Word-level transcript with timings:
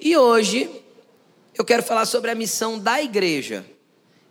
E 0.00 0.16
hoje 0.16 0.70
eu 1.56 1.64
quero 1.64 1.82
falar 1.82 2.06
sobre 2.06 2.30
a 2.30 2.34
missão 2.34 2.78
da 2.78 3.02
igreja. 3.02 3.66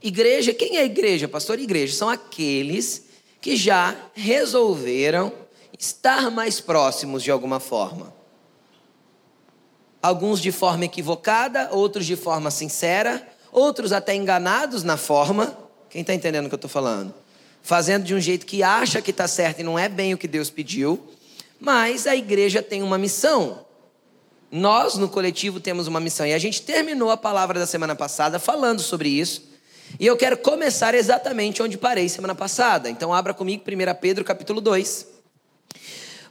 Igreja, 0.02 0.54
quem 0.54 0.78
é 0.78 0.86
igreja, 0.86 1.28
pastor? 1.28 1.60
Igreja 1.60 1.94
são 1.94 2.08
aqueles 2.08 3.06
que 3.42 3.58
já 3.58 3.96
resolveram 4.14 5.34
estar 5.78 6.32
mais 6.32 6.62
próximos 6.62 7.22
de 7.22 7.32
alguma 7.32 7.60
forma. 7.60 8.14
Alguns 10.02 10.40
de 10.40 10.54
forma 10.54 10.86
equivocada, 10.86 11.70
outros 11.74 12.06
de 12.06 12.16
forma 12.16 12.50
sincera, 12.50 13.28
outros 13.52 13.92
até 13.92 14.16
enganados 14.16 14.84
na 14.84 14.96
forma. 14.96 15.58
Quem 15.90 16.00
está 16.02 16.14
entendendo 16.14 16.46
o 16.46 16.50
que 16.50 16.56
eu 16.56 16.58
estou 16.58 16.70
falando? 16.70 17.14
Fazendo 17.62 18.06
de 18.06 18.16
um 18.16 18.22
jeito 18.22 18.46
que 18.46 18.64
acha 18.64 19.02
que 19.02 19.12
está 19.12 19.28
certo 19.28 19.60
e 19.60 19.64
não 19.64 19.78
é 19.78 19.90
bem 19.90 20.14
o 20.14 20.18
que 20.18 20.30
Deus 20.30 20.50
pediu. 20.50 21.10
Mas 21.60 22.08
a 22.08 22.16
igreja 22.16 22.64
tem 22.64 22.82
uma 22.82 22.98
missão. 22.98 23.67
Nós, 24.52 24.96
no 24.96 25.10
coletivo, 25.10 25.60
temos 25.60 25.88
uma 25.88 26.00
missão. 26.00 26.26
E 26.26 26.34
a 26.34 26.40
gente 26.40 26.62
terminou 26.62 27.12
a 27.12 27.18
palavra 27.18 27.60
da 27.60 27.66
semana 27.66 27.96
passada 27.96 28.40
falando 28.40 28.82
sobre 28.82 29.10
isso. 29.10 29.44
E 30.00 30.06
eu 30.06 30.18
quero 30.18 30.38
começar 30.38 30.94
exatamente 30.94 31.62
onde 31.62 31.78
parei 31.78 32.10
semana 32.10 32.36
passada. 32.36 32.90
Então 32.90 33.14
abra 33.14 33.34
comigo 33.34 33.64
1 33.68 34.00
Pedro 34.00 34.24
capítulo 34.24 34.62
2. 34.62 35.08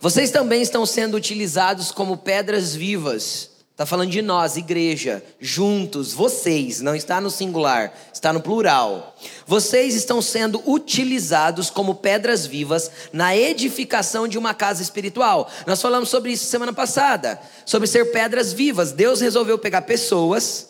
Vocês 0.01 0.30
também 0.30 0.62
estão 0.62 0.84
sendo 0.84 1.16
utilizados 1.16 1.91
como 1.91 2.16
pedras 2.16 2.74
vivas. 2.74 3.55
Está 3.77 3.85
falando 3.85 4.11
de 4.11 4.23
nós, 4.23 4.57
igreja, 4.57 5.23
juntos, 5.39 6.15
vocês, 6.15 6.80
não 6.80 6.95
está 6.95 7.21
no 7.21 7.30
singular, 7.30 7.93
está 8.11 8.33
no 8.33 8.41
plural. 8.41 9.15
Vocês 9.47 9.95
estão 9.95 10.23
sendo 10.23 10.62
utilizados 10.65 11.69
como 11.69 11.97
pedras 11.97 12.47
vivas 12.47 12.91
na 13.12 13.37
edificação 13.37 14.27
de 14.27 14.39
uma 14.39 14.55
casa 14.55 14.80
espiritual. 14.80 15.51
Nós 15.66 15.83
falamos 15.83 16.09
sobre 16.09 16.33
isso 16.33 16.47
semana 16.47 16.73
passada, 16.73 17.39
sobre 17.66 17.87
ser 17.87 18.11
pedras 18.12 18.51
vivas. 18.51 18.93
Deus 18.93 19.21
resolveu 19.21 19.59
pegar 19.59 19.82
pessoas 19.82 20.69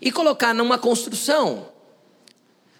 e 0.00 0.12
colocar 0.12 0.54
numa 0.54 0.78
construção. 0.78 1.66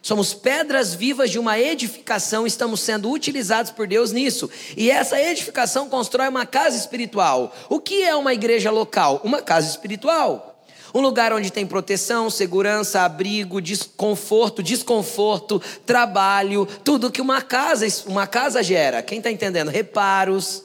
Somos 0.03 0.33
pedras 0.33 0.95
vivas 0.95 1.31
de 1.31 1.39
uma 1.39 1.59
edificação, 1.59 2.47
estamos 2.47 2.81
sendo 2.81 3.11
utilizados 3.11 3.71
por 3.71 3.87
Deus 3.87 4.13
nisso. 4.13 4.49
E 4.77 4.91
essa 4.91 5.21
edificação 5.21 5.91
constrói 5.91 6.29
uma 6.29 6.47
casa 6.47 6.77
espiritual. 6.77 7.55
O 7.69 7.79
que 7.79 8.03
é 8.03 8.15
uma 8.15 8.33
igreja 8.33 8.71
local? 8.71 9.21
Uma 9.23 9.43
casa 9.43 9.69
espiritual. 9.69 10.51
Um 10.95 11.01
lugar 11.01 11.33
onde 11.33 11.53
tem 11.53 11.67
proteção, 11.67 12.31
segurança, 12.31 13.03
abrigo, 13.03 13.61
desconforto, 13.61 14.63
desconforto, 14.63 15.63
trabalho, 15.85 16.67
tudo 16.83 17.13
que 17.13 17.21
uma 17.21 17.43
casa, 17.43 17.87
uma 18.07 18.27
casa 18.27 18.63
gera. 18.63 19.03
Quem 19.03 19.19
está 19.19 19.31
entendendo? 19.31 19.69
Reparos, 19.69 20.65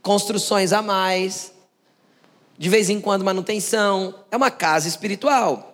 construções 0.00 0.72
a 0.72 0.80
mais, 0.80 1.52
de 2.56 2.68
vez 2.68 2.88
em 2.88 3.00
quando 3.00 3.24
manutenção. 3.24 4.14
É 4.30 4.36
uma 4.36 4.50
casa 4.50 4.88
espiritual. 4.88 5.67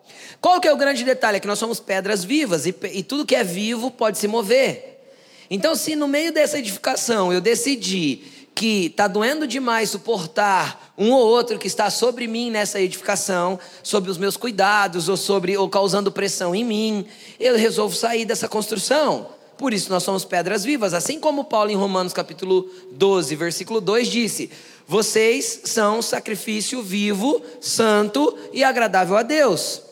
Qual 0.45 0.61
que 0.61 0.69
é 0.69 0.73
o 0.75 0.77
grande 0.77 1.05
detalhe? 1.05 1.39
É 1.39 1.41
que 1.41 1.47
nós 1.47 1.59
somos 1.59 1.81
pedras 1.81 2.23
vivas 2.23 2.67
e, 2.67 2.75
e 2.93 3.03
tudo 3.03 3.25
que 3.25 3.35
é 3.35 3.43
vivo 3.43 3.91
pode 3.91 4.19
se 4.19 4.29
mover. 4.29 5.01
Então, 5.49 5.75
se 5.75 5.97
no 5.97 6.07
meio 6.07 6.35
dessa 6.35 6.59
edificação 6.59 7.33
eu 7.33 7.41
decidir 7.41 8.51
que 8.55 8.89
está 8.89 9.09
doendo 9.09 9.47
demais 9.47 9.89
suportar 9.89 10.93
um 10.99 11.13
ou 11.13 11.27
outro 11.27 11.59
que 11.59 11.67
está 11.67 11.89
sobre 11.89 12.27
mim 12.27 12.51
nessa 12.51 12.79
edificação, 12.79 13.59
sobre 13.83 14.11
os 14.11 14.19
meus 14.19 14.37
cuidados 14.37 15.09
ou 15.09 15.17
sobre 15.17 15.57
ou 15.57 15.67
causando 15.67 16.13
pressão 16.13 16.55
em 16.55 16.63
mim, 16.63 17.07
eu 17.41 17.57
resolvo 17.57 17.97
sair 17.97 18.27
dessa 18.27 18.47
construção. 18.47 19.29
Por 19.57 19.73
isso 19.73 19.89
nós 19.89 20.03
somos 20.03 20.27
pedras 20.27 20.63
vivas, 20.63 20.93
assim 20.93 21.19
como 21.19 21.45
Paulo 21.45 21.71
em 21.71 21.75
Romanos 21.75 22.13
capítulo 22.13 22.69
12, 22.93 23.35
versículo 23.35 23.81
2 23.81 24.09
disse: 24.09 24.51
"Vocês 24.87 25.63
são 25.65 26.03
sacrifício 26.03 26.83
vivo, 26.83 27.41
santo 27.63 28.37
e 28.53 28.63
agradável 28.63 29.17
a 29.17 29.23
Deus". 29.23 29.84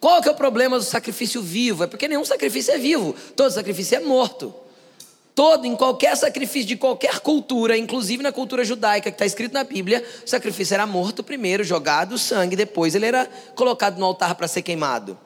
Qual 0.00 0.22
que 0.22 0.28
é 0.28 0.32
o 0.32 0.34
problema 0.34 0.78
do 0.78 0.84
sacrifício 0.84 1.42
vivo? 1.42 1.84
É 1.84 1.86
porque 1.86 2.08
nenhum 2.08 2.24
sacrifício 2.24 2.72
é 2.72 2.78
vivo, 2.78 3.14
todo 3.36 3.50
sacrifício 3.50 3.98
é 3.98 4.00
morto. 4.00 4.54
Todo, 5.34 5.66
em 5.66 5.76
qualquer 5.76 6.16
sacrifício 6.16 6.68
de 6.68 6.76
qualquer 6.76 7.20
cultura, 7.20 7.76
inclusive 7.76 8.22
na 8.22 8.32
cultura 8.32 8.64
judaica 8.64 9.10
que 9.10 9.14
está 9.14 9.26
escrito 9.26 9.52
na 9.52 9.62
Bíblia, 9.62 10.04
o 10.24 10.28
sacrifício 10.28 10.74
era 10.74 10.86
morto 10.86 11.22
primeiro, 11.22 11.62
jogado 11.62 12.14
o 12.14 12.18
sangue, 12.18 12.56
depois 12.56 12.94
ele 12.94 13.06
era 13.06 13.28
colocado 13.54 13.98
no 13.98 14.04
altar 14.04 14.34
para 14.34 14.48
ser 14.48 14.62
queimado. 14.62 15.18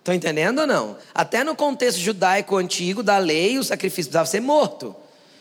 Estão 0.00 0.14
entendendo 0.14 0.58
ou 0.60 0.66
não? 0.66 0.98
Até 1.14 1.42
no 1.42 1.56
contexto 1.56 1.98
judaico 1.98 2.56
antigo 2.56 3.02
da 3.02 3.16
lei, 3.16 3.58
o 3.58 3.64
sacrifício 3.64 4.10
precisava 4.10 4.26
ser 4.26 4.40
morto. 4.40 4.94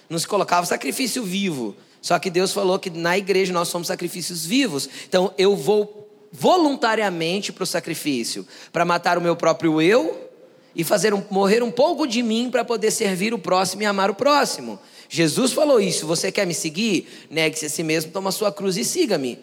Não 0.09 0.17
se 0.17 0.27
colocava 0.27 0.65
sacrifício 0.65 1.23
vivo. 1.23 1.75
Só 2.01 2.17
que 2.17 2.29
Deus 2.29 2.53
falou 2.53 2.79
que 2.79 2.89
na 2.89 3.17
igreja 3.17 3.51
nós 3.51 3.67
somos 3.67 3.87
sacrifícios 3.87 4.45
vivos. 4.45 4.89
Então 5.07 5.33
eu 5.37 5.55
vou 5.55 6.02
voluntariamente 6.33 7.53
para 7.53 7.63
o 7.63 7.67
sacrifício, 7.67 8.45
para 8.71 8.83
matar 8.83 9.19
o 9.19 9.21
meu 9.21 9.35
próprio 9.35 9.79
eu 9.79 10.31
e 10.75 10.83
fazer 10.83 11.13
um, 11.13 11.23
morrer 11.29 11.61
um 11.61 11.69
pouco 11.69 12.07
de 12.07 12.23
mim 12.23 12.49
para 12.49 12.65
poder 12.65 12.89
servir 12.89 13.35
o 13.35 13.37
próximo 13.37 13.83
e 13.83 13.85
amar 13.85 14.09
o 14.09 14.15
próximo. 14.15 14.79
Jesus 15.07 15.53
falou 15.53 15.79
isso. 15.79 16.07
Você 16.07 16.31
quer 16.31 16.47
me 16.47 16.55
seguir? 16.55 17.07
Negue-se 17.29 17.67
a 17.67 17.69
si 17.69 17.83
mesmo, 17.83 18.11
toma 18.11 18.31
sua 18.31 18.51
cruz 18.51 18.75
e 18.77 18.83
siga-me. 18.83 19.37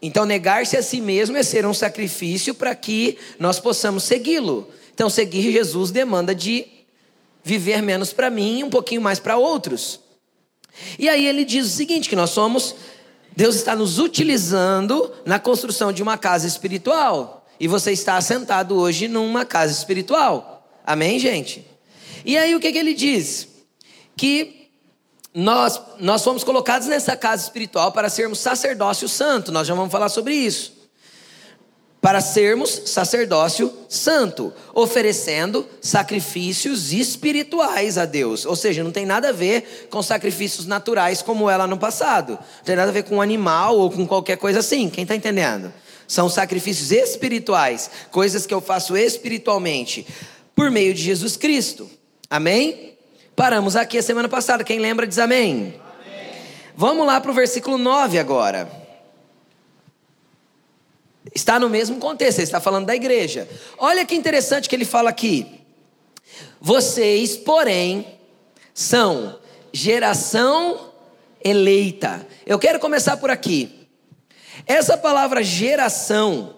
Então, 0.00 0.24
negar-se 0.24 0.76
a 0.76 0.82
si 0.82 1.02
mesmo 1.02 1.36
é 1.36 1.42
ser 1.42 1.66
um 1.66 1.74
sacrifício 1.74 2.54
para 2.54 2.74
que 2.74 3.18
nós 3.38 3.60
possamos 3.60 4.04
segui-lo. 4.04 4.68
Então, 4.94 5.10
seguir 5.10 5.52
Jesus 5.52 5.90
demanda 5.90 6.34
de 6.34 6.66
viver 7.44 7.82
menos 7.82 8.14
para 8.14 8.30
mim 8.30 8.60
e 8.60 8.64
um 8.64 8.70
pouquinho 8.70 9.02
mais 9.02 9.18
para 9.18 9.36
outros. 9.36 10.00
E 10.98 11.08
aí 11.08 11.26
ele 11.26 11.44
diz 11.44 11.66
o 11.66 11.70
seguinte: 11.70 12.08
que 12.08 12.16
nós 12.16 12.30
somos 12.30 12.74
Deus 13.36 13.54
está 13.54 13.76
nos 13.76 13.98
utilizando 13.98 15.12
na 15.24 15.38
construção 15.38 15.92
de 15.92 16.02
uma 16.02 16.16
casa 16.16 16.46
espiritual. 16.46 17.46
E 17.60 17.68
você 17.68 17.92
está 17.92 18.16
assentado 18.16 18.74
hoje 18.76 19.08
numa 19.08 19.44
casa 19.44 19.72
espiritual. 19.72 20.66
Amém, 20.84 21.18
gente? 21.18 21.66
E 22.24 22.36
aí 22.36 22.54
o 22.54 22.60
que, 22.60 22.72
que 22.72 22.78
ele 22.78 22.94
diz? 22.94 23.48
Que 24.16 24.70
nós, 25.34 25.80
nós 26.00 26.24
fomos 26.24 26.42
colocados 26.42 26.88
nessa 26.88 27.16
casa 27.16 27.42
espiritual 27.42 27.92
para 27.92 28.08
sermos 28.08 28.38
sacerdócio 28.38 29.08
santo. 29.08 29.52
Nós 29.52 29.66
já 29.66 29.74
vamos 29.74 29.92
falar 29.92 30.08
sobre 30.08 30.34
isso 30.34 30.75
para 32.06 32.20
sermos 32.20 32.82
sacerdócio 32.84 33.74
santo, 33.88 34.52
oferecendo 34.72 35.66
sacrifícios 35.80 36.92
espirituais 36.92 37.98
a 37.98 38.04
Deus. 38.04 38.46
Ou 38.46 38.54
seja, 38.54 38.84
não 38.84 38.92
tem 38.92 39.04
nada 39.04 39.30
a 39.30 39.32
ver 39.32 39.88
com 39.90 40.00
sacrifícios 40.00 40.66
naturais 40.66 41.20
como 41.20 41.50
ela 41.50 41.66
no 41.66 41.76
passado. 41.76 42.34
Não 42.34 42.64
tem 42.64 42.76
nada 42.76 42.90
a 42.90 42.94
ver 42.94 43.02
com 43.02 43.20
animal 43.20 43.76
ou 43.76 43.90
com 43.90 44.06
qualquer 44.06 44.36
coisa 44.36 44.60
assim. 44.60 44.88
Quem 44.88 45.02
está 45.02 45.16
entendendo? 45.16 45.74
São 46.06 46.28
sacrifícios 46.28 46.92
espirituais, 46.92 47.90
coisas 48.12 48.46
que 48.46 48.54
eu 48.54 48.60
faço 48.60 48.96
espiritualmente 48.96 50.06
por 50.54 50.70
meio 50.70 50.94
de 50.94 51.02
Jesus 51.02 51.36
Cristo. 51.36 51.90
Amém? 52.30 52.96
Paramos 53.34 53.74
aqui 53.74 53.98
a 53.98 54.02
semana 54.02 54.28
passada. 54.28 54.62
Quem 54.62 54.78
lembra 54.78 55.08
diz 55.08 55.18
amém. 55.18 55.74
amém. 56.06 56.32
Vamos 56.76 57.04
lá 57.04 57.20
para 57.20 57.32
o 57.32 57.34
versículo 57.34 57.76
9 57.76 58.16
agora. 58.16 58.85
Está 61.34 61.58
no 61.58 61.68
mesmo 61.68 61.98
contexto, 61.98 62.38
ele 62.38 62.44
está 62.44 62.60
falando 62.60 62.86
da 62.86 62.94
igreja. 62.94 63.48
Olha 63.78 64.04
que 64.04 64.14
interessante 64.14 64.68
que 64.68 64.74
ele 64.74 64.84
fala 64.84 65.10
aqui. 65.10 65.46
Vocês, 66.60 67.36
porém, 67.36 68.06
são 68.74 69.38
geração 69.72 70.92
eleita. 71.42 72.26
Eu 72.44 72.58
quero 72.58 72.78
começar 72.78 73.16
por 73.16 73.30
aqui. 73.30 73.86
Essa 74.66 74.96
palavra 74.96 75.42
geração 75.42 76.54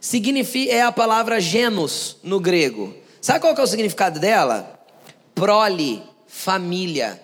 significa 0.00 0.72
é 0.72 0.82
a 0.82 0.92
palavra 0.92 1.40
genos 1.40 2.16
no 2.22 2.40
grego. 2.40 2.94
Sabe 3.20 3.40
qual 3.40 3.54
é 3.54 3.62
o 3.62 3.66
significado 3.66 4.18
dela? 4.18 4.80
Prole, 5.34 6.02
família. 6.26 7.20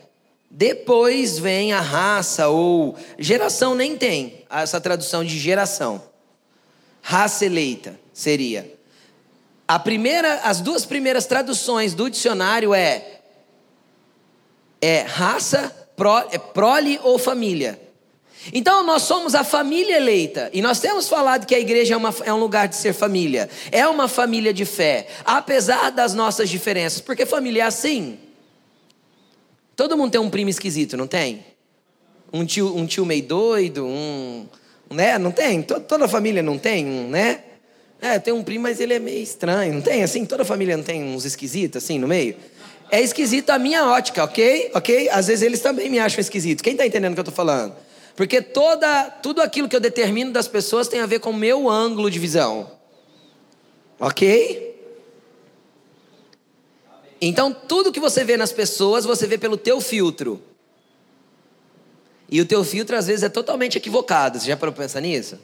Depois 0.50 1.38
vem 1.38 1.72
a 1.72 1.80
raça 1.80 2.48
ou 2.48 2.96
geração 3.18 3.74
nem 3.74 3.96
tem 3.96 4.44
essa 4.48 4.80
tradução 4.80 5.24
de 5.24 5.38
geração 5.38 6.15
raça 7.08 7.46
eleita 7.46 8.00
seria. 8.12 8.68
A 9.68 9.78
primeira, 9.78 10.40
as 10.42 10.60
duas 10.60 10.84
primeiras 10.84 11.24
traduções 11.24 11.94
do 11.94 12.10
dicionário 12.10 12.74
é 12.74 13.20
é 14.82 15.02
raça, 15.02 15.72
pro, 15.94 16.18
é 16.32 16.38
prole 16.38 16.98
ou 17.04 17.16
família. 17.16 17.80
Então 18.52 18.84
nós 18.84 19.02
somos 19.02 19.36
a 19.36 19.44
família 19.44 19.96
eleita 19.96 20.50
e 20.52 20.60
nós 20.60 20.80
temos 20.80 21.08
falado 21.08 21.46
que 21.46 21.54
a 21.54 21.60
igreja 21.60 21.94
é, 21.94 21.96
uma, 21.96 22.12
é 22.24 22.32
um 22.32 22.40
lugar 22.40 22.66
de 22.66 22.74
ser 22.74 22.92
família, 22.92 23.48
é 23.70 23.86
uma 23.86 24.08
família 24.08 24.52
de 24.52 24.64
fé, 24.64 25.06
apesar 25.24 25.90
das 25.90 26.12
nossas 26.12 26.48
diferenças, 26.48 27.00
porque 27.00 27.24
família 27.24 27.62
é 27.62 27.66
assim. 27.66 28.18
Todo 29.76 29.96
mundo 29.96 30.10
tem 30.10 30.20
um 30.20 30.30
primo 30.30 30.50
esquisito, 30.50 30.96
não 30.96 31.06
tem? 31.06 31.46
Um 32.32 32.44
tio, 32.44 32.76
um 32.76 32.84
tio 32.84 33.06
meio 33.06 33.22
doido, 33.22 33.86
um, 33.86 34.48
né? 34.90 35.18
Não 35.18 35.30
tem? 35.30 35.62
Toda 35.62 36.08
família 36.08 36.42
não 36.42 36.58
tem, 36.58 36.84
né? 36.84 37.40
É, 38.00 38.18
tem 38.18 38.32
um 38.32 38.42
primo, 38.42 38.64
mas 38.64 38.80
ele 38.80 38.94
é 38.94 38.98
meio 38.98 39.22
estranho. 39.22 39.74
Não 39.74 39.80
tem 39.80 40.02
assim? 40.02 40.24
Toda 40.24 40.44
família 40.44 40.76
não 40.76 40.84
tem 40.84 41.02
uns 41.02 41.24
esquisitos 41.24 41.82
assim 41.82 41.98
no 41.98 42.06
meio? 42.06 42.36
É 42.90 43.00
esquisito 43.00 43.50
a 43.50 43.58
minha 43.58 43.86
ótica, 43.86 44.22
ok? 44.22 44.70
Ok? 44.74 45.08
Às 45.08 45.26
vezes 45.26 45.42
eles 45.42 45.60
também 45.60 45.88
me 45.90 45.98
acham 45.98 46.20
esquisito. 46.20 46.62
Quem 46.62 46.72
está 46.72 46.86
entendendo 46.86 47.12
o 47.12 47.14
que 47.14 47.20
eu 47.20 47.22
estou 47.22 47.34
falando? 47.34 47.74
Porque 48.14 48.40
toda, 48.40 49.04
tudo 49.22 49.42
aquilo 49.42 49.68
que 49.68 49.76
eu 49.76 49.80
determino 49.80 50.32
das 50.32 50.48
pessoas 50.48 50.88
tem 50.88 51.00
a 51.00 51.06
ver 51.06 51.18
com 51.18 51.30
o 51.30 51.34
meu 51.34 51.68
ângulo 51.68 52.10
de 52.10 52.18
visão. 52.18 52.70
Ok? 53.98 54.74
Então, 57.20 57.52
tudo 57.52 57.92
que 57.92 58.00
você 58.00 58.24
vê 58.24 58.36
nas 58.36 58.52
pessoas, 58.52 59.04
você 59.04 59.26
vê 59.26 59.36
pelo 59.38 59.56
teu 59.56 59.80
filtro. 59.80 60.42
E 62.28 62.40
o 62.40 62.46
teu 62.46 62.64
filtro, 62.64 62.96
às 62.96 63.06
vezes, 63.06 63.22
é 63.22 63.28
totalmente 63.28 63.78
equivocado. 63.78 64.38
Você 64.38 64.46
já 64.46 64.56
parou 64.56 64.72
para 64.72 64.84
pensar 64.84 65.00
nisso? 65.00 65.38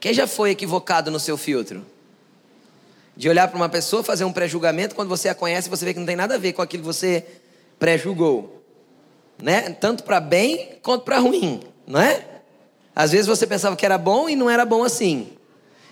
Quem 0.00 0.12
já 0.12 0.26
foi 0.26 0.50
equivocado 0.50 1.10
no 1.10 1.20
seu 1.20 1.36
filtro? 1.36 1.84
De 3.16 3.28
olhar 3.28 3.48
para 3.48 3.56
uma 3.56 3.68
pessoa, 3.68 4.02
fazer 4.02 4.24
um 4.24 4.32
pré-julgamento, 4.32 4.94
quando 4.94 5.08
você 5.08 5.28
a 5.28 5.34
conhece, 5.34 5.68
você 5.68 5.84
vê 5.84 5.92
que 5.92 5.98
não 5.98 6.06
tem 6.06 6.16
nada 6.16 6.36
a 6.36 6.38
ver 6.38 6.52
com 6.52 6.62
aquilo 6.62 6.82
que 6.82 6.86
você 6.86 7.24
pré-julgou. 7.78 8.62
Né? 9.40 9.70
Tanto 9.70 10.04
para 10.04 10.20
bem 10.20 10.78
quanto 10.82 11.04
para 11.04 11.18
ruim, 11.18 11.60
não 11.86 12.00
é? 12.00 12.24
Às 12.94 13.12
vezes 13.12 13.26
você 13.26 13.46
pensava 13.46 13.76
que 13.76 13.84
era 13.84 13.96
bom 13.96 14.28
e 14.28 14.34
não 14.34 14.50
era 14.50 14.64
bom 14.64 14.82
assim. 14.82 15.32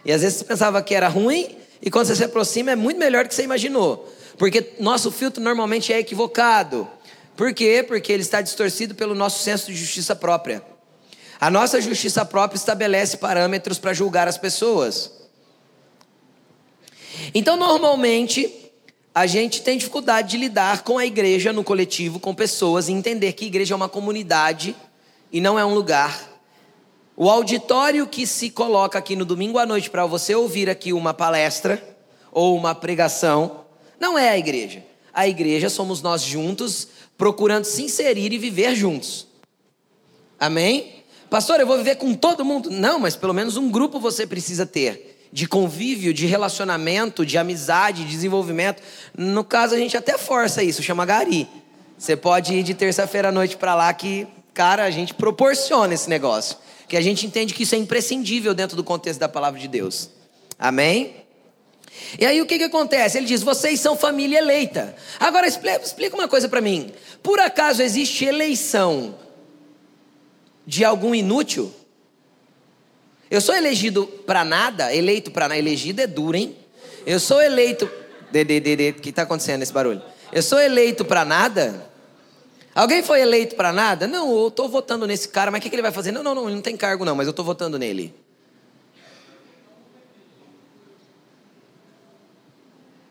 E 0.04 0.12
às 0.12 0.22
vezes 0.22 0.38
você 0.38 0.44
pensava 0.44 0.82
que 0.82 0.94
era 0.94 1.08
ruim 1.08 1.56
e 1.80 1.90
quando 1.90 2.06
você 2.06 2.16
se 2.16 2.24
aproxima 2.24 2.72
é 2.72 2.76
muito 2.76 2.98
melhor 2.98 3.24
do 3.24 3.28
que 3.28 3.34
você 3.34 3.44
imaginou. 3.44 4.12
Porque 4.36 4.72
nosso 4.78 5.10
filtro 5.10 5.42
normalmente 5.42 5.92
é 5.92 5.98
equivocado. 5.98 6.88
Por 7.36 7.52
quê? 7.52 7.84
Porque 7.86 8.12
ele 8.12 8.22
está 8.22 8.40
distorcido 8.40 8.94
pelo 8.94 9.14
nosso 9.14 9.42
senso 9.42 9.66
de 9.66 9.76
justiça 9.76 10.16
própria. 10.16 10.62
A 11.38 11.50
nossa 11.50 11.80
justiça 11.80 12.24
própria 12.24 12.56
estabelece 12.56 13.18
parâmetros 13.18 13.78
para 13.78 13.92
julgar 13.92 14.26
as 14.26 14.38
pessoas. 14.38 15.12
Então, 17.34 17.56
normalmente, 17.56 18.52
a 19.14 19.26
gente 19.26 19.60
tem 19.60 19.76
dificuldade 19.76 20.30
de 20.30 20.38
lidar 20.38 20.82
com 20.82 20.96
a 20.96 21.04
igreja 21.04 21.52
no 21.52 21.62
coletivo, 21.62 22.18
com 22.18 22.34
pessoas, 22.34 22.88
e 22.88 22.92
entender 22.92 23.34
que 23.34 23.44
a 23.44 23.48
igreja 23.48 23.74
é 23.74 23.76
uma 23.76 23.88
comunidade 23.88 24.74
e 25.30 25.40
não 25.40 25.58
é 25.58 25.64
um 25.64 25.74
lugar. 25.74 26.18
O 27.14 27.30
auditório 27.30 28.06
que 28.06 28.26
se 28.26 28.50
coloca 28.50 28.98
aqui 28.98 29.14
no 29.14 29.24
domingo 29.24 29.58
à 29.58 29.66
noite 29.66 29.90
para 29.90 30.06
você 30.06 30.34
ouvir 30.34 30.70
aqui 30.70 30.92
uma 30.92 31.12
palestra 31.12 31.82
ou 32.30 32.56
uma 32.56 32.74
pregação, 32.74 33.64
não 33.98 34.18
é 34.18 34.30
a 34.30 34.38
igreja. 34.38 34.82
A 35.16 35.26
igreja 35.26 35.70
somos 35.70 36.02
nós 36.02 36.20
juntos, 36.20 36.88
procurando 37.16 37.64
se 37.64 37.82
inserir 37.82 38.34
e 38.34 38.38
viver 38.38 38.74
juntos. 38.74 39.26
Amém? 40.38 41.04
Pastor, 41.30 41.58
eu 41.58 41.66
vou 41.66 41.78
viver 41.78 41.96
com 41.96 42.12
todo 42.12 42.44
mundo. 42.44 42.70
Não, 42.70 42.98
mas 42.98 43.16
pelo 43.16 43.32
menos 43.32 43.56
um 43.56 43.70
grupo 43.70 43.98
você 43.98 44.26
precisa 44.26 44.66
ter. 44.66 45.26
De 45.32 45.48
convívio, 45.48 46.12
de 46.12 46.26
relacionamento, 46.26 47.24
de 47.24 47.38
amizade, 47.38 48.04
de 48.04 48.10
desenvolvimento. 48.10 48.82
No 49.16 49.42
caso, 49.42 49.74
a 49.74 49.78
gente 49.78 49.96
até 49.96 50.18
força 50.18 50.62
isso, 50.62 50.82
chama 50.82 51.06
Gari. 51.06 51.48
Você 51.96 52.14
pode 52.14 52.52
ir 52.52 52.62
de 52.62 52.74
terça-feira 52.74 53.30
à 53.30 53.32
noite 53.32 53.56
para 53.56 53.74
lá 53.74 53.94
que, 53.94 54.26
cara, 54.52 54.84
a 54.84 54.90
gente 54.90 55.14
proporciona 55.14 55.94
esse 55.94 56.10
negócio. 56.10 56.58
Que 56.86 56.96
a 56.96 57.00
gente 57.00 57.26
entende 57.26 57.54
que 57.54 57.62
isso 57.62 57.74
é 57.74 57.78
imprescindível 57.78 58.52
dentro 58.52 58.76
do 58.76 58.84
contexto 58.84 59.18
da 59.18 59.30
palavra 59.30 59.58
de 59.58 59.66
Deus. 59.66 60.10
Amém? 60.58 61.25
E 62.18 62.24
aí 62.24 62.40
o 62.40 62.46
que, 62.46 62.58
que 62.58 62.64
acontece? 62.64 63.18
Ele 63.18 63.26
diz: 63.26 63.42
vocês 63.42 63.80
são 63.80 63.96
família 63.96 64.38
eleita. 64.38 64.94
Agora 65.18 65.46
explica, 65.46 66.16
uma 66.16 66.28
coisa 66.28 66.48
para 66.48 66.60
mim. 66.60 66.92
Por 67.22 67.38
acaso 67.40 67.82
existe 67.82 68.24
eleição 68.24 69.14
de 70.66 70.84
algum 70.84 71.14
inútil? 71.14 71.72
Eu 73.30 73.40
sou 73.40 73.54
elegido 73.54 74.06
para 74.26 74.44
nada, 74.44 74.94
eleito 74.94 75.30
para 75.30 75.48
nada, 75.48 75.58
elegido 75.58 76.00
é 76.00 76.06
duro, 76.06 76.36
hein? 76.36 76.56
Eu 77.04 77.18
sou 77.18 77.42
eleito. 77.42 77.86
O 77.86 79.00
que 79.00 79.10
está 79.10 79.22
acontecendo 79.22 79.62
esse 79.62 79.72
barulho? 79.72 80.02
Eu 80.32 80.42
sou 80.42 80.60
eleito 80.60 81.04
para 81.04 81.24
nada? 81.24 81.90
Alguém 82.74 83.02
foi 83.02 83.22
eleito 83.22 83.56
para 83.56 83.72
nada? 83.72 84.06
Não, 84.06 84.30
eu 84.36 84.48
estou 84.48 84.68
votando 84.68 85.06
nesse 85.06 85.28
cara, 85.28 85.50
mas 85.50 85.60
o 85.60 85.62
que, 85.62 85.70
que 85.70 85.74
ele 85.74 85.82
vai 85.82 85.92
fazer? 85.92 86.12
Não, 86.12 86.22
não, 86.22 86.34
não, 86.34 86.44
ele 86.44 86.56
não 86.56 86.62
tem 86.62 86.76
cargo, 86.76 87.04
não, 87.04 87.16
mas 87.16 87.26
eu 87.26 87.30
estou 87.30 87.44
votando 87.44 87.78
nele. 87.78 88.14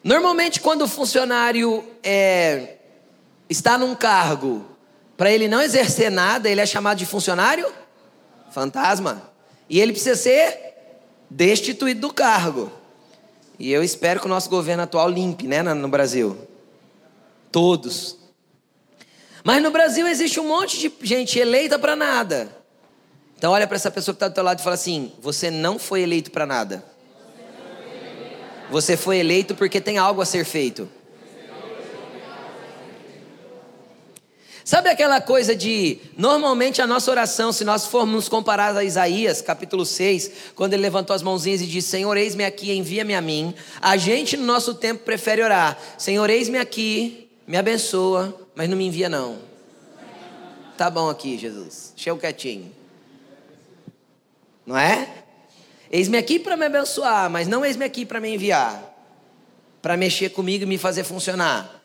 Normalmente, 0.05 0.61
quando 0.61 0.83
o 0.83 0.87
funcionário 0.87 1.83
é, 2.03 2.75
está 3.49 3.75
num 3.75 3.95
cargo, 3.95 4.63
para 5.17 5.31
ele 5.31 5.47
não 5.47 5.59
exercer 5.59 6.11
nada, 6.11 6.47
ele 6.47 6.61
é 6.61 6.65
chamado 6.67 6.99
de 6.99 7.07
funcionário 7.07 7.67
fantasma. 8.51 9.31
E 9.67 9.81
ele 9.81 9.93
precisa 9.93 10.15
ser 10.15 10.75
destituído 11.27 12.01
do 12.01 12.13
cargo. 12.13 12.71
E 13.57 13.71
eu 13.71 13.83
espero 13.83 14.19
que 14.19 14.27
o 14.27 14.29
nosso 14.29 14.47
governo 14.47 14.83
atual 14.83 15.09
limpe, 15.09 15.47
né, 15.47 15.63
no 15.63 15.87
Brasil. 15.87 16.37
Todos. 17.51 18.15
Mas 19.43 19.63
no 19.63 19.71
Brasil 19.71 20.07
existe 20.07 20.39
um 20.39 20.47
monte 20.47 20.77
de 20.77 20.93
gente 21.01 21.39
eleita 21.39 21.79
para 21.79 21.95
nada. 21.95 22.55
Então 23.35 23.51
olha 23.51 23.65
para 23.65 23.75
essa 23.75 23.89
pessoa 23.89 24.13
que 24.13 24.17
está 24.17 24.27
do 24.27 24.35
teu 24.35 24.43
lado 24.43 24.59
e 24.59 24.63
fala 24.63 24.75
assim: 24.75 25.11
você 25.19 25.49
não 25.49 25.79
foi 25.79 26.01
eleito 26.01 26.29
para 26.29 26.45
nada. 26.45 26.85
Você 28.69 28.97
foi 28.97 29.17
eleito 29.17 29.55
porque 29.55 29.79
tem 29.79 29.97
algo 29.97 30.21
a 30.21 30.25
ser 30.25 30.45
feito. 30.45 30.89
Sabe 34.65 34.89
aquela 34.89 35.21
coisa 35.21 35.55
de, 35.55 35.99
normalmente 36.17 36.81
a 36.81 36.87
nossa 36.87 37.11
oração, 37.11 37.53
se 37.53 37.63
nós 37.63 37.85
formos 37.85 38.27
comparar 38.27 38.75
a 38.75 38.83
Isaías, 38.83 39.39
capítulo 39.39 39.85
6, 39.85 40.31
quando 40.55 40.73
ele 40.73 40.81
levantou 40.81 41.15
as 41.15 41.21
mãozinhas 41.21 41.61
e 41.61 41.67
disse: 41.67 41.89
Senhor, 41.89 42.17
eis-me 42.17 42.43
aqui, 42.43 42.71
envia-me 42.71 43.13
a 43.13 43.21
mim. 43.21 43.53
A 43.79 43.95
gente 43.95 44.35
no 44.35 44.43
nosso 44.43 44.73
tempo 44.73 45.03
prefere 45.03 45.43
orar: 45.43 45.77
Senhor, 45.99 46.27
eis-me 46.31 46.57
aqui, 46.57 47.29
me 47.45 47.57
abençoa, 47.57 48.35
mas 48.55 48.67
não 48.67 48.75
me 48.75 48.87
envia 48.87 49.07
não. 49.07 49.37
Tá 50.75 50.89
bom 50.89 51.11
aqui, 51.11 51.37
Jesus, 51.37 51.93
chega 51.95 52.17
quietinho. 52.17 52.71
Não 54.65 54.75
é? 54.75 55.24
Eis-me 55.91 56.17
aqui 56.17 56.39
para 56.39 56.57
me 56.57 56.65
abençoar, 56.65 57.29
mas 57.29 57.47
não 57.47 57.65
eis-me 57.65 57.85
aqui 57.85 58.05
para 58.05 58.19
me 58.19 58.33
enviar, 58.33 58.93
para 59.81 59.95
mexer 59.95 60.29
comigo 60.29 60.63
e 60.63 60.67
me 60.67 60.77
fazer 60.77 61.03
funcionar. 61.03 61.83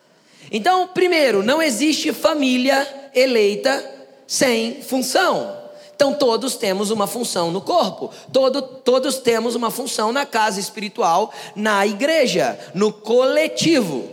Então, 0.51 0.87
primeiro, 0.87 1.43
não 1.43 1.61
existe 1.61 2.11
família 2.13 3.11
eleita 3.13 3.83
sem 4.25 4.81
função. 4.81 5.59
Então, 5.93 6.13
todos 6.15 6.55
temos 6.55 6.89
uma 6.89 7.05
função 7.05 7.51
no 7.51 7.61
corpo, 7.61 8.11
Todo, 8.33 8.61
todos 8.61 9.17
temos 9.17 9.53
uma 9.53 9.69
função 9.69 10.11
na 10.11 10.25
casa 10.25 10.59
espiritual, 10.59 11.31
na 11.55 11.85
igreja, 11.85 12.57
no 12.73 12.91
coletivo. 12.91 14.09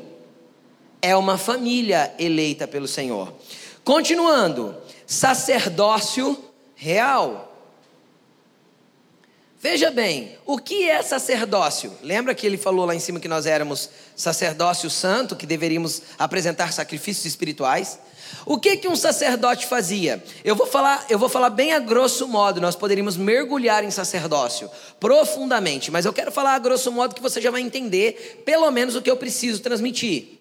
É 1.01 1.17
uma 1.17 1.39
família 1.39 2.13
eleita 2.19 2.69
pelo 2.69 2.87
Senhor. 2.87 3.33
Continuando, 3.85 4.77
sacerdócio 5.07 6.37
real. 6.75 7.48
Veja 9.61 9.91
bem, 9.91 10.39
o 10.47 10.57
que 10.57 10.89
é 10.89 11.03
sacerdócio? 11.03 11.93
Lembra 12.01 12.33
que 12.33 12.47
ele 12.47 12.57
falou 12.57 12.87
lá 12.87 12.95
em 12.95 13.01
cima 13.01 13.19
que 13.19 13.27
nós 13.27 13.45
éramos 13.45 13.91
sacerdócio 14.15 14.89
santo, 14.89 15.35
que 15.35 15.47
deveríamos 15.47 16.01
apresentar 16.17 16.73
sacrifícios 16.73 17.27
espirituais? 17.27 17.99
O 18.47 18.57
que 18.57 18.77
que 18.77 18.87
um 18.87 18.95
sacerdote 18.95 19.67
fazia? 19.67 20.23
Eu 20.45 20.55
vou 20.55 20.65
falar, 20.65 21.07
eu 21.11 21.19
vou 21.19 21.29
falar 21.29 21.51
bem 21.51 21.73
a 21.73 21.81
grosso 21.81 22.29
modo, 22.29 22.61
nós 22.61 22.77
poderíamos 22.77 23.17
mergulhar 23.17 23.83
em 23.83 23.91
sacerdócio 23.91 24.71
profundamente, 25.01 25.91
mas 25.91 26.05
eu 26.05 26.13
quero 26.13 26.31
falar 26.31 26.55
a 26.55 26.59
grosso 26.61 26.93
modo 26.93 27.17
que 27.17 27.23
você 27.23 27.41
já 27.41 27.51
vai 27.51 27.61
entender 27.61 28.43
pelo 28.47 28.71
menos 28.71 28.95
o 28.95 29.03
que 29.03 29.11
eu 29.11 29.17
preciso 29.17 29.61
transmitir. 29.61 30.39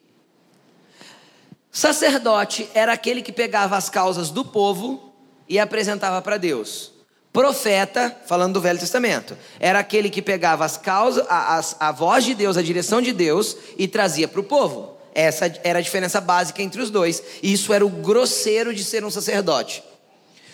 Sacerdote 1.71 2.69
era 2.71 2.93
aquele 2.93 3.23
que 3.23 3.31
pegava 3.31 3.77
as 3.77 3.89
causas 3.89 4.29
do 4.29 4.45
povo 4.45 5.11
e 5.49 5.57
apresentava 5.57 6.21
para 6.21 6.37
Deus. 6.37 6.96
Profeta, 7.37 8.17
falando 8.25 8.55
do 8.55 8.61
Velho 8.61 8.79
Testamento, 8.79 9.37
era 9.59 9.77
aquele 9.77 10.09
que 10.09 10.23
pegava 10.23 10.65
as 10.65 10.75
causas, 10.75 11.23
a, 11.29 11.59
a, 11.59 11.89
a 11.89 11.91
voz 11.91 12.25
de 12.25 12.33
Deus, 12.33 12.57
a 12.57 12.63
direção 12.63 12.99
de 12.99 13.13
Deus 13.13 13.55
e 13.77 13.87
trazia 13.87 14.27
para 14.27 14.41
o 14.41 14.43
povo. 14.43 14.97
Essa 15.13 15.45
era 15.63 15.77
a 15.77 15.81
diferença 15.83 16.19
básica 16.19 16.63
entre 16.63 16.81
os 16.81 16.89
dois. 16.89 17.21
E 17.43 17.53
isso 17.53 17.71
era 17.71 17.85
o 17.85 17.89
grosseiro 17.89 18.73
de 18.73 18.83
ser 18.83 19.05
um 19.05 19.11
sacerdote. 19.11 19.83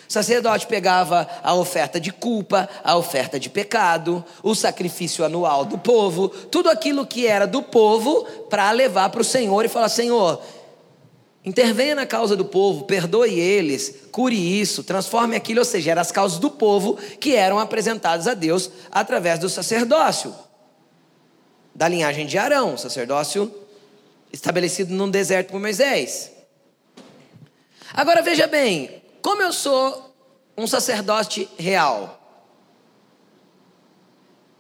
O 0.10 0.12
sacerdote 0.12 0.68
pegava 0.68 1.25
a 1.42 1.54
oferta 1.54 2.02
de 2.02 2.12
culpa, 2.12 2.68
a 2.84 2.98
oferta 2.98 3.40
de 3.40 3.50
pecado, 3.50 4.22
o 4.44 4.54
sacrifício 4.54 5.24
anual 5.24 5.63
do 5.63 5.78
povo, 5.78 6.28
tudo 6.28 6.70
aquilo 6.70 7.08
que 7.08 7.25
era 7.25 7.48
do 7.48 7.63
povo 7.63 8.25
para 8.50 8.70
levar 8.72 9.10
para 9.10 9.22
o 9.22 9.24
Senhor 9.24 9.63
e 9.63 9.70
falar: 9.70 9.88
Senhor, 9.88 10.42
Intervenha 11.46 11.94
na 11.94 12.06
causa 12.06 12.38
do 12.38 12.46
povo, 12.46 12.86
perdoe 12.86 13.38
eles, 13.38 14.06
cure 14.12 14.36
isso, 14.36 14.84
transforme 14.84 15.36
aquilo, 15.36 15.60
ou 15.60 15.66
seja, 15.66 15.92
eram 15.92 16.02
as 16.02 16.12
causas 16.12 16.40
do 16.40 16.50
povo 16.50 16.96
que 17.20 17.36
eram 17.36 17.60
apresentadas 17.60 18.28
a 18.28 18.34
Deus 18.34 18.72
através 18.90 19.40
do 19.40 19.50
sacerdócio, 19.50 20.34
da 21.76 21.88
linhagem 21.88 22.26
de 22.26 22.38
Arão, 22.38 22.78
sacerdócio 22.78 23.54
estabelecido 24.32 24.94
no 24.94 25.12
deserto 25.12 25.52
por 25.52 25.60
Moisés. 25.60 26.32
Agora 27.94 28.22
veja 28.22 28.48
bem, 28.48 29.04
como 29.22 29.42
eu 29.42 29.54
sou 29.54 30.16
um 30.58 30.66
sacerdote 30.66 31.48
real? 31.58 32.20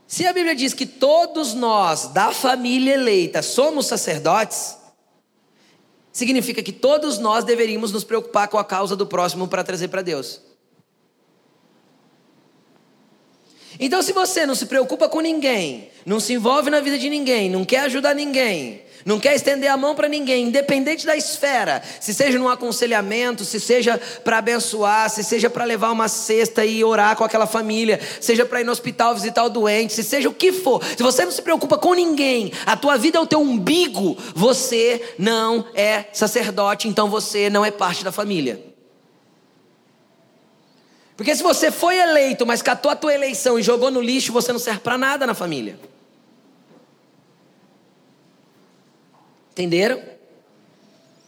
Se 0.05 0.27
a 0.27 0.33
Bíblia 0.33 0.53
diz 0.53 0.73
que 0.75 0.85
todos 0.85 1.55
nós 1.55 2.07
da 2.09 2.31
família 2.31 2.93
eleita 2.93 3.41
somos 3.41 3.87
sacerdotes, 3.87 4.77
significa 6.13 6.61
que 6.61 6.71
todos 6.71 7.17
nós 7.17 7.43
deveríamos 7.43 7.91
nos 7.91 8.03
preocupar 8.03 8.47
com 8.47 8.59
a 8.59 8.63
causa 8.63 8.95
do 8.95 9.07
próximo 9.07 9.47
para 9.47 9.63
trazer 9.63 9.89
para 9.89 10.03
Deus. 10.03 10.39
Então, 13.79 14.01
se 14.01 14.13
você 14.13 14.45
não 14.45 14.55
se 14.55 14.65
preocupa 14.65 15.09
com 15.09 15.19
ninguém, 15.19 15.89
não 16.05 16.19
se 16.19 16.33
envolve 16.33 16.69
na 16.69 16.79
vida 16.79 16.97
de 16.97 17.09
ninguém, 17.09 17.49
não 17.49 17.65
quer 17.65 17.79
ajudar 17.81 18.13
ninguém, 18.13 18.81
não 19.05 19.19
quer 19.19 19.35
estender 19.35 19.69
a 19.69 19.77
mão 19.77 19.95
para 19.95 20.07
ninguém, 20.07 20.45
independente 20.45 21.05
da 21.05 21.15
esfera, 21.15 21.81
se 21.99 22.13
seja 22.13 22.37
num 22.39 22.47
aconselhamento, 22.47 23.43
se 23.43 23.59
seja 23.59 23.99
para 24.23 24.37
abençoar, 24.37 25.09
se 25.09 25.23
seja 25.23 25.49
para 25.49 25.65
levar 25.65 25.91
uma 25.91 26.07
cesta 26.07 26.65
e 26.65 26.83
orar 26.83 27.15
com 27.15 27.23
aquela 27.23 27.47
família, 27.47 27.99
seja 28.21 28.45
para 28.45 28.61
ir 28.61 28.63
no 28.63 28.71
hospital 28.71 29.13
visitar 29.13 29.43
o 29.43 29.49
doente, 29.49 29.93
se 29.93 30.03
seja 30.03 30.29
o 30.29 30.33
que 30.33 30.51
for, 30.51 30.83
se 30.83 31.03
você 31.03 31.25
não 31.25 31.31
se 31.31 31.41
preocupa 31.41 31.77
com 31.77 31.93
ninguém, 31.93 32.51
a 32.65 32.77
tua 32.77 32.97
vida 32.97 33.17
é 33.17 33.21
o 33.21 33.27
teu 33.27 33.41
umbigo, 33.41 34.17
você 34.33 35.01
não 35.17 35.65
é 35.73 36.05
sacerdote, 36.13 36.87
então 36.87 37.09
você 37.09 37.49
não 37.49 37.65
é 37.65 37.71
parte 37.71 38.03
da 38.03 38.11
família. 38.11 38.72
Porque 41.15 41.35
se 41.35 41.43
você 41.43 41.71
foi 41.71 41.97
eleito, 41.97 42.45
mas 42.45 42.61
catou 42.61 42.91
a 42.91 42.95
tua 42.95 43.13
eleição 43.13 43.59
e 43.59 43.63
jogou 43.63 43.91
no 43.91 44.01
lixo, 44.01 44.33
você 44.33 44.51
não 44.51 44.59
serve 44.59 44.79
para 44.79 44.97
nada 44.97 45.27
na 45.27 45.35
família. 45.35 45.79
Entenderam? 49.51 50.01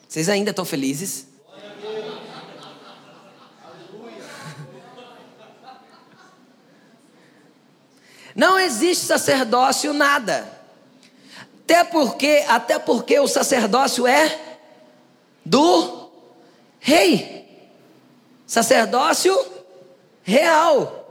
Vocês 0.10 0.27
ainda 0.30 0.50
estão 0.50 0.65
felizes? 0.65 1.27
Não 8.36 8.58
existe 8.58 9.06
sacerdócio 9.06 9.94
nada. 9.94 10.51
Até 11.62 11.84
porque, 11.84 12.44
até 12.48 12.80
porque 12.80 13.20
o 13.20 13.27
sacerdócio 13.27 14.08
é 14.08 14.39
do 15.46 16.10
rei. 16.80 17.46
Sacerdócio 18.48 19.55
real. 20.25 21.03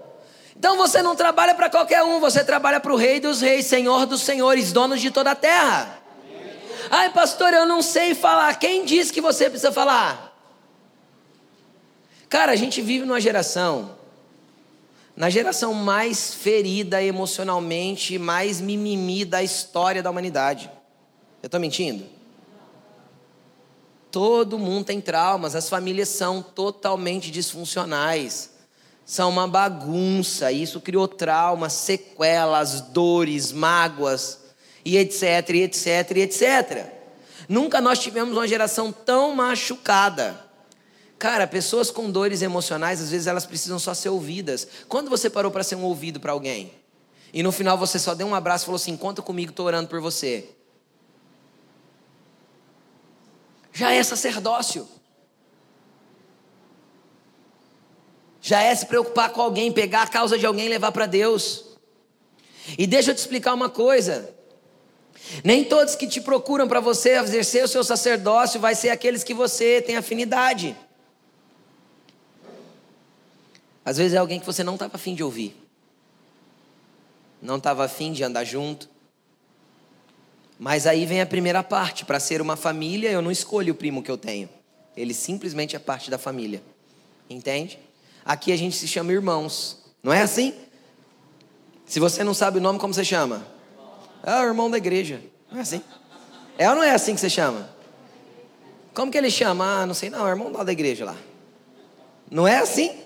Então 0.56 0.76
você 0.76 1.00
não 1.02 1.16
trabalha 1.16 1.54
para 1.54 1.70
qualquer 1.70 2.02
um, 2.02 2.20
você 2.20 2.44
trabalha 2.44 2.80
para 2.80 2.92
o 2.92 2.96
rei 2.96 3.20
dos 3.20 3.40
reis, 3.40 3.66
senhor 3.66 4.04
dos 4.04 4.22
senhores, 4.22 4.72
donos 4.72 5.00
de 5.00 5.10
toda 5.10 5.30
a 5.30 5.34
terra. 5.34 6.02
Ai, 6.90 7.10
pastor, 7.10 7.54
eu 7.54 7.64
não 7.64 7.80
sei 7.80 8.14
falar. 8.14 8.58
Quem 8.58 8.84
disse 8.84 9.12
que 9.12 9.20
você 9.20 9.48
precisa 9.48 9.72
falar? 9.72 10.32
Cara, 12.28 12.52
a 12.52 12.56
gente 12.56 12.82
vive 12.82 13.06
numa 13.06 13.20
geração, 13.20 13.96
na 15.16 15.30
geração 15.30 15.72
mais 15.72 16.34
ferida 16.34 17.02
emocionalmente, 17.02 18.18
mais 18.18 18.60
mimimi 18.60 19.24
da 19.24 19.42
história 19.42 20.02
da 20.02 20.10
humanidade. 20.10 20.70
Eu 21.42 21.46
estou 21.46 21.60
mentindo? 21.60 22.04
Todo 24.10 24.58
mundo 24.58 24.86
tem 24.86 25.00
traumas, 25.00 25.54
as 25.54 25.68
famílias 25.68 26.08
são 26.08 26.42
totalmente 26.42 27.30
disfuncionais. 27.30 28.53
São 29.06 29.28
uma 29.28 29.46
bagunça, 29.46 30.50
isso 30.50 30.80
criou 30.80 31.06
traumas, 31.06 31.74
sequelas, 31.74 32.80
dores, 32.80 33.52
mágoas 33.52 34.40
e 34.84 34.96
etc, 34.96 35.50
e 35.50 35.62
etc, 35.62 36.10
e 36.16 36.20
etc. 36.20 36.86
Nunca 37.48 37.80
nós 37.80 37.98
tivemos 37.98 38.36
uma 38.36 38.48
geração 38.48 38.90
tão 38.90 39.34
machucada. 39.34 40.42
Cara, 41.18 41.46
pessoas 41.46 41.90
com 41.90 42.10
dores 42.10 42.42
emocionais, 42.42 43.00
às 43.00 43.10
vezes 43.10 43.26
elas 43.26 43.46
precisam 43.46 43.78
só 43.78 43.94
ser 43.94 44.08
ouvidas. 44.08 44.66
Quando 44.88 45.10
você 45.10 45.30
parou 45.30 45.50
para 45.50 45.62
ser 45.62 45.74
um 45.74 45.84
ouvido 45.84 46.18
para 46.18 46.32
alguém? 46.32 46.72
E 47.32 47.42
no 47.42 47.52
final 47.52 47.76
você 47.76 47.98
só 47.98 48.14
deu 48.14 48.26
um 48.26 48.34
abraço 48.34 48.64
e 48.64 48.66
falou 48.66 48.76
assim: 48.76 48.96
conta 48.96 49.20
comigo, 49.20 49.50
estou 49.50 49.66
orando 49.66 49.88
por 49.88 50.00
você. 50.00 50.48
Já 53.72 53.92
é 53.92 54.02
sacerdócio. 54.02 54.88
Já 58.46 58.60
é 58.60 58.74
se 58.74 58.84
preocupar 58.84 59.30
com 59.30 59.40
alguém, 59.40 59.72
pegar 59.72 60.02
a 60.02 60.06
causa 60.06 60.38
de 60.38 60.44
alguém 60.44 60.66
e 60.66 60.68
levar 60.68 60.92
para 60.92 61.06
Deus. 61.06 61.64
E 62.76 62.86
deixa 62.86 63.10
eu 63.10 63.14
te 63.14 63.18
explicar 63.18 63.54
uma 63.54 63.70
coisa. 63.70 64.34
Nem 65.42 65.64
todos 65.64 65.94
que 65.94 66.06
te 66.06 66.20
procuram 66.20 66.68
para 66.68 66.78
você 66.78 67.16
exercer 67.16 67.64
o 67.64 67.68
seu 67.68 67.82
sacerdócio 67.82 68.60
vai 68.60 68.74
ser 68.74 68.90
aqueles 68.90 69.24
que 69.24 69.32
você 69.32 69.80
tem 69.80 69.96
afinidade. 69.96 70.76
Às 73.82 73.96
vezes 73.96 74.12
é 74.12 74.18
alguém 74.18 74.38
que 74.38 74.44
você 74.44 74.62
não 74.62 74.74
estava 74.74 74.96
afim 74.96 75.14
de 75.14 75.24
ouvir. 75.24 75.56
Não 77.40 77.56
estava 77.56 77.86
afim 77.86 78.12
de 78.12 78.22
andar 78.22 78.44
junto. 78.44 78.90
Mas 80.58 80.86
aí 80.86 81.06
vem 81.06 81.22
a 81.22 81.26
primeira 81.26 81.62
parte. 81.62 82.04
Para 82.04 82.20
ser 82.20 82.42
uma 82.42 82.56
família, 82.56 83.10
eu 83.10 83.22
não 83.22 83.30
escolho 83.30 83.72
o 83.72 83.76
primo 83.76 84.02
que 84.02 84.10
eu 84.10 84.18
tenho. 84.18 84.50
Ele 84.94 85.14
simplesmente 85.14 85.74
é 85.74 85.78
parte 85.78 86.10
da 86.10 86.18
família. 86.18 86.62
Entende? 87.30 87.78
Aqui 88.24 88.52
a 88.52 88.56
gente 88.56 88.76
se 88.76 88.88
chama 88.88 89.12
irmãos. 89.12 89.78
Não 90.02 90.12
é 90.12 90.22
assim? 90.22 90.54
Se 91.84 92.00
você 92.00 92.24
não 92.24 92.32
sabe 92.32 92.58
o 92.58 92.60
nome, 92.60 92.78
como 92.78 92.94
você 92.94 93.04
chama? 93.04 93.46
É 94.22 94.34
o 94.40 94.44
irmão 94.44 94.70
da 94.70 94.78
igreja. 94.78 95.20
Não 95.50 95.58
é 95.58 95.62
assim? 95.62 95.82
É 96.56 96.68
ou 96.70 96.76
não 96.76 96.82
é 96.82 96.92
assim 96.92 97.14
que 97.14 97.20
você 97.20 97.28
chama? 97.28 97.68
Como 98.94 99.10
que 99.10 99.18
ele 99.18 99.30
chama? 99.30 99.82
Ah, 99.82 99.86
não 99.86 99.94
sei 99.94 100.08
não, 100.08 100.26
é 100.26 100.30
irmão 100.30 100.52
da 100.52 100.72
igreja 100.72 101.04
lá. 101.04 101.16
Não 102.30 102.48
é 102.48 102.58
assim? 102.58 102.96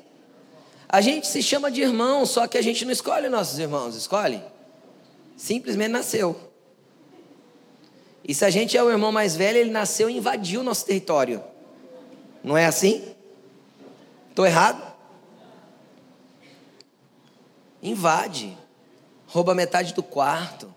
A 0.88 1.00
gente 1.00 1.26
se 1.26 1.42
chama 1.42 1.70
de 1.70 1.82
irmão, 1.82 2.24
só 2.24 2.46
que 2.46 2.56
a 2.56 2.62
gente 2.62 2.84
não 2.84 2.92
escolhe 2.92 3.28
nossos 3.28 3.58
irmãos, 3.58 3.96
escolhe? 3.96 4.42
Simplesmente 5.36 5.90
nasceu. 5.90 6.38
E 8.26 8.34
se 8.34 8.44
a 8.44 8.50
gente 8.50 8.76
é 8.76 8.82
o 8.82 8.90
irmão 8.90 9.10
mais 9.10 9.34
velho, 9.34 9.58
ele 9.58 9.70
nasceu 9.70 10.08
e 10.08 10.16
invadiu 10.16 10.62
nosso 10.62 10.84
território. 10.84 11.42
Não 12.44 12.56
é 12.56 12.66
assim? 12.66 13.14
Estou 14.30 14.46
errado? 14.46 14.87
Invade. 17.82 18.56
Rouba 19.26 19.54
metade 19.54 19.94
do 19.94 20.02
quarto 20.02 20.74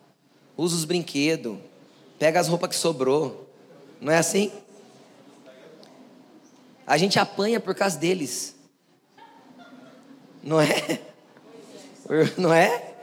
usa 0.61 0.75
os 0.75 0.85
brinquedos, 0.85 1.57
pega 2.19 2.39
as 2.39 2.47
roupas 2.47 2.69
que 2.69 2.75
sobrou. 2.75 3.49
Não 3.99 4.11
é 4.11 4.17
assim? 4.17 4.51
A 6.85 6.97
gente 6.97 7.17
apanha 7.17 7.59
por 7.59 7.73
causa 7.73 7.97
deles. 7.97 8.55
Não 10.43 10.59
é? 10.59 10.99
Não 12.37 12.53
é? 12.53 12.93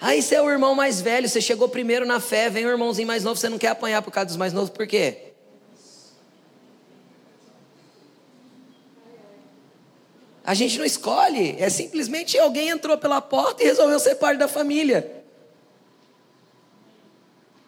Aí 0.00 0.20
você 0.20 0.34
é 0.34 0.42
o 0.42 0.50
irmão 0.50 0.74
mais 0.74 1.00
velho, 1.00 1.28
você 1.28 1.40
chegou 1.40 1.68
primeiro 1.68 2.04
na 2.04 2.20
fé, 2.20 2.50
vem 2.50 2.66
o 2.66 2.68
irmãozinho 2.68 3.06
mais 3.06 3.22
novo, 3.22 3.38
você 3.38 3.48
não 3.48 3.56
quer 3.56 3.68
apanhar 3.68 4.02
por 4.02 4.10
causa 4.10 4.26
dos 4.26 4.36
mais 4.36 4.52
novos, 4.52 4.68
por 4.68 4.84
quê? 4.84 5.31
A 10.44 10.54
gente 10.54 10.76
não 10.78 10.84
escolhe, 10.84 11.56
é 11.58 11.70
simplesmente 11.70 12.36
alguém 12.36 12.68
entrou 12.68 12.98
pela 12.98 13.20
porta 13.20 13.62
e 13.62 13.66
resolveu 13.66 13.98
ser 14.00 14.16
parte 14.16 14.38
da 14.38 14.48
família. 14.48 15.22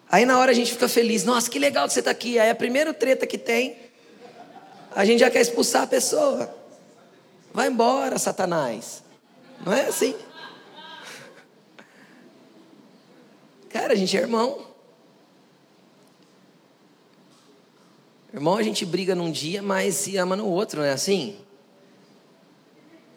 Aí 0.09 0.25
na 0.25 0.37
hora 0.37 0.51
a 0.51 0.53
gente 0.53 0.71
fica 0.73 0.87
feliz, 0.87 1.23
nossa, 1.23 1.49
que 1.49 1.57
legal 1.57 1.87
que 1.87 1.93
você 1.93 1.99
está 1.99 2.11
aqui. 2.11 2.37
Aí 2.37 2.49
a 2.49 2.55
primeira 2.55 2.93
treta 2.93 3.25
que 3.25 3.37
tem, 3.37 3.77
a 4.93 5.05
gente 5.05 5.19
já 5.19 5.31
quer 5.31 5.41
expulsar 5.41 5.83
a 5.83 5.87
pessoa. 5.87 6.53
Vai 7.53 7.67
embora, 7.67 8.19
Satanás. 8.19 9.03
Não 9.65 9.71
é 9.71 9.87
assim? 9.87 10.13
Cara, 13.69 13.93
a 13.93 13.95
gente 13.95 14.15
é 14.17 14.21
irmão. 14.21 14.67
Irmão, 18.33 18.57
a 18.57 18.63
gente 18.63 18.85
briga 18.85 19.15
num 19.15 19.31
dia, 19.31 19.61
mas 19.61 19.95
se 19.95 20.17
ama 20.17 20.35
no 20.35 20.45
outro, 20.45 20.79
não 20.81 20.85
é 20.85 20.91
assim? 20.91 21.37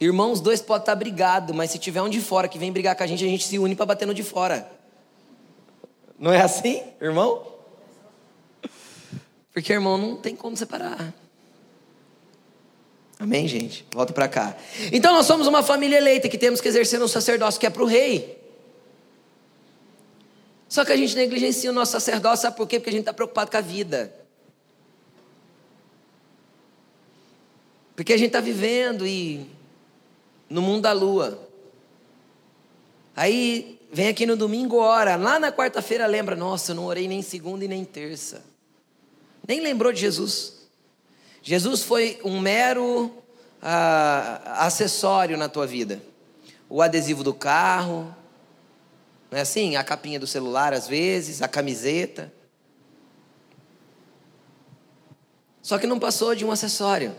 Irmãos, 0.00 0.40
dois 0.40 0.60
podem 0.60 0.82
estar 0.82 0.94
brigados, 0.94 1.54
mas 1.54 1.70
se 1.70 1.78
tiver 1.78 2.00
um 2.02 2.08
de 2.08 2.20
fora 2.20 2.46
que 2.46 2.58
vem 2.58 2.70
brigar 2.70 2.94
com 2.94 3.02
a 3.02 3.06
gente, 3.06 3.24
a 3.24 3.28
gente 3.28 3.44
se 3.44 3.58
une 3.58 3.74
para 3.74 3.86
bater 3.86 4.06
no 4.06 4.14
de 4.14 4.22
fora. 4.22 4.70
Não 6.18 6.32
é 6.32 6.40
assim, 6.40 6.82
irmão? 7.00 7.46
Porque 9.52 9.72
irmão 9.72 9.98
não 9.98 10.16
tem 10.16 10.36
como 10.36 10.56
separar. 10.56 11.12
Amém, 13.18 13.48
gente? 13.48 13.84
Volta 13.92 14.12
para 14.12 14.28
cá. 14.28 14.56
Então 14.92 15.12
nós 15.12 15.26
somos 15.26 15.48
uma 15.48 15.64
família 15.64 15.96
eleita 15.96 16.28
que 16.28 16.38
temos 16.38 16.60
que 16.60 16.68
exercer 16.68 17.02
um 17.02 17.08
sacerdócio 17.08 17.58
que 17.58 17.66
é 17.66 17.70
para 17.70 17.82
o 17.82 17.86
rei. 17.86 18.38
Só 20.68 20.84
que 20.84 20.92
a 20.92 20.96
gente 20.96 21.16
negligencia 21.16 21.70
o 21.70 21.72
nosso 21.72 21.92
sacerdócio, 21.92 22.42
sabe 22.42 22.56
por 22.56 22.68
quê? 22.68 22.78
Porque 22.78 22.90
a 22.90 22.92
gente 22.92 23.02
está 23.02 23.12
preocupado 23.12 23.50
com 23.50 23.56
a 23.56 23.60
vida. 23.60 24.14
Porque 27.96 28.12
a 28.12 28.16
gente 28.16 28.28
está 28.28 28.40
vivendo 28.40 29.04
e 29.04 29.57
no 30.48 30.62
mundo 30.62 30.82
da 30.82 30.92
lua. 30.92 31.48
Aí 33.14 33.78
Vem 33.90 34.08
aqui 34.08 34.26
no 34.26 34.36
domingo, 34.36 34.76
ora. 34.76 35.16
Lá 35.16 35.40
na 35.40 35.50
quarta-feira 35.50 36.06
lembra, 36.06 36.36
nossa, 36.36 36.72
eu 36.72 36.76
não 36.76 36.86
orei 36.86 37.08
nem 37.08 37.22
segunda 37.22 37.64
e 37.64 37.68
nem 37.68 37.84
terça. 37.84 38.44
Nem 39.46 39.60
lembrou 39.60 39.92
de 39.92 40.00
Jesus. 40.00 40.68
Jesus 41.42 41.82
foi 41.82 42.20
um 42.22 42.38
mero 42.38 43.10
ah, 43.62 44.66
acessório 44.66 45.38
na 45.38 45.48
tua 45.48 45.66
vida. 45.66 46.02
O 46.68 46.82
adesivo 46.82 47.24
do 47.24 47.32
carro, 47.32 48.14
não 49.30 49.38
é 49.38 49.40
assim? 49.40 49.76
A 49.76 49.82
capinha 49.82 50.20
do 50.20 50.26
celular 50.26 50.74
às 50.74 50.86
vezes, 50.86 51.40
a 51.40 51.48
camiseta. 51.48 52.30
Só 55.62 55.78
que 55.78 55.86
não 55.86 55.98
passou 55.98 56.34
de 56.34 56.44
um 56.44 56.52
acessório. 56.52 57.16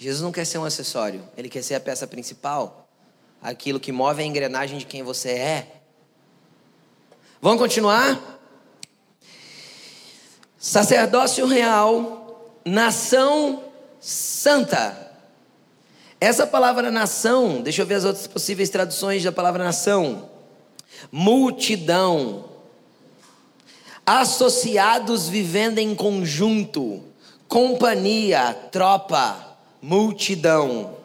Jesus 0.00 0.22
não 0.22 0.32
quer 0.32 0.46
ser 0.46 0.56
um 0.56 0.64
acessório, 0.64 1.22
ele 1.36 1.50
quer 1.50 1.62
ser 1.62 1.74
a 1.74 1.80
peça 1.80 2.06
principal. 2.06 2.88
aquilo 3.42 3.78
que 3.78 3.92
move 3.92 4.22
a 4.22 4.24
engrenagem 4.24 4.78
de 4.78 4.86
quem 4.86 5.02
você 5.02 5.30
é. 5.30 5.80
Vamos 7.40 7.58
continuar? 7.58 8.38
Sacerdócio 10.58 11.46
real, 11.46 12.54
nação 12.64 13.64
santa. 14.00 15.10
Essa 16.18 16.46
palavra 16.46 16.90
nação, 16.90 17.60
deixa 17.60 17.82
eu 17.82 17.86
ver 17.86 17.94
as 17.94 18.04
outras 18.04 18.26
possíveis 18.26 18.70
traduções 18.70 19.22
da 19.22 19.32
palavra 19.32 19.64
nação. 19.64 20.30
Multidão. 21.12 22.46
Associados 24.04 25.28
vivendo 25.28 25.78
em 25.78 25.94
conjunto. 25.94 27.04
Companhia, 27.48 28.54
tropa, 28.70 29.49
multidão. 29.82 30.96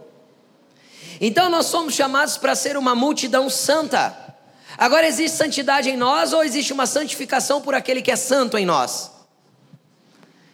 Então 1.20 1.50
nós 1.50 1.67
somos 1.67 1.94
chamados 1.94 2.38
para 2.38 2.55
ser 2.55 2.77
uma 2.77 2.94
multidão 2.94 3.50
santa. 3.50 4.15
Agora 4.77 5.08
existe 5.08 5.38
santidade 5.38 5.89
em 5.89 5.96
nós 5.96 6.34
ou 6.34 6.44
existe 6.44 6.74
uma 6.74 6.86
santificação 6.86 7.62
por 7.62 7.74
aquele 7.74 8.01
que 8.01 8.12
é 8.12 8.15
santo 8.15 8.58
em 8.58 8.65
nós? 8.65 9.12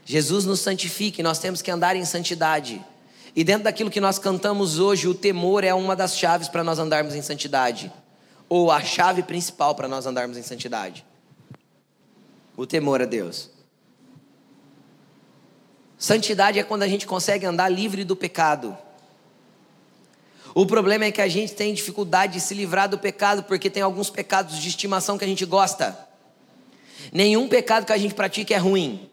Jesus 0.05 0.45
nos 0.45 0.59
santifica 0.59 1.21
e 1.21 1.23
nós 1.23 1.39
temos 1.39 1.61
que 1.61 1.71
andar 1.71 1.95
em 1.95 2.05
santidade. 2.05 2.83
E 3.35 3.43
dentro 3.43 3.63
daquilo 3.63 3.89
que 3.89 4.01
nós 4.01 4.19
cantamos 4.19 4.77
hoje, 4.77 5.07
o 5.07 5.13
temor 5.13 5.63
é 5.63 5.73
uma 5.73 5.95
das 5.95 6.17
chaves 6.17 6.47
para 6.47 6.63
nós 6.63 6.79
andarmos 6.79 7.15
em 7.15 7.21
santidade, 7.21 7.91
ou 8.49 8.69
a 8.69 8.81
chave 8.81 9.23
principal 9.23 9.73
para 9.73 9.87
nós 9.87 10.05
andarmos 10.05 10.37
em 10.37 10.43
santidade. 10.43 11.05
O 12.57 12.65
temor 12.65 13.01
a 13.01 13.05
Deus. 13.05 13.49
Santidade 16.01 16.58
é 16.58 16.63
quando 16.63 16.81
a 16.81 16.88
gente 16.88 17.05
consegue 17.05 17.46
andar 17.46 17.70
livre 17.70 18.03
do 18.03 18.15
pecado. 18.15 18.75
O 20.55 20.65
problema 20.65 21.05
é 21.05 21.12
que 21.12 21.22
a 21.22 21.27
gente 21.27 21.53
tem 21.53 21.75
dificuldade 21.75 22.34
de 22.34 22.39
se 22.39 22.55
livrar 22.55 22.89
do 22.89 22.98
pecado 22.98 23.43
porque 23.43 23.70
tem 23.70 23.84
alguns 23.84 24.10
pecados 24.10 24.58
de 24.58 24.67
estimação 24.67 25.15
que 25.15 25.24
a 25.24 25.27
gente 25.27 25.46
gosta. 25.46 25.96
Nenhum 27.13 27.48
pecado 27.48 27.86
que 27.86 27.93
a 27.93 28.00
gente 28.00 28.15
pratica 28.15 28.51
é 28.51 28.58
ruim. 28.58 29.12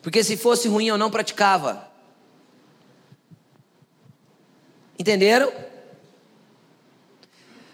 Porque 0.00 0.24
se 0.24 0.38
fosse 0.38 0.68
ruim 0.68 0.86
eu 0.86 0.96
não 0.96 1.10
praticava. 1.10 1.86
Entenderam? 4.98 5.52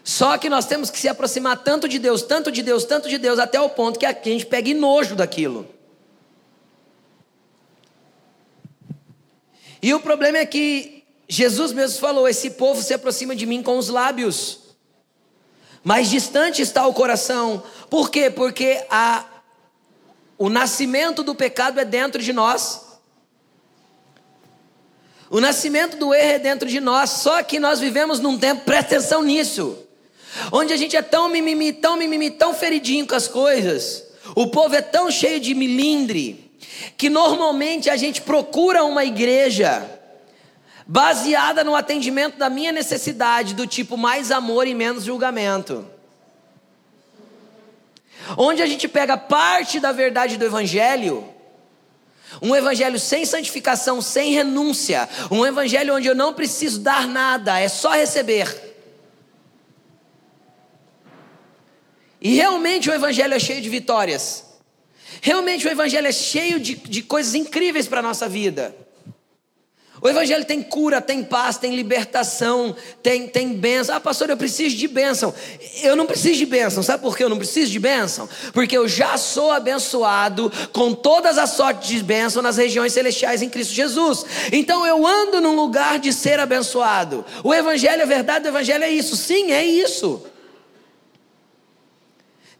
Só 0.03 0.37
que 0.37 0.49
nós 0.49 0.65
temos 0.65 0.89
que 0.89 0.99
se 0.99 1.07
aproximar 1.07 1.63
tanto 1.63 1.87
de 1.87 1.97
Deus, 1.97 2.23
tanto 2.23 2.51
de 2.51 2.61
Deus, 2.61 2.83
tanto 2.83 3.07
de 3.07 3.17
Deus, 3.17 3.39
até 3.39 3.61
o 3.61 3.69
ponto 3.69 3.97
que 3.97 4.05
a 4.05 4.11
gente 4.11 4.45
pegue 4.45 4.73
nojo 4.73 5.15
daquilo. 5.15 5.76
E 9.81 9.93
o 9.93 9.99
problema 9.99 10.37
é 10.37 10.45
que 10.45 11.03
Jesus 11.27 11.71
mesmo 11.71 11.99
falou: 11.99 12.27
esse 12.27 12.51
povo 12.51 12.81
se 12.81 12.93
aproxima 12.93 13.35
de 13.35 13.45
mim 13.45 13.61
com 13.61 13.77
os 13.77 13.89
lábios, 13.89 14.59
mas 15.83 16.09
distante 16.09 16.61
está 16.61 16.85
o 16.85 16.93
coração. 16.93 17.63
Por 17.89 18.09
quê? 18.09 18.29
Porque 18.29 18.83
a, 18.89 19.25
o 20.37 20.49
nascimento 20.49 21.23
do 21.23 21.35
pecado 21.35 21.79
é 21.79 21.85
dentro 21.85 22.21
de 22.21 22.33
nós. 22.33 22.85
O 25.29 25.41
nascimento 25.41 25.97
do 25.97 26.13
erro 26.13 26.35
é 26.35 26.39
dentro 26.39 26.69
de 26.69 26.79
nós, 26.79 27.09
só 27.09 27.43
que 27.43 27.59
nós 27.59 27.81
vivemos 27.81 28.19
num 28.19 28.37
tempo, 28.37 28.63
presta 28.63 28.95
atenção 28.95 29.21
nisso, 29.21 29.77
onde 30.53 30.71
a 30.71 30.77
gente 30.77 30.95
é 30.95 31.01
tão 31.01 31.27
mimimi, 31.27 31.73
tão 31.73 31.97
mimimi, 31.97 32.31
tão 32.31 32.53
feridinho 32.53 33.05
com 33.05 33.13
as 33.13 33.27
coisas, 33.27 34.05
o 34.35 34.47
povo 34.47 34.75
é 34.75 34.81
tão 34.81 35.11
cheio 35.11 35.41
de 35.41 35.53
milindre, 35.53 36.46
que 36.97 37.09
normalmente 37.09 37.89
a 37.89 37.95
gente 37.95 38.21
procura 38.21 38.83
uma 38.83 39.03
igreja 39.03 39.89
baseada 40.85 41.63
no 41.63 41.75
atendimento 41.75 42.37
da 42.37 42.49
minha 42.49 42.71
necessidade, 42.71 43.53
do 43.53 43.67
tipo 43.67 43.97
mais 43.97 44.31
amor 44.31 44.67
e 44.67 44.73
menos 44.73 45.03
julgamento. 45.03 45.85
Onde 48.37 48.61
a 48.61 48.65
gente 48.65 48.87
pega 48.87 49.17
parte 49.17 49.79
da 49.79 49.91
verdade 49.91 50.37
do 50.37 50.45
evangelho 50.45 51.33
um 52.41 52.55
evangelho 52.55 52.99
sem 52.99 53.25
santificação, 53.25 54.01
sem 54.01 54.33
renúncia. 54.33 55.07
Um 55.31 55.45
evangelho 55.45 55.95
onde 55.95 56.07
eu 56.07 56.15
não 56.15 56.33
preciso 56.33 56.79
dar 56.79 57.07
nada, 57.07 57.59
é 57.59 57.67
só 57.67 57.91
receber. 57.91 58.65
E 62.19 62.35
realmente 62.35 62.89
o 62.89 62.93
evangelho 62.93 63.33
é 63.33 63.39
cheio 63.39 63.61
de 63.61 63.69
vitórias. 63.69 64.45
Realmente 65.21 65.67
o 65.67 65.71
evangelho 65.71 66.07
é 66.07 66.11
cheio 66.11 66.59
de, 66.59 66.75
de 66.75 67.01
coisas 67.01 67.35
incríveis 67.35 67.87
para 67.87 67.99
a 67.99 68.03
nossa 68.03 68.27
vida. 68.27 68.75
O 69.99 70.07
Evangelho 70.07 70.45
tem 70.45 70.61
cura, 70.61 71.01
tem 71.01 71.23
paz, 71.23 71.57
tem 71.57 71.75
libertação, 71.75 72.75
tem, 73.01 73.27
tem 73.27 73.53
bênção. 73.53 73.95
Ah, 73.95 73.99
pastor, 73.99 74.29
eu 74.29 74.37
preciso 74.37 74.75
de 74.75 74.87
bênção. 74.87 75.33
Eu 75.81 75.95
não 75.95 76.05
preciso 76.05 76.37
de 76.37 76.45
bênção. 76.45 76.83
Sabe 76.83 77.01
por 77.01 77.17
que 77.17 77.23
eu 77.23 77.29
não 77.29 77.37
preciso 77.37 77.71
de 77.71 77.79
bênção? 77.79 78.29
Porque 78.53 78.77
eu 78.77 78.87
já 78.87 79.17
sou 79.17 79.51
abençoado 79.51 80.51
com 80.71 80.93
todas 80.93 81.39
as 81.39 81.51
sortes 81.51 81.87
de 81.89 82.03
bênção 82.03 82.43
nas 82.43 82.57
regiões 82.57 82.93
celestiais 82.93 83.41
em 83.41 83.49
Cristo 83.49 83.73
Jesus. 83.73 84.23
Então 84.51 84.85
eu 84.85 85.05
ando 85.05 85.41
num 85.41 85.55
lugar 85.55 85.97
de 85.97 86.13
ser 86.13 86.39
abençoado. 86.39 87.25
O 87.43 87.51
Evangelho, 87.51 88.03
a 88.03 88.05
verdade 88.05 88.43
do 88.43 88.49
Evangelho 88.49 88.83
é 88.83 88.89
isso. 88.89 89.15
Sim, 89.17 89.51
é 89.51 89.65
isso. 89.65 90.23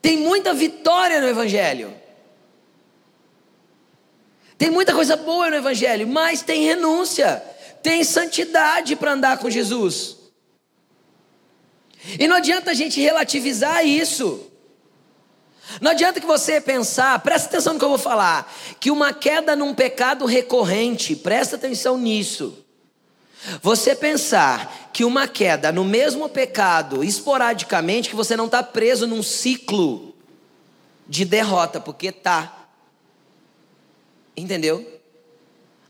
Tem 0.01 0.17
muita 0.17 0.55
vitória 0.55 1.21
no 1.21 1.27
Evangelho. 1.27 1.93
Tem 4.57 4.69
muita 4.69 4.93
coisa 4.93 5.15
boa 5.15 5.49
no 5.49 5.55
Evangelho, 5.55 6.07
mas 6.07 6.41
tem 6.41 6.65
renúncia, 6.65 7.43
tem 7.83 8.03
santidade 8.03 8.95
para 8.95 9.13
andar 9.13 9.37
com 9.37 9.49
Jesus. 9.49 10.17
E 12.19 12.27
não 12.27 12.37
adianta 12.37 12.71
a 12.71 12.73
gente 12.73 12.99
relativizar 12.99 13.85
isso. 13.85 14.51
Não 15.81 15.91
adianta 15.91 16.19
que 16.19 16.25
você 16.25 16.61
pensar, 16.61 17.19
presta 17.19 17.49
atenção 17.49 17.73
no 17.73 17.79
que 17.79 17.85
eu 17.85 17.89
vou 17.89 17.97
falar, 17.97 18.51
que 18.79 18.89
uma 18.89 19.13
queda 19.13 19.55
num 19.55 19.73
pecado 19.73 20.25
recorrente, 20.25 21.15
presta 21.15 21.55
atenção 21.55 21.97
nisso. 21.97 22.65
Você 23.61 23.95
pensar 23.95 24.89
que 24.91 25.05
uma 25.05 25.27
queda 25.27 25.71
no 25.71 25.83
mesmo 25.83 26.27
pecado, 26.27 27.03
esporadicamente, 27.03 28.09
que 28.09 28.15
você 28.15 28.35
não 28.35 28.45
está 28.45 28.63
preso 28.63 29.05
num 29.05 29.21
ciclo 29.21 30.15
de 31.07 31.23
derrota, 31.23 31.79
porque 31.79 32.11
tá. 32.11 32.56
Entendeu? 34.37 35.01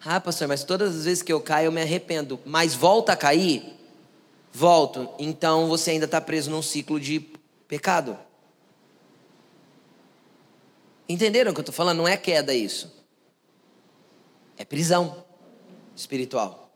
Ah, 0.04 0.22
pastor, 0.22 0.48
mas 0.48 0.64
todas 0.64 0.96
as 0.96 1.04
vezes 1.04 1.22
que 1.22 1.34
eu 1.34 1.42
caio 1.42 1.66
eu 1.66 1.72
me 1.72 1.82
arrependo. 1.82 2.40
Mas 2.46 2.74
volta 2.74 3.12
a 3.12 3.18
cair? 3.18 3.76
Volto. 4.54 5.10
Então 5.20 5.68
você 5.68 5.92
ainda 5.92 6.06
está 6.06 6.22
preso 6.22 6.50
num 6.50 6.62
ciclo 6.62 6.98
de 6.98 7.20
pecado. 7.68 8.18
Entenderam 11.10 11.52
o 11.52 11.54
que 11.54 11.60
eu 11.60 11.64
estou 11.64 11.76
falando? 11.76 11.98
Não 11.98 12.08
é 12.08 12.16
queda 12.16 12.54
isso. 12.54 12.96
É 14.58 14.64
prisão 14.64 15.26
espiritual. 15.96 16.72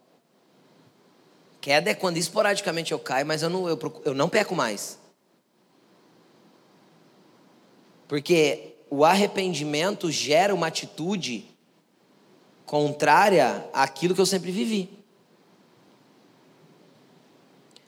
Queda 1.62 1.92
é 1.92 1.94
quando 1.94 2.18
esporadicamente 2.18 2.92
eu 2.92 3.00
caio, 3.00 3.26
mas 3.26 3.44
eu 3.44 3.50
não, 3.50 3.70
eu, 3.70 3.80
eu 4.04 4.14
não 4.14 4.28
peco 4.28 4.56
mais. 4.56 5.00
Porque 8.08 8.76
o 8.90 9.06
arrependimento 9.06 10.12
gera 10.12 10.54
uma 10.54 10.68
atitude 10.68 11.51
contrária 12.72 13.68
àquilo 13.74 14.16
que 14.16 14.22
eu 14.22 14.26
sempre 14.26 14.50
vivi. 14.50 14.90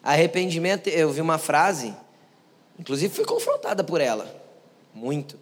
Arrependimento, 0.04 0.90
eu 0.90 1.10
vi 1.10 1.22
uma 1.22 1.38
frase, 1.38 1.96
inclusive 2.78 3.16
fui 3.16 3.24
confrontada 3.24 3.82
por 3.82 4.02
ela, 4.02 4.30
muito. 4.94 5.40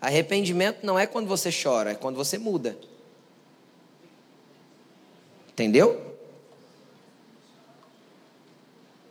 Arrependimento 0.00 0.86
não 0.86 0.96
é 0.96 1.08
quando 1.08 1.26
você 1.26 1.50
chora, 1.50 1.90
é 1.90 1.94
quando 1.96 2.14
você 2.14 2.38
muda. 2.38 2.78
Entendeu? 5.48 6.16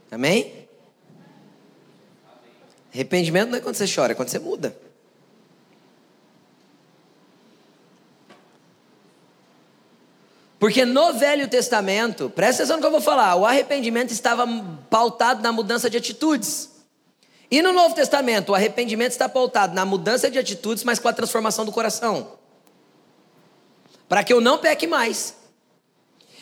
Amém? 0.09 0.65
Arrependimento 2.93 3.49
não 3.49 3.57
é 3.57 3.61
quando 3.61 3.75
você 3.75 3.93
chora, 3.93 4.13
é 4.13 4.15
quando 4.15 4.29
você 4.29 4.39
muda. 4.39 4.86
Porque 10.59 10.85
no 10.85 11.13
Velho 11.13 11.47
Testamento, 11.47 12.29
presta 12.29 12.63
atenção 12.63 12.77
no 12.77 12.81
que 12.81 12.87
eu 12.87 12.91
vou 12.91 13.01
falar, 13.01 13.35
o 13.35 13.45
arrependimento 13.45 14.11
estava 14.11 14.47
pautado 14.89 15.43
na 15.43 15.51
mudança 15.51 15.89
de 15.89 15.97
atitudes. 15.97 16.71
E 17.49 17.61
no 17.61 17.71
Novo 17.71 17.93
Testamento, 17.93 18.49
o 18.51 18.55
arrependimento 18.55 19.11
está 19.11 19.29
pautado 19.29 19.73
na 19.75 19.85
mudança 19.85 20.29
de 20.29 20.39
atitudes, 20.39 20.83
mas 20.83 20.99
com 20.99 21.07
a 21.07 21.13
transformação 21.13 21.63
do 21.63 21.71
coração. 21.71 22.33
Para 24.09 24.23
que 24.23 24.33
eu 24.33 24.41
não 24.41 24.57
peque 24.57 24.87
mais. 24.87 25.35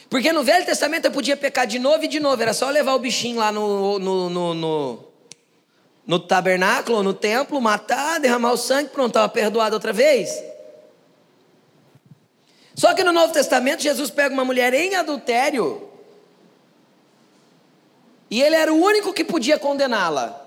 Porque 0.09 0.31
no 0.31 0.43
Velho 0.43 0.65
Testamento 0.65 1.05
eu 1.05 1.11
podia 1.11 1.35
pecar 1.35 1.67
de 1.67 1.77
novo 1.77 2.05
e 2.05 2.07
de 2.07 2.19
novo, 2.19 2.41
era 2.41 2.53
só 2.53 2.69
levar 2.69 2.95
o 2.95 2.99
bichinho 2.99 3.39
lá 3.39 3.51
no, 3.51 3.99
no, 3.99 4.29
no, 4.29 4.53
no, 4.53 4.99
no 6.07 6.19
tabernáculo, 6.19 7.03
no 7.03 7.13
templo, 7.13 7.59
matar, 7.59 8.19
derramar 8.19 8.53
o 8.53 8.57
sangue, 8.57 8.89
pronto, 8.89 9.09
estava 9.09 9.27
perdoado 9.27 9.75
outra 9.75 9.91
vez. 9.91 10.29
Só 12.75 12.93
que 12.93 13.03
no 13.03 13.13
Novo 13.13 13.31
Testamento, 13.31 13.81
Jesus 13.81 14.11
pega 14.11 14.33
uma 14.33 14.43
mulher 14.43 14.73
em 14.73 14.95
adultério 14.95 15.89
E 18.29 18.41
ele 18.41 18.55
era 18.55 18.73
o 18.73 18.81
único 18.81 19.13
que 19.13 19.23
podia 19.23 19.57
condená-la. 19.57 20.41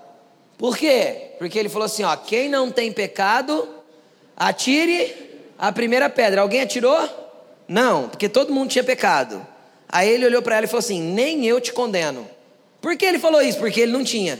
Por 0.57 0.77
quê? 0.77 1.31
Porque 1.39 1.57
ele 1.57 1.69
falou 1.69 1.85
assim: 1.85 2.03
ó, 2.03 2.15
quem 2.15 2.49
não 2.49 2.69
tem 2.69 2.91
pecado, 2.91 3.67
atire 4.35 5.15
a 5.57 5.71
primeira 5.71 6.09
pedra. 6.09 6.41
Alguém 6.41 6.61
atirou? 6.61 7.09
Não, 7.67 8.09
porque 8.09 8.29
todo 8.29 8.53
mundo 8.53 8.69
tinha 8.69 8.83
pecado. 8.83 9.45
Aí 9.87 10.09
ele 10.09 10.25
olhou 10.25 10.41
para 10.41 10.57
ela 10.57 10.65
e 10.65 10.67
falou 10.67 10.79
assim: 10.79 11.01
nem 11.01 11.45
eu 11.45 11.59
te 11.59 11.73
condeno. 11.73 12.29
Por 12.81 12.95
que 12.95 13.05
ele 13.05 13.17
falou 13.17 13.41
isso? 13.41 13.57
Porque 13.57 13.79
ele 13.79 13.91
não 13.91 14.03
tinha. 14.03 14.39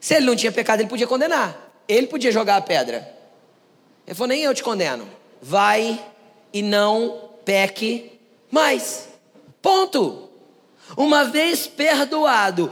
Se 0.00 0.14
ele 0.14 0.26
não 0.26 0.34
tinha 0.34 0.50
pecado, 0.50 0.80
ele 0.80 0.88
podia 0.88 1.06
condenar. 1.06 1.72
Ele 1.86 2.06
podia 2.06 2.32
jogar 2.32 2.56
a 2.56 2.60
pedra. 2.60 3.08
Ele 4.06 4.14
falou: 4.14 4.28
nem 4.28 4.42
eu 4.42 4.54
te 4.54 4.62
condeno. 4.62 5.06
Vai 5.40 6.02
e 6.54 6.62
não 6.62 7.30
peque 7.44 8.12
mais. 8.50 9.08
Ponto. 9.60 10.30
Uma 10.96 11.24
vez 11.24 11.66
perdoado, 11.66 12.70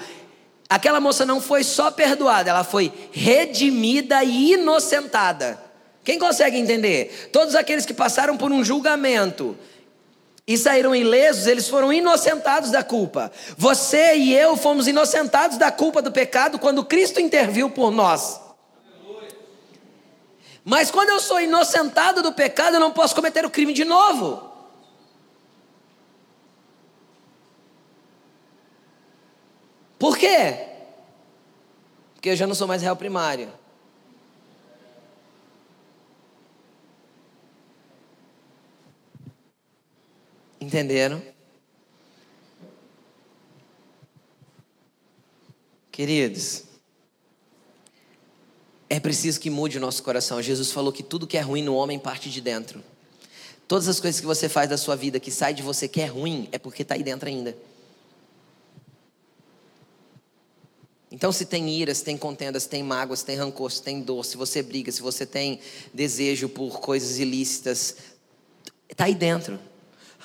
aquela 0.69 1.01
moça 1.01 1.27
não 1.27 1.41
foi 1.41 1.65
só 1.65 1.91
perdoada, 1.91 2.51
ela 2.51 2.63
foi 2.63 2.93
redimida 3.11 4.23
e 4.23 4.53
inocentada. 4.53 5.59
Quem 6.05 6.19
consegue 6.19 6.57
entender? 6.57 7.31
Todos 7.33 7.57
aqueles 7.57 7.85
que 7.85 7.95
passaram 7.95 8.37
por 8.37 8.53
um 8.53 8.63
julgamento 8.63 9.57
e 10.47 10.59
saíram 10.59 10.95
ilesos, 10.95 11.47
eles 11.47 11.69
foram 11.69 11.93
inocentados 11.93 12.71
da 12.71 12.85
culpa. 12.85 13.33
Você 13.57 14.15
e 14.17 14.35
eu 14.35 14.57
fomos 14.57 14.87
inocentados 14.87 15.57
da 15.57 15.73
culpa 15.73 16.03
do 16.03 16.13
pecado 16.13 16.59
quando 16.59 16.85
Cristo 16.85 17.21
interviu 17.21 17.71
por 17.71 17.91
nós. 17.91 18.42
Mas 20.65 20.91
quando 20.91 21.11
eu 21.11 21.21
sou 21.21 21.41
inocentado 21.41 22.23
do 22.23 22.33
pecado, 22.33 22.75
eu 22.75 22.81
não 22.81 22.93
posso 22.93 23.15
cometer 23.15 23.45
o 23.45 23.51
crime 23.51 23.73
de 23.73 23.85
novo. 23.85 24.51
Por 29.99 30.17
quê? 30.17 30.69
Porque 32.15 32.31
eu 32.31 32.37
já 32.37 32.47
não 32.47 32.55
sou 32.55 32.69
mais 32.69 32.83
réu 32.83 32.95
primário. 32.95 33.53
Entenderam? 40.61 41.21
Queridos, 45.91 46.65
é 48.93 49.01
preciso 49.01 49.41
que 49.41 49.49
mude 49.49 49.79
o 49.79 49.81
nosso 49.81 50.03
coração. 50.03 50.43
Jesus 50.43 50.71
falou 50.71 50.93
que 50.93 51.03
tudo 51.03 51.27
que 51.27 51.39
é 51.39 51.41
ruim 51.41 51.63
no 51.63 51.75
homem 51.75 51.99
parte 51.99 52.29
de 52.29 52.43
dentro. 52.43 52.85
Todas 53.67 53.89
as 53.89 53.99
coisas 53.99 54.21
que 54.21 54.27
você 54.27 54.51
faz 54.51 54.69
da 54.69 54.77
sua 54.77 54.95
vida 54.95 55.19
que 55.19 55.31
sai 55.31 55.55
de 55.55 55.63
você 55.63 55.89
que 55.89 55.99
é 55.99 56.05
ruim, 56.05 56.47
é 56.53 56.59
porque 56.59 56.83
está 56.83 56.95
aí 56.95 57.03
dentro 57.03 57.27
ainda. 57.27 57.57
Então, 61.11 61.33
se 61.33 61.47
tem 61.47 61.71
ira, 61.71 61.95
se 61.95 62.05
tem 62.05 62.19
contenda, 62.19 62.61
se 62.61 62.69
tem 62.69 62.83
mágoa, 62.83 63.17
se 63.17 63.25
tem 63.25 63.35
rancor, 63.35 63.73
se 63.73 63.83
tem 63.83 64.03
dor, 64.03 64.27
se 64.27 64.37
você 64.37 64.63
briga, 64.63 64.93
se 64.93 65.01
você 65.01 65.25
tem 65.25 65.59
desejo 65.95 66.51
por 66.51 66.79
coisas 66.79 67.19
ilícitas, 67.19 67.97
está 68.91 69.05
aí 69.05 69.15
dentro. 69.15 69.59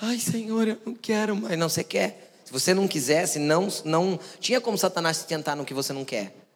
Ai, 0.02 0.20
Senhor, 0.20 0.68
eu 0.68 0.78
não 0.86 0.94
quero 0.94 1.38
mais. 1.38 1.58
Não, 1.58 1.70
você 1.70 1.86
quer. 1.86 2.34
Se 2.44 2.52
você 2.52 2.74
não 2.74 2.86
quisesse, 2.86 3.40
não, 3.40 3.70
não 3.86 4.20
tinha 4.42 4.60
como 4.60 4.78
Satanás 4.78 5.20
te 5.20 5.26
tentar 5.28 5.56
no 5.56 5.64
que 5.64 5.74
você 5.74 5.94
não 5.94 6.04
quer. 6.04 6.47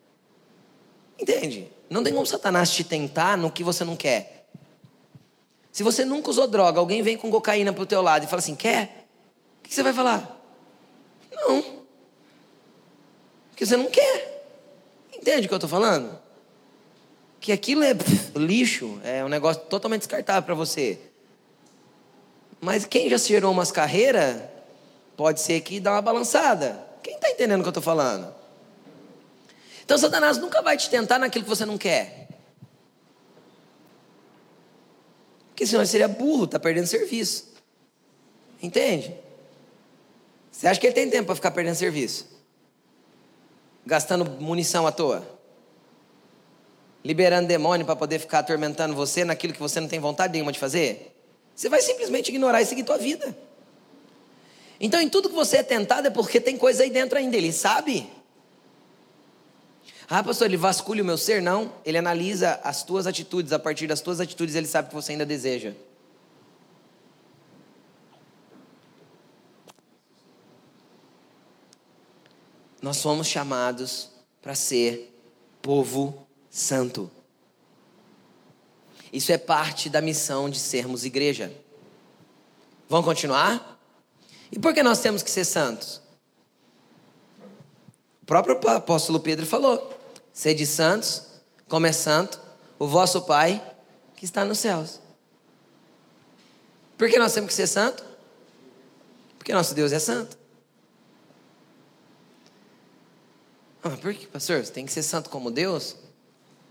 Entende? 1.21 1.71
Não 1.89 2.03
tem 2.03 2.13
como 2.13 2.25
Satanás 2.25 2.71
te 2.71 2.83
tentar 2.83 3.37
no 3.37 3.51
que 3.51 3.63
você 3.63 3.83
não 3.83 3.95
quer. 3.95 4.47
Se 5.71 5.83
você 5.83 6.03
nunca 6.03 6.29
usou 6.29 6.47
droga, 6.47 6.79
alguém 6.79 7.01
vem 7.01 7.15
com 7.15 7.29
cocaína 7.29 7.71
pro 7.71 7.85
teu 7.85 8.01
lado 8.01 8.23
e 8.23 8.27
fala 8.27 8.39
assim, 8.39 8.55
quer? 8.55 9.07
O 9.59 9.63
que 9.63 9.73
você 9.73 9.83
vai 9.83 9.93
falar? 9.93 10.37
Não 11.31 11.81
que 13.61 13.65
você 13.67 13.77
não 13.77 13.91
quer. 13.91 14.43
Entende 15.13 15.45
o 15.45 15.47
que 15.47 15.53
eu 15.53 15.57
estou 15.57 15.69
falando? 15.69 16.17
Que 17.39 17.51
aquilo 17.51 17.83
é 17.83 17.93
pff, 17.93 18.31
lixo, 18.35 18.99
é 19.03 19.23
um 19.23 19.27
negócio 19.27 19.61
totalmente 19.65 19.99
descartável 19.99 20.41
para 20.41 20.55
você. 20.55 20.99
Mas 22.59 22.85
quem 22.85 23.07
já 23.07 23.19
se 23.19 23.27
gerou 23.27 23.51
umas 23.51 23.71
carreiras, 23.71 24.41
pode 25.15 25.41
ser 25.41 25.61
que 25.61 25.79
dá 25.79 25.91
uma 25.91 26.01
balançada. 26.01 26.83
Quem 27.03 27.13
está 27.13 27.29
entendendo 27.29 27.59
o 27.59 27.61
que 27.61 27.67
eu 27.67 27.69
estou 27.69 27.83
falando? 27.83 28.33
Então 29.91 29.99
Satanás 29.99 30.37
nunca 30.37 30.61
vai 30.61 30.77
te 30.77 30.89
tentar 30.89 31.19
naquilo 31.19 31.43
que 31.43 31.49
você 31.49 31.65
não 31.65 31.77
quer. 31.77 32.29
Porque 35.49 35.67
senão 35.67 35.81
ele 35.81 35.89
seria 35.89 36.07
burro, 36.07 36.45
está 36.45 36.57
perdendo 36.57 36.87
serviço. 36.87 37.51
Entende? 38.63 39.13
Você 40.49 40.65
acha 40.65 40.79
que 40.79 40.87
ele 40.87 40.93
tem 40.93 41.09
tempo 41.09 41.25
para 41.25 41.35
ficar 41.35 41.51
perdendo 41.51 41.75
serviço? 41.75 42.25
gastando 43.85 44.23
munição 44.39 44.87
à 44.87 44.93
toa, 44.93 45.27
liberando 47.03 47.49
demônio 47.49 47.85
para 47.85 47.97
poder 47.97 48.19
ficar 48.19 48.39
atormentando 48.39 48.95
você 48.95 49.25
naquilo 49.25 49.51
que 49.51 49.59
você 49.59 49.81
não 49.81 49.89
tem 49.89 49.99
vontade 49.99 50.31
nenhuma 50.31 50.53
de 50.53 50.59
fazer, 50.59 51.13
você 51.53 51.67
vai 51.67 51.81
simplesmente 51.81 52.29
ignorar 52.29 52.61
e 52.61 52.65
seguir 52.65 52.83
tua 52.83 52.97
vida. 52.97 53.37
Então, 54.79 55.01
em 55.01 55.09
tudo 55.09 55.27
que 55.27 55.35
você 55.35 55.57
é 55.57 55.63
tentado 55.63 56.07
é 56.07 56.11
porque 56.11 56.39
tem 56.39 56.57
coisa 56.57 56.83
aí 56.83 56.89
dentro 56.89 57.17
ainda, 57.17 57.35
ele 57.35 57.51
sabe. 57.51 58.20
Ah, 60.13 60.21
pastor, 60.21 60.47
ele 60.47 60.57
vasculha 60.57 61.01
o 61.01 61.05
meu 61.05 61.17
ser? 61.17 61.41
Não, 61.41 61.71
ele 61.85 61.97
analisa 61.97 62.59
as 62.63 62.83
tuas 62.83 63.07
atitudes, 63.07 63.53
a 63.53 63.57
partir 63.57 63.87
das 63.87 64.01
tuas 64.01 64.19
atitudes 64.19 64.55
ele 64.55 64.67
sabe 64.67 64.89
que 64.89 64.93
você 64.93 65.13
ainda 65.13 65.25
deseja. 65.25 65.73
nós 72.81 72.97
somos 72.97 73.27
chamados 73.27 74.09
para 74.41 74.55
ser 74.55 75.15
povo 75.61 76.27
santo. 76.49 77.11
Isso 79.13 79.31
é 79.31 79.37
parte 79.37 79.89
da 79.89 80.01
missão 80.01 80.49
de 80.49 80.57
sermos 80.57 81.05
igreja. 81.05 81.53
Vamos 82.89 83.05
continuar? 83.05 83.79
E 84.51 84.57
por 84.57 84.73
que 84.73 84.81
nós 84.81 84.99
temos 84.99 85.21
que 85.21 85.29
ser 85.29 85.45
santos? 85.45 86.01
O 88.23 88.25
próprio 88.25 88.57
apóstolo 88.69 89.19
Pedro 89.19 89.45
falou: 89.45 90.00
sede 90.33 90.65
santos, 90.65 91.23
como 91.67 91.87
é 91.87 91.91
santo, 91.91 92.39
o 92.77 92.87
vosso 92.87 93.21
Pai 93.21 93.61
que 94.15 94.25
está 94.25 94.45
nos 94.45 94.59
céus. 94.59 94.99
Por 96.97 97.09
que 97.09 97.17
nós 97.17 97.33
temos 97.33 97.49
que 97.49 97.53
ser 97.55 97.67
santo? 97.67 98.05
Porque 99.37 99.53
nosso 99.53 99.73
Deus 99.73 99.91
é 99.91 99.99
santo. 99.99 100.37
Ah, 103.83 103.89
por 103.89 104.13
que, 104.13 104.27
pastor? 104.27 104.63
Você 104.63 104.71
tem 104.71 104.85
que 104.85 104.91
ser 104.91 105.01
santo 105.01 105.29
como 105.29 105.49
Deus? 105.49 105.95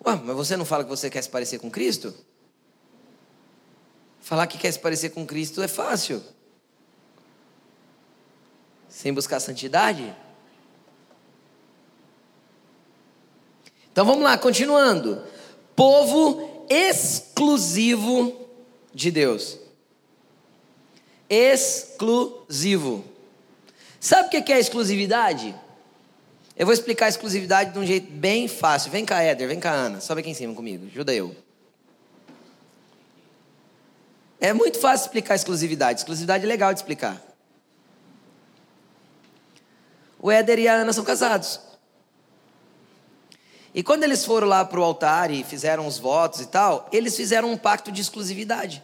Ué, 0.06 0.14
mas 0.14 0.36
você 0.36 0.56
não 0.56 0.64
fala 0.64 0.84
que 0.84 0.90
você 0.90 1.10
quer 1.10 1.22
se 1.22 1.28
parecer 1.28 1.58
com 1.58 1.70
Cristo? 1.70 2.14
Falar 4.20 4.46
que 4.46 4.58
quer 4.58 4.70
se 4.70 4.78
parecer 4.78 5.10
com 5.10 5.26
Cristo 5.26 5.60
é 5.62 5.68
fácil. 5.68 6.22
Sem 8.88 9.12
buscar 9.12 9.40
santidade. 9.40 10.14
Então 13.92 14.04
vamos 14.04 14.22
lá, 14.22 14.38
continuando. 14.38 15.22
Povo 15.74 16.66
exclusivo 16.68 18.48
de 18.94 19.10
Deus. 19.10 19.58
Exclusivo. 21.28 23.04
Sabe 23.98 24.28
o 24.28 24.42
que 24.42 24.52
é 24.52 24.58
exclusividade? 24.58 25.54
Eu 26.56 26.66
vou 26.66 26.74
explicar 26.74 27.06
a 27.06 27.08
exclusividade 27.08 27.72
de 27.72 27.78
um 27.78 27.86
jeito 27.86 28.10
bem 28.12 28.46
fácil. 28.46 28.90
Vem 28.90 29.04
cá, 29.04 29.22
Éder, 29.22 29.48
vem 29.48 29.58
cá, 29.58 29.72
Ana. 29.72 30.00
Sobe 30.00 30.20
aqui 30.20 30.30
em 30.30 30.34
cima 30.34 30.54
comigo, 30.54 30.86
ajuda 30.86 31.14
eu. 31.14 31.34
É 34.40 34.52
muito 34.52 34.78
fácil 34.78 35.06
explicar 35.06 35.34
a 35.34 35.36
exclusividade. 35.36 36.00
Exclusividade 36.00 36.44
é 36.44 36.48
legal 36.48 36.72
de 36.72 36.80
explicar. 36.80 37.20
O 40.18 40.30
Éder 40.30 40.58
e 40.58 40.68
a 40.68 40.74
Ana 40.74 40.92
são 40.92 41.04
casados. 41.04 41.60
E 43.72 43.82
quando 43.82 44.02
eles 44.02 44.24
foram 44.24 44.48
lá 44.48 44.64
para 44.64 44.80
o 44.80 44.82
altar 44.82 45.30
e 45.30 45.44
fizeram 45.44 45.86
os 45.86 45.98
votos 45.98 46.40
e 46.40 46.46
tal, 46.46 46.88
eles 46.92 47.16
fizeram 47.16 47.50
um 47.50 47.56
pacto 47.56 47.92
de 47.92 48.00
exclusividade. 48.00 48.82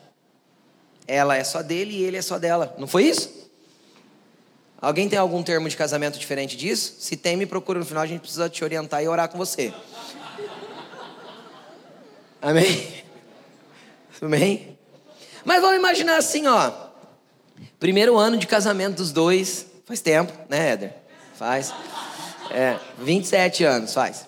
Ela 1.06 1.36
é 1.36 1.44
só 1.44 1.62
dele 1.62 1.96
e 1.96 2.02
ele 2.02 2.16
é 2.16 2.22
só 2.22 2.38
dela. 2.38 2.74
Não 2.78 2.86
foi 2.86 3.04
isso? 3.04 3.50
Alguém 4.80 5.08
tem 5.08 5.18
algum 5.18 5.42
termo 5.42 5.68
de 5.68 5.76
casamento 5.76 6.18
diferente 6.18 6.56
disso? 6.56 6.96
Se 6.98 7.16
tem, 7.16 7.36
me 7.36 7.46
procura 7.46 7.78
no 7.78 7.84
final, 7.84 8.02
a 8.02 8.06
gente 8.06 8.20
precisa 8.20 8.48
te 8.48 8.62
orientar 8.62 9.02
e 9.02 9.08
orar 9.08 9.28
com 9.28 9.38
você. 9.38 9.72
Amém? 12.40 13.04
Amém? 14.20 14.78
Mas 15.44 15.60
vamos 15.60 15.78
imaginar 15.78 16.18
assim, 16.18 16.46
ó. 16.46 16.72
Primeiro 17.80 18.16
ano 18.16 18.36
de 18.36 18.46
casamento 18.46 18.96
dos 18.96 19.12
dois. 19.12 19.66
Faz 19.84 20.00
tempo, 20.00 20.32
né, 20.48 20.70
Éder? 20.72 20.94
Faz. 21.34 21.72
É, 22.50 22.78
27 22.98 23.64
anos, 23.64 23.94
faz. 23.94 24.26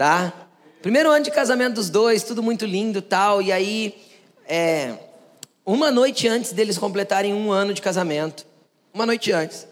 Tá? 0.00 0.32
Primeiro 0.80 1.10
ano 1.10 1.22
de 1.22 1.30
casamento 1.30 1.74
dos 1.74 1.90
dois, 1.90 2.22
tudo 2.22 2.42
muito 2.42 2.64
lindo 2.64 3.02
tal. 3.02 3.42
E 3.42 3.52
aí, 3.52 4.02
é, 4.48 4.94
uma 5.62 5.90
noite 5.90 6.26
antes 6.26 6.54
deles 6.54 6.78
completarem 6.78 7.34
um 7.34 7.52
ano 7.52 7.74
de 7.74 7.82
casamento, 7.82 8.46
uma 8.94 9.04
noite 9.04 9.30
antes. 9.30 9.68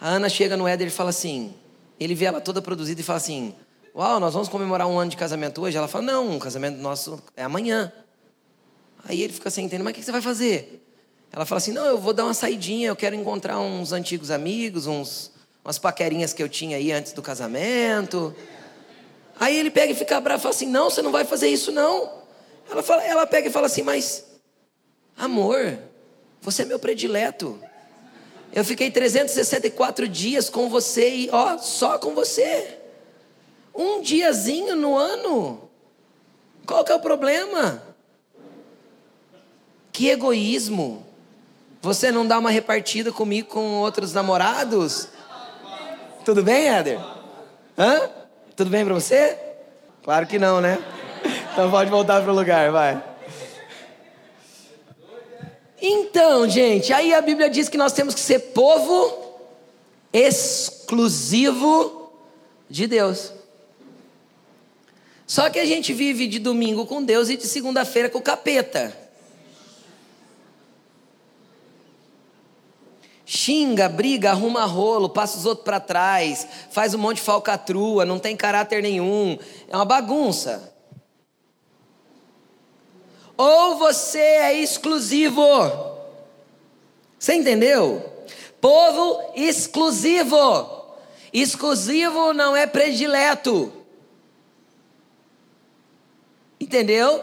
A 0.00 0.10
Ana 0.10 0.28
chega 0.28 0.56
no 0.56 0.68
Éder 0.68 0.86
e 0.86 0.90
fala 0.90 1.10
assim: 1.10 1.52
ele 1.98 2.14
vê 2.14 2.26
ela 2.26 2.40
toda 2.40 2.62
produzida 2.62 3.00
e 3.00 3.02
fala 3.02 3.16
assim: 3.16 3.52
Uau, 3.92 4.20
nós 4.20 4.34
vamos 4.34 4.48
comemorar 4.48 4.86
um 4.86 4.96
ano 5.00 5.10
de 5.10 5.16
casamento 5.16 5.60
hoje? 5.60 5.76
Ela 5.76 5.88
fala: 5.88 6.04
Não, 6.04 6.36
o 6.36 6.38
casamento 6.38 6.78
nosso 6.78 7.20
é 7.36 7.42
amanhã. 7.42 7.92
Aí 9.02 9.20
ele 9.20 9.32
fica 9.32 9.50
sem 9.50 9.64
entender: 9.64 9.82
Mas 9.82 9.94
o 9.94 9.96
que 9.96 10.04
você 10.04 10.12
vai 10.12 10.22
fazer? 10.22 10.88
Ela 11.32 11.44
fala 11.44 11.56
assim: 11.56 11.72
Não, 11.72 11.86
eu 11.86 11.98
vou 11.98 12.12
dar 12.12 12.22
uma 12.22 12.34
saidinha, 12.34 12.86
eu 12.86 12.94
quero 12.94 13.16
encontrar 13.16 13.58
uns 13.58 13.90
antigos 13.90 14.30
amigos, 14.30 14.86
uns, 14.86 15.32
umas 15.64 15.78
paquerinhas 15.78 16.32
que 16.32 16.42
eu 16.42 16.48
tinha 16.48 16.76
aí 16.76 16.92
antes 16.92 17.12
do 17.12 17.22
casamento. 17.22 18.34
Aí 19.38 19.56
ele 19.56 19.70
pega 19.70 19.92
e 19.92 19.96
fica 19.96 20.20
bravo 20.20 20.40
e 20.40 20.42
fala 20.42 20.54
assim: 20.54 20.66
Não, 20.66 20.90
você 20.90 21.02
não 21.02 21.12
vai 21.12 21.24
fazer 21.24 21.48
isso, 21.48 21.70
não. 21.70 22.18
Ela, 22.70 22.82
fala, 22.82 23.04
ela 23.04 23.26
pega 23.26 23.48
e 23.48 23.52
fala 23.52 23.66
assim: 23.66 23.82
Mas, 23.82 24.24
amor, 25.16 25.78
você 26.40 26.62
é 26.62 26.64
meu 26.64 26.78
predileto. 26.78 27.58
Eu 28.52 28.64
fiquei 28.64 28.90
364 28.90 30.08
dias 30.08 30.48
com 30.48 30.68
você 30.68 31.10
e, 31.10 31.30
ó, 31.30 31.58
só 31.58 31.98
com 31.98 32.14
você. 32.14 32.78
Um 33.74 34.00
diazinho 34.00 34.74
no 34.74 34.96
ano. 34.96 35.68
Qual 36.66 36.84
que 36.84 36.90
é 36.90 36.94
o 36.94 37.00
problema? 37.00 37.82
Que 39.92 40.08
egoísmo. 40.08 41.06
Você 41.80 42.10
não 42.10 42.26
dá 42.26 42.38
uma 42.38 42.50
repartida 42.50 43.12
comigo 43.12 43.48
com 43.48 43.76
outros 43.76 44.12
namorados? 44.12 45.08
Tudo 46.28 46.42
bem, 46.42 46.68
Éder? 46.68 47.00
Hã? 47.78 48.10
Tudo 48.54 48.68
bem 48.68 48.84
para 48.84 48.92
você? 48.92 49.34
Claro 50.02 50.26
que 50.26 50.38
não, 50.38 50.60
né? 50.60 50.76
Então 51.54 51.70
pode 51.70 51.88
voltar 51.88 52.20
para 52.20 52.30
o 52.30 52.34
lugar, 52.34 52.70
vai. 52.70 53.02
Então, 55.80 56.46
gente, 56.46 56.92
aí 56.92 57.14
a 57.14 57.22
Bíblia 57.22 57.48
diz 57.48 57.70
que 57.70 57.78
nós 57.78 57.94
temos 57.94 58.12
que 58.12 58.20
ser 58.20 58.40
povo 58.52 59.38
exclusivo 60.12 62.12
de 62.68 62.86
Deus. 62.86 63.32
Só 65.26 65.48
que 65.48 65.58
a 65.58 65.64
gente 65.64 65.94
vive 65.94 66.26
de 66.26 66.38
domingo 66.38 66.84
com 66.84 67.02
Deus 67.02 67.30
e 67.30 67.38
de 67.38 67.46
segunda-feira 67.46 68.10
com 68.10 68.18
o 68.18 68.22
capeta. 68.22 68.94
Xinga, 73.30 73.90
briga, 73.90 74.30
arruma 74.30 74.64
rolo, 74.64 75.10
passa 75.10 75.36
os 75.36 75.44
outros 75.44 75.62
para 75.62 75.78
trás, 75.78 76.48
faz 76.70 76.94
um 76.94 76.98
monte 76.98 77.16
de 77.16 77.24
falcatrua, 77.24 78.06
não 78.06 78.18
tem 78.18 78.34
caráter 78.34 78.82
nenhum, 78.82 79.36
é 79.68 79.76
uma 79.76 79.84
bagunça. 79.84 80.72
Ou 83.36 83.76
você 83.76 84.18
é 84.18 84.54
exclusivo. 84.54 85.42
Você 87.18 87.34
entendeu? 87.34 88.02
Povo 88.62 89.20
exclusivo. 89.36 90.96
Exclusivo 91.30 92.32
não 92.32 92.56
é 92.56 92.66
predileto. 92.66 93.70
Entendeu? 96.58 97.22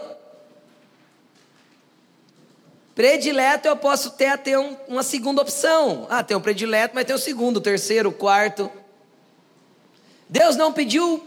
Predileto 2.95 3.67
eu 3.67 3.75
posso 3.75 4.11
ter 4.11 4.27
até 4.27 4.57
um, 4.57 4.77
uma 4.87 5.03
segunda 5.03 5.41
opção. 5.41 6.07
Ah, 6.09 6.23
tem 6.23 6.35
um 6.35 6.41
predileto, 6.41 6.95
mas 6.95 7.03
tem 7.03 7.13
o 7.13 7.19
um 7.19 7.21
segundo, 7.21 7.57
o 7.57 7.61
terceiro, 7.61 8.07
o 8.07 8.13
quarto. 8.13 8.71
Deus 10.29 10.55
não 10.55 10.71
pediu 10.71 11.21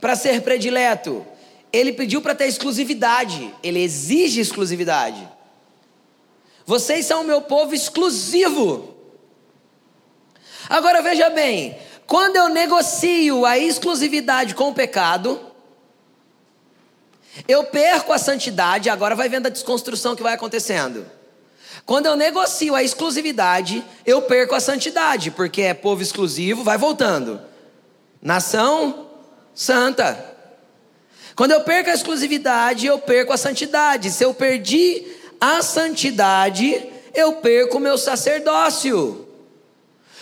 para 0.00 0.14
ser 0.14 0.42
predileto. 0.42 1.26
Ele 1.72 1.92
pediu 1.92 2.22
para 2.22 2.36
ter 2.36 2.46
exclusividade. 2.46 3.52
Ele 3.64 3.80
exige 3.80 4.40
exclusividade. 4.40 5.28
Vocês 6.64 7.04
são 7.04 7.22
o 7.22 7.26
meu 7.26 7.42
povo 7.42 7.74
exclusivo. 7.74 8.94
Agora 10.68 11.02
veja 11.02 11.28
bem, 11.30 11.76
quando 12.06 12.36
eu 12.36 12.48
negocio 12.48 13.44
a 13.44 13.58
exclusividade 13.58 14.54
com 14.54 14.68
o 14.68 14.74
pecado, 14.74 15.40
eu 17.48 17.64
perco 17.64 18.12
a 18.12 18.18
santidade, 18.18 18.88
agora 18.88 19.14
vai 19.14 19.28
vendo 19.28 19.46
a 19.46 19.50
desconstrução 19.50 20.16
que 20.16 20.22
vai 20.22 20.34
acontecendo. 20.34 21.06
Quando 21.84 22.06
eu 22.06 22.16
negocio 22.16 22.74
a 22.74 22.82
exclusividade, 22.82 23.84
eu 24.04 24.22
perco 24.22 24.54
a 24.54 24.60
santidade, 24.60 25.30
porque 25.30 25.62
é 25.62 25.74
povo 25.74 26.02
exclusivo, 26.02 26.64
vai 26.64 26.78
voltando. 26.78 27.40
Nação 28.20 29.08
santa. 29.54 30.34
Quando 31.34 31.52
eu 31.52 31.60
perco 31.60 31.90
a 31.90 31.94
exclusividade, 31.94 32.86
eu 32.86 32.98
perco 32.98 33.32
a 33.32 33.36
santidade. 33.36 34.10
Se 34.10 34.24
eu 34.24 34.32
perdi 34.32 35.06
a 35.40 35.62
santidade, 35.62 36.82
eu 37.14 37.34
perco 37.34 37.76
o 37.76 37.80
meu 37.80 37.98
sacerdócio. 37.98 39.28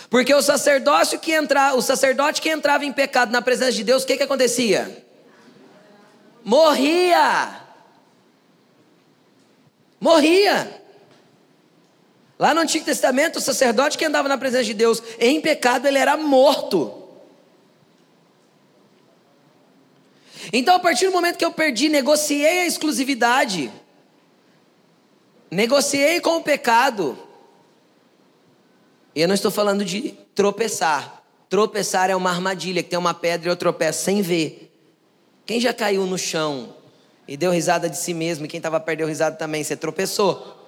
Porque 0.09 0.33
o 0.33 0.41
sacerdócio 0.41 1.19
que 1.19 1.31
entra, 1.31 1.73
o 1.73 1.81
sacerdote 1.81 2.41
que 2.41 2.49
entrava 2.49 2.85
em 2.85 2.91
pecado 2.93 3.31
na 3.31 3.41
presença 3.41 3.71
de 3.71 3.83
Deus, 3.83 4.03
o 4.03 4.05
que 4.05 4.17
que 4.17 4.23
acontecia? 4.23 5.04
Morria. 6.45 7.61
Morria. 9.99 10.81
Lá 12.37 12.53
no 12.53 12.61
Antigo 12.61 12.85
Testamento, 12.85 13.37
o 13.37 13.41
sacerdote 13.41 13.97
que 13.97 14.05
andava 14.05 14.29
na 14.29 14.37
presença 14.37 14.65
de 14.65 14.73
Deus 14.73 15.01
em 15.19 15.41
pecado, 15.41 15.87
ele 15.87 15.97
era 15.97 16.15
morto. 16.15 17.03
Então, 20.53 20.75
a 20.75 20.79
partir 20.79 21.07
do 21.07 21.11
momento 21.11 21.37
que 21.37 21.45
eu 21.45 21.51
perdi, 21.51 21.89
negociei 21.89 22.59
a 22.59 22.67
exclusividade, 22.67 23.71
negociei 25.49 26.21
com 26.21 26.37
o 26.37 26.43
pecado, 26.43 27.17
e 29.15 29.21
eu 29.21 29.27
não 29.27 29.33
estou 29.33 29.49
falando 29.49 29.83
de 29.83 30.11
tropeçar. 30.35 31.23
Tropeçar 31.49 32.09
é 32.09 32.15
uma 32.15 32.29
armadilha, 32.29 32.83
que 32.83 32.89
tem 32.89 32.99
uma 32.99 33.13
pedra 33.13 33.49
e 33.49 33.51
eu 33.51 33.55
tropeço 33.55 34.03
sem 34.03 34.21
ver. 34.21 34.64
Quem 35.45 35.59
já 35.59 35.73
caiu 35.73 36.05
no 36.05 36.17
chão 36.17 36.75
e 37.27 37.37
deu 37.37 37.51
risada 37.51 37.89
de 37.89 37.97
si 37.97 38.13
mesmo, 38.13 38.45
e 38.45 38.47
quem 38.47 38.57
estava 38.57 38.79
perto 38.79 38.99
deu 38.99 39.07
risada 39.07 39.35
também, 39.35 39.63
você 39.63 39.75
tropeçou? 39.75 40.67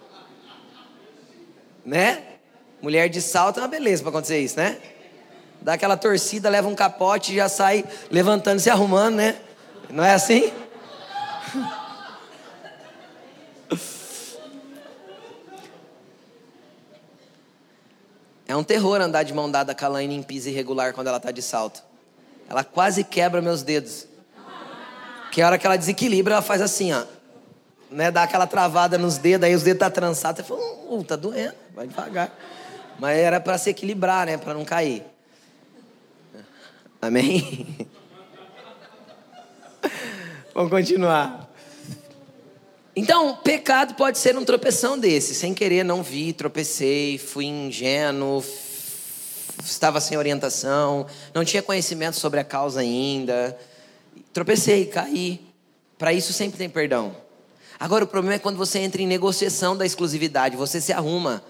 Né? 1.86 2.24
Mulher 2.82 3.10
de 3.10 3.22
salto 3.22 3.60
é 3.60 3.64
uma 3.64 3.68
beleza 3.68 4.04
para 4.04 4.10
acontecer 4.10 4.40
isso, 4.40 4.58
né? 4.58 4.78
Dá 5.62 5.74
aquela 5.74 5.98
torcida, 5.98 6.50
leva 6.50 6.68
um 6.68 6.76
capote 6.76 7.34
e 7.34 7.36
já 7.38 7.50
sai 7.50 7.84
levantando, 8.12 8.60
se 8.60 8.70
arrumando, 8.70 9.16
né? 9.16 9.40
Não 9.90 10.04
é 10.04 10.14
assim? 10.14 10.52
É 18.48 18.56
um 18.56 18.64
terror 18.64 19.02
andar 19.02 19.24
de 19.24 19.34
mão 19.34 19.50
dada 19.52 19.76
com 19.76 19.86
a 19.86 19.88
Laine 19.90 20.16
em 20.16 20.24
piso 20.24 20.48
irregular 20.48 20.94
quando 20.94 21.08
ela 21.08 21.18
está 21.18 21.32
de 21.32 21.42
salto. 21.42 21.84
Ela 22.50 22.64
quase 22.64 23.04
quebra 23.04 23.42
meus 23.42 23.62
dedos. 23.62 24.08
Que 25.38 25.42
a 25.44 25.46
hora 25.46 25.60
que 25.60 25.68
ela 25.68 25.78
desequilibra, 25.78 26.34
ela 26.34 26.42
faz 26.42 26.64
assim, 26.64 26.92
ó. 26.92 27.06
Né, 27.92 28.10
dá 28.10 28.24
aquela 28.24 28.48
travada 28.48 28.98
nos 28.98 29.20
dedos, 29.20 29.48
aí 29.48 29.54
os 29.54 29.62
dedos 29.62 29.82
tá 29.82 29.88
trançados. 29.88 30.42
Você 30.42 30.48
fala, 30.48 30.60
uh, 30.90 31.04
tá 31.04 31.16
doendo, 31.16 31.54
vai 31.76 31.86
devagar. 31.86 32.36
Mas 32.98 33.20
era 33.20 33.40
para 33.40 33.56
se 33.60 33.70
equilibrar, 33.70 34.26
né, 34.26 34.40
para 34.40 34.56
não 34.56 34.66
cair. 34.66 35.04
Amém? 37.00 37.88
Vamos 40.56 40.72
continuar. 40.72 41.48
Então, 42.96 43.36
pecado 43.36 43.94
pode 43.94 44.18
ser 44.18 44.36
um 44.36 44.44
tropeção 44.44 44.98
desse. 44.98 45.36
Sem 45.36 45.54
querer, 45.54 45.84
não 45.84 46.02
vi, 46.02 46.34
tropecei, 46.34 47.20
fui 47.20 47.46
ingênuo, 47.46 48.44
estava 49.64 50.02
sem 50.02 50.18
orientação, 50.18 51.06
não 51.32 51.46
tinha 51.46 51.62
conhecimento 51.62 52.16
sobre 52.16 52.40
a 52.40 52.44
causa 52.44 52.80
ainda. 52.80 53.56
Tropecei, 54.34 54.86
caí. 54.86 55.46
Para 55.98 56.14
isso 56.14 56.34
sempre 56.34 56.58
tem 56.58 56.70
perdão. 56.70 57.16
Agora 57.80 58.04
o 58.04 58.08
problema 58.08 58.36
é 58.36 58.40
quando 58.40 58.58
você 58.58 58.80
entra 58.80 59.02
em 59.02 59.08
negociação 59.08 59.78
da 59.78 59.86
exclusividade, 59.86 60.56
você 60.56 60.82
se 60.82 60.92
arruma. 60.92 61.44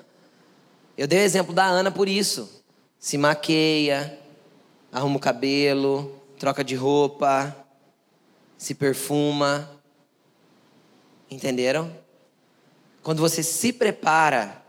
Eu 0.97 1.08
dei 1.08 1.19
o 1.19 1.21
exemplo 1.21 1.53
da 1.53 1.65
Ana 1.65 1.91
por 1.91 2.10
isso. 2.10 2.63
Se 2.99 3.17
maqueia, 3.17 4.19
arruma 4.91 5.17
o 5.17 5.19
cabelo, 5.19 6.19
troca 6.38 6.63
de 6.63 6.75
roupa, 6.75 7.56
se 8.58 8.73
perfuma. 8.73 9.69
Entenderam? 11.30 11.91
Quando 13.03 13.19
você 13.19 13.43
se 13.43 13.71
prepara, 13.71 14.62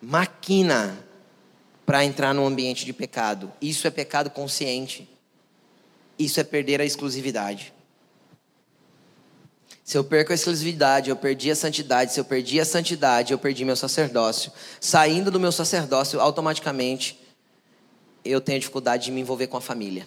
maquina 0.00 0.98
para 1.86 2.04
entrar 2.04 2.34
num 2.34 2.46
ambiente 2.46 2.84
de 2.84 2.92
pecado. 2.92 3.50
Isso 3.62 3.86
é 3.86 3.90
pecado 3.90 4.28
consciente. 4.28 5.08
Isso 6.18 6.40
é 6.40 6.44
perder 6.44 6.80
a 6.80 6.84
exclusividade. 6.84 7.72
Se 9.84 9.96
eu 9.96 10.04
perco 10.04 10.32
a 10.32 10.34
exclusividade, 10.34 11.08
eu 11.08 11.16
perdi 11.16 11.50
a 11.50 11.56
santidade. 11.56 12.12
Se 12.12 12.20
eu 12.20 12.24
perdi 12.24 12.60
a 12.60 12.64
santidade, 12.64 13.32
eu 13.32 13.38
perdi 13.38 13.64
meu 13.64 13.76
sacerdócio. 13.76 14.52
Saindo 14.80 15.30
do 15.30 15.40
meu 15.40 15.50
sacerdócio, 15.50 16.20
automaticamente 16.20 17.18
eu 18.24 18.40
tenho 18.40 18.60
dificuldade 18.60 19.06
de 19.06 19.12
me 19.12 19.22
envolver 19.22 19.46
com 19.46 19.56
a 19.56 19.60
família. 19.62 20.06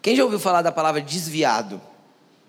Quem 0.00 0.14
já 0.14 0.22
ouviu 0.22 0.38
falar 0.38 0.62
da 0.62 0.70
palavra 0.70 1.00
desviado? 1.00 1.80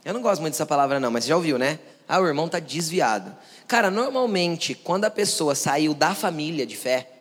Eu 0.06 0.14
não 0.14 0.22
gosto 0.22 0.42
muito 0.42 0.54
dessa 0.54 0.66
palavra, 0.66 1.00
não, 1.00 1.10
mas 1.10 1.26
já 1.26 1.36
ouviu, 1.36 1.58
né? 1.58 1.80
Ah, 2.08 2.20
o 2.20 2.28
irmão 2.28 2.46
está 2.46 2.60
desviado. 2.60 3.36
Cara, 3.68 3.90
normalmente, 3.90 4.76
quando 4.76 5.06
a 5.06 5.12
pessoa 5.12 5.56
saiu 5.56 5.94
da 5.94 6.14
família 6.14 6.66
de 6.66 6.78
fé, 6.78 7.19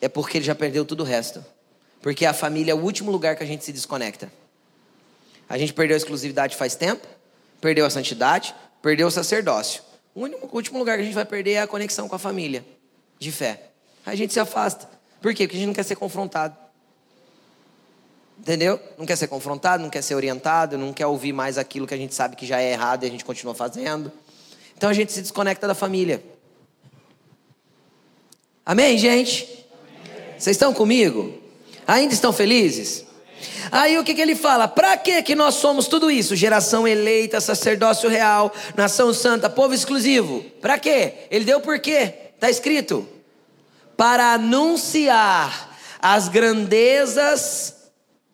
é 0.00 0.08
porque 0.08 0.38
ele 0.38 0.44
já 0.44 0.54
perdeu 0.54 0.84
tudo 0.84 1.02
o 1.02 1.06
resto. 1.06 1.44
Porque 2.00 2.24
a 2.24 2.32
família 2.32 2.72
é 2.72 2.74
o 2.74 2.78
último 2.78 3.10
lugar 3.10 3.36
que 3.36 3.42
a 3.42 3.46
gente 3.46 3.64
se 3.64 3.72
desconecta. 3.72 4.30
A 5.48 5.58
gente 5.58 5.72
perdeu 5.72 5.94
a 5.94 5.98
exclusividade 5.98 6.56
faz 6.56 6.74
tempo, 6.74 7.06
perdeu 7.60 7.86
a 7.86 7.90
santidade, 7.90 8.54
perdeu 8.82 9.08
o 9.08 9.10
sacerdócio. 9.10 9.82
O, 10.14 10.22
único, 10.22 10.48
último 10.54 10.78
lugar 10.78 10.96
que 10.96 11.02
a 11.02 11.04
gente 11.04 11.14
vai 11.14 11.24
perder 11.24 11.52
é 11.52 11.60
a 11.60 11.66
conexão 11.66 12.08
com 12.08 12.14
a 12.14 12.18
família 12.18 12.64
de 13.18 13.32
fé. 13.32 13.70
A 14.04 14.14
gente 14.14 14.32
se 14.32 14.40
afasta. 14.40 14.88
Por 15.20 15.34
quê? 15.34 15.44
Porque 15.46 15.56
a 15.56 15.60
gente 15.60 15.68
não 15.68 15.74
quer 15.74 15.84
ser 15.84 15.96
confrontado. 15.96 16.56
Entendeu? 18.38 18.80
Não 18.96 19.04
quer 19.04 19.16
ser 19.16 19.26
confrontado, 19.26 19.82
não 19.82 19.90
quer 19.90 20.02
ser 20.02 20.14
orientado, 20.14 20.78
não 20.78 20.92
quer 20.92 21.06
ouvir 21.06 21.32
mais 21.32 21.58
aquilo 21.58 21.86
que 21.86 21.94
a 21.94 21.96
gente 21.96 22.14
sabe 22.14 22.36
que 22.36 22.46
já 22.46 22.60
é 22.60 22.72
errado 22.72 23.02
e 23.02 23.06
a 23.06 23.10
gente 23.10 23.24
continua 23.24 23.54
fazendo. 23.54 24.12
Então 24.76 24.88
a 24.88 24.92
gente 24.92 25.12
se 25.12 25.20
desconecta 25.20 25.66
da 25.66 25.74
família. 25.74 26.22
Amém, 28.64 28.96
gente? 28.96 29.57
Vocês 30.38 30.56
estão 30.56 30.72
comigo? 30.72 31.34
Ainda 31.86 32.14
estão 32.14 32.32
felizes? 32.32 33.04
Aí 33.70 33.98
o 33.98 34.04
que, 34.04 34.14
que 34.14 34.20
ele 34.20 34.34
fala? 34.34 34.66
Para 34.66 34.96
que 34.96 35.22
que 35.22 35.34
nós 35.34 35.54
somos 35.54 35.86
tudo 35.86 36.10
isso? 36.10 36.36
Geração 36.36 36.86
eleita, 36.86 37.40
sacerdócio 37.40 38.08
real, 38.08 38.52
nação 38.76 39.12
santa, 39.12 39.50
povo 39.50 39.74
exclusivo. 39.74 40.44
Para 40.60 40.78
quê? 40.78 41.26
Ele 41.30 41.44
deu 41.44 41.60
por 41.60 41.78
quê? 41.78 42.14
Está 42.34 42.48
escrito. 42.48 43.06
Para 43.96 44.34
anunciar 44.34 45.76
as 46.00 46.28
grandezas 46.28 47.74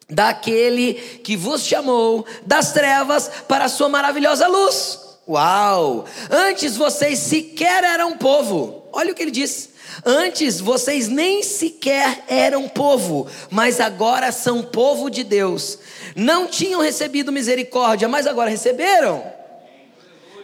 daquele 0.08 0.94
que 1.24 1.36
vos 1.36 1.62
chamou 1.62 2.26
das 2.44 2.72
trevas 2.72 3.30
para 3.48 3.64
a 3.64 3.68
sua 3.68 3.88
maravilhosa 3.88 4.46
luz. 4.46 5.00
Uau! 5.26 6.04
Antes 6.30 6.76
vocês 6.76 7.18
sequer 7.18 7.82
eram 7.82 8.18
povo. 8.18 8.84
Olha 8.92 9.12
o 9.12 9.14
que 9.14 9.22
ele 9.22 9.30
diz. 9.30 9.70
Antes 10.04 10.60
vocês 10.60 11.08
nem 11.08 11.42
sequer 11.42 12.24
eram 12.28 12.68
povo, 12.68 13.28
mas 13.50 13.80
agora 13.80 14.32
são 14.32 14.62
povo 14.62 15.10
de 15.10 15.22
Deus. 15.22 15.78
Não 16.16 16.46
tinham 16.46 16.80
recebido 16.80 17.32
misericórdia, 17.32 18.08
mas 18.08 18.26
agora 18.26 18.50
receberam. 18.50 19.24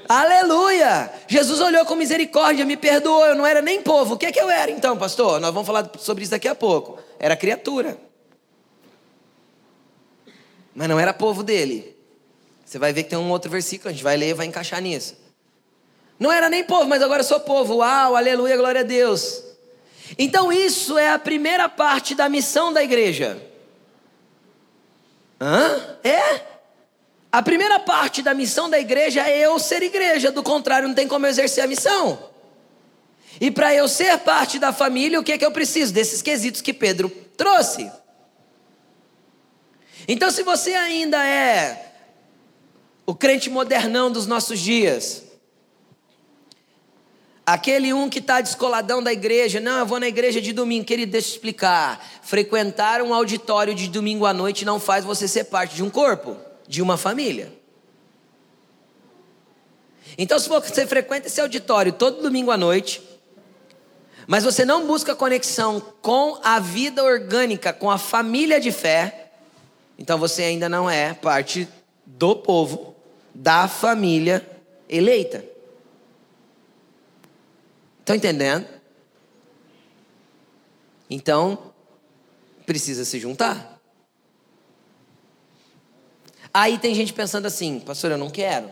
Aleluia! 0.09 1.11
Jesus 1.29 1.61
olhou 1.61 1.85
com 1.85 1.94
misericórdia, 1.94 2.66
me 2.66 2.76
perdoou, 2.76 3.24
eu 3.26 3.35
não 3.37 3.46
era 3.46 3.62
nem 3.62 3.81
povo. 3.81 4.14
O 4.14 4.18
que 4.18 4.26
é 4.26 4.33
que 4.33 4.40
eu 4.40 4.50
era 4.50 4.70
então, 4.70 4.96
pastor? 4.96 5.40
Nós 5.40 5.55
vamos 5.55 5.66
falar 5.66 5.88
sobre 5.98 6.22
isso 6.22 6.33
daqui 6.33 6.48
a 6.48 6.55
pouco. 6.55 6.98
Era 7.18 7.37
criatura. 7.37 7.96
Mas 10.74 10.88
não 10.88 10.98
era 10.98 11.12
povo 11.12 11.42
dele. 11.42 11.96
Você 12.64 12.79
vai 12.79 12.92
ver 12.92 13.05
que 13.05 13.11
tem 13.11 13.18
um 13.18 13.31
outro 13.31 13.50
versículo, 13.50 13.90
a 13.90 13.92
gente 13.92 14.03
vai 14.03 14.16
ler 14.16 14.31
e 14.31 14.35
vai 14.35 14.46
encaixar 14.46 14.81
nisso. 14.81 15.16
Não 16.20 16.30
era 16.30 16.50
nem 16.50 16.62
povo, 16.62 16.87
mas 16.87 17.02
agora 17.02 17.22
sou 17.22 17.40
povo. 17.40 17.76
Uau, 17.76 18.14
aleluia, 18.14 18.56
glória 18.59 18.83
a 18.83 18.85
Deus. 18.85 19.42
Então 20.18 20.52
isso 20.52 20.98
é 20.98 21.11
a 21.11 21.18
primeira 21.18 21.66
parte 21.66 22.14
da 22.14 22.28
missão 22.28 22.70
da 22.72 22.83
igreja. 22.85 23.40
Hã? 25.40 25.96
É? 26.04 26.42
A 27.33 27.40
primeira 27.42 27.78
parte 27.80 28.20
da 28.20 28.35
missão 28.35 28.68
da 28.68 28.78
igreja 28.78 29.26
é 29.26 29.38
eu 29.38 29.59
ser 29.59 29.83
igreja, 29.83 30.30
do 30.30 30.42
contrário, 30.42 30.87
não 30.87 30.94
tem 30.94 31.09
como 31.09 31.24
eu 31.24 31.30
exercer 31.30 31.64
a 31.64 31.66
missão. 31.66 32.28
E 33.40 33.50
para 33.50 33.74
eu 33.74 33.88
ser 33.88 34.18
parte 34.18 34.59
da 34.59 34.72
família, 34.72 35.18
o 35.18 35.24
que 35.24 35.33
é 35.33 35.38
que 35.38 35.46
eu 35.46 35.52
preciso? 35.52 35.94
Desses 35.94 36.20
quesitos 36.20 36.61
que 36.61 36.74
Pedro 36.74 37.09
trouxe. 37.37 37.90
Então, 40.06 40.30
se 40.30 40.42
você 40.42 40.74
ainda 40.74 41.24
é 41.24 41.92
o 43.06 43.14
crente 43.14 43.48
modernão 43.48 44.11
dos 44.11 44.26
nossos 44.26 44.61
dias. 44.61 45.30
Aquele 47.50 47.92
um 47.92 48.08
que 48.08 48.20
está 48.20 48.40
descoladão 48.40 49.02
da 49.02 49.12
igreja, 49.12 49.58
não, 49.58 49.80
eu 49.80 49.86
vou 49.86 49.98
na 49.98 50.06
igreja 50.06 50.40
de 50.40 50.52
domingo, 50.52 50.84
querido, 50.84 51.10
deixa 51.10 51.30
eu 51.30 51.32
explicar. 51.32 52.00
Frequentar 52.22 53.02
um 53.02 53.12
auditório 53.12 53.74
de 53.74 53.88
domingo 53.88 54.24
à 54.24 54.32
noite 54.32 54.64
não 54.64 54.78
faz 54.78 55.04
você 55.04 55.26
ser 55.26 55.42
parte 55.46 55.74
de 55.74 55.82
um 55.82 55.90
corpo, 55.90 56.36
de 56.68 56.80
uma 56.80 56.96
família. 56.96 57.52
Então, 60.16 60.38
se 60.38 60.48
você 60.48 60.86
frequenta 60.86 61.26
esse 61.26 61.40
auditório 61.40 61.92
todo 61.92 62.22
domingo 62.22 62.52
à 62.52 62.56
noite, 62.56 63.02
mas 64.28 64.44
você 64.44 64.64
não 64.64 64.86
busca 64.86 65.16
conexão 65.16 65.82
com 66.00 66.38
a 66.44 66.60
vida 66.60 67.02
orgânica, 67.02 67.72
com 67.72 67.90
a 67.90 67.98
família 67.98 68.60
de 68.60 68.70
fé, 68.70 69.32
então 69.98 70.16
você 70.16 70.44
ainda 70.44 70.68
não 70.68 70.88
é 70.88 71.14
parte 71.14 71.66
do 72.06 72.36
povo 72.36 72.94
da 73.34 73.66
família 73.66 74.48
eleita. 74.88 75.50
Estão 78.11 78.16
entendendo? 78.16 78.66
Então, 81.09 81.73
precisa 82.66 83.05
se 83.05 83.20
juntar. 83.20 83.81
Aí 86.53 86.77
tem 86.79 86.92
gente 86.92 87.12
pensando 87.12 87.46
assim, 87.46 87.79
pastor, 87.79 88.11
eu 88.11 88.18
não 88.18 88.29
quero. 88.29 88.68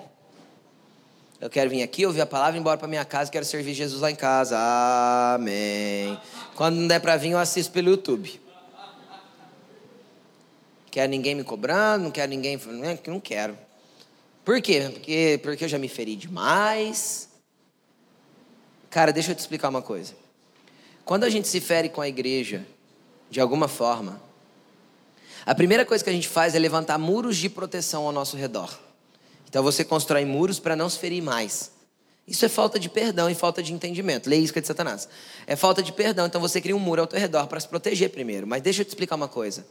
Eu 1.41 1.49
quero 1.49 1.71
vir 1.71 1.85
aqui, 1.85 2.05
ouvir 2.05 2.21
a 2.21 2.27
palavra, 2.27 2.57
ir 2.57 2.61
embora 2.61 2.79
para 2.79 2.89
minha 2.89 3.05
casa, 3.05 3.31
quero 3.31 3.45
servir 3.45 3.75
Jesus 3.75 4.01
lá 4.01 4.11
em 4.11 4.17
casa. 4.17 4.59
Amém. 5.37 6.19
Quando 6.57 6.75
não 6.75 6.89
der 6.89 7.01
para 7.01 7.17
vir, 7.17 7.31
eu 7.31 7.39
assisto 7.39 7.73
pelo 7.73 7.91
YouTube. 7.91 8.41
Quero 10.91 11.09
ninguém 11.09 11.37
me 11.37 11.45
cobrando, 11.45 12.03
não 12.03 12.11
quero 12.11 12.29
ninguém. 12.29 12.61
Não 13.07 13.21
quero. 13.21 13.57
Por 14.45 14.61
quê? 14.61 14.91
Porque, 14.93 15.39
porque 15.45 15.65
eu 15.65 15.69
já 15.69 15.79
me 15.79 15.89
feri 15.89 16.17
demais. 16.17 17.28
Cara, 18.91 19.13
deixa 19.13 19.33
eu 19.33 19.35
te 19.35 19.41
explicar 19.41 19.69
uma 19.69 19.83
coisa. 19.83 20.15
Quando 21.05 21.25
a 21.25 21.31
gente 21.31 21.49
se 21.49 21.61
fere 21.61 21.89
com 21.89 22.01
a 22.01 22.09
igreja, 22.09 22.67
de 23.31 23.41
alguma 23.41 23.69
forma, 23.69 24.21
a 25.45 25.55
primeira 25.55 25.85
coisa 25.85 26.03
que 26.03 26.11
a 26.11 26.13
gente 26.13 26.29
faz 26.29 26.55
é 26.55 26.59
levantar 26.59 26.99
muros 26.99 27.37
de 27.37 27.49
proteção 27.49 28.07
ao 28.07 28.13
nosso 28.13 28.37
redor. 28.37 28.79
Então 29.49 29.63
você 29.63 29.85
constrói 29.85 30.25
muros 30.25 30.59
para 30.59 30.77
não 30.77 30.89
se 30.89 30.99
ferir 30.99 31.23
mais. 31.23 31.71
Isso 32.27 32.45
é 32.45 32.49
falta 32.49 32.79
de 32.79 32.91
perdão 32.91 33.31
e 33.31 33.35
falta 33.35 33.63
de 33.63 33.73
entendimento. 33.73 34.29
Lei 34.29 34.41
isca 34.41 34.61
de 34.61 34.67
Satanás. 34.67 35.09
É 35.47 35.57
falta 35.57 35.83
de 35.83 35.91
perdão, 35.91 36.27
então 36.27 36.39
você 36.39 36.61
cria 36.61 36.77
um 36.77 36.79
muro 36.79 37.01
ao 37.01 37.07
teu 37.07 37.19
redor 37.19 37.47
para 37.47 37.59
se 37.59 37.67
proteger 37.67 38.11
primeiro. 38.11 38.47
Mas 38.47 38.61
deixa 38.61 38.83
eu 38.83 38.85
te 38.85 38.89
explicar 38.89 39.17
uma 39.17 39.29
coisa. 39.29 39.67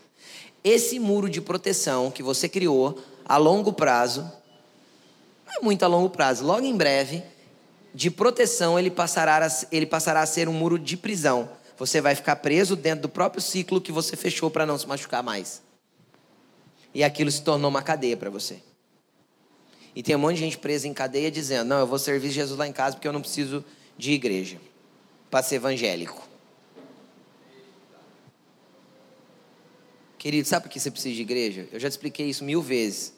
Esse 0.64 0.98
muro 0.98 1.30
de 1.30 1.40
proteção 1.40 2.10
que 2.10 2.24
você 2.24 2.50
criou 2.50 3.00
a 3.24 3.38
longo 3.38 3.72
prazo 3.72 4.22
não 5.46 5.62
é 5.62 5.64
muito 5.64 5.84
a 5.84 5.88
longo 5.88 6.10
prazo, 6.10 6.44
logo 6.44 6.66
em 6.66 6.76
breve, 6.76 7.24
de 7.98 8.12
proteção, 8.12 8.78
ele 8.78 8.92
passará, 8.92 9.44
a, 9.44 9.50
ele 9.72 9.88
passará 9.88 10.22
a 10.22 10.26
ser 10.28 10.48
um 10.48 10.54
muro 10.54 10.78
de 10.78 10.96
prisão. 10.96 11.50
Você 11.80 12.00
vai 12.00 12.14
ficar 12.14 12.36
preso 12.36 12.76
dentro 12.76 13.02
do 13.02 13.10
próprio 13.10 13.42
ciclo 13.42 13.82
que 13.82 13.92
você 13.92 14.16
fechou 14.16 14.52
para 14.52 14.68
não 14.68 14.78
se 14.78 14.88
machucar 14.88 15.24
mais. 15.24 15.64
E 16.94 17.04
aquilo 17.04 17.32
se 17.32 17.42
tornou 17.42 17.72
uma 17.72 17.82
cadeia 17.82 18.16
para 18.16 18.30
você. 18.30 18.60
E 19.96 20.04
tem 20.04 20.16
um 20.16 20.20
monte 20.20 20.36
de 20.36 20.42
gente 20.42 20.60
presa 20.60 20.88
em 20.88 20.94
cadeia 20.94 21.32
dizendo: 21.32 21.70
Não, 21.70 21.80
eu 21.80 21.88
vou 21.88 21.98
servir 21.98 22.30
Jesus 22.30 22.56
lá 22.56 22.68
em 22.68 22.72
casa 22.72 22.96
porque 22.96 23.08
eu 23.08 23.12
não 23.12 23.22
preciso 23.22 23.66
de 23.98 24.12
igreja 24.12 24.62
para 25.32 25.42
ser 25.42 25.56
evangélico. 25.56 26.22
Querido, 30.20 30.48
sabe 30.48 30.68
por 30.68 30.70
que 30.70 30.80
você 30.80 30.92
precisa 30.92 31.16
de 31.16 31.22
igreja? 31.22 31.68
Eu 31.72 31.80
já 31.80 31.90
te 31.90 31.94
expliquei 31.94 32.30
isso 32.30 32.44
mil 32.44 32.62
vezes. 32.62 33.12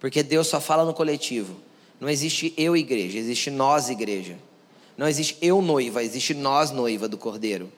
Porque 0.00 0.24
Deus 0.24 0.48
só 0.48 0.60
fala 0.60 0.84
no 0.84 0.92
coletivo. 0.92 1.67
Não 2.00 2.08
existe 2.08 2.54
eu 2.56 2.76
igreja, 2.76 3.18
existe 3.18 3.50
nós 3.50 3.88
igreja. 3.88 4.36
Não 4.96 5.08
existe 5.08 5.36
eu 5.40 5.62
noiva, 5.62 6.02
existe 6.02 6.34
nós 6.34 6.70
noiva 6.70 7.08
do 7.08 7.16
Cordeiro. 7.16 7.72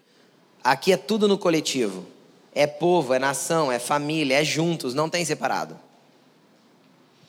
Aqui 0.62 0.92
é 0.92 0.96
tudo 0.96 1.26
no 1.26 1.38
coletivo. 1.38 2.06
É 2.54 2.66
povo, 2.66 3.14
é 3.14 3.18
nação, 3.18 3.70
é 3.70 3.78
família, 3.78 4.40
é 4.40 4.44
juntos, 4.44 4.94
não 4.94 5.08
tem 5.08 5.24
separado. 5.24 5.78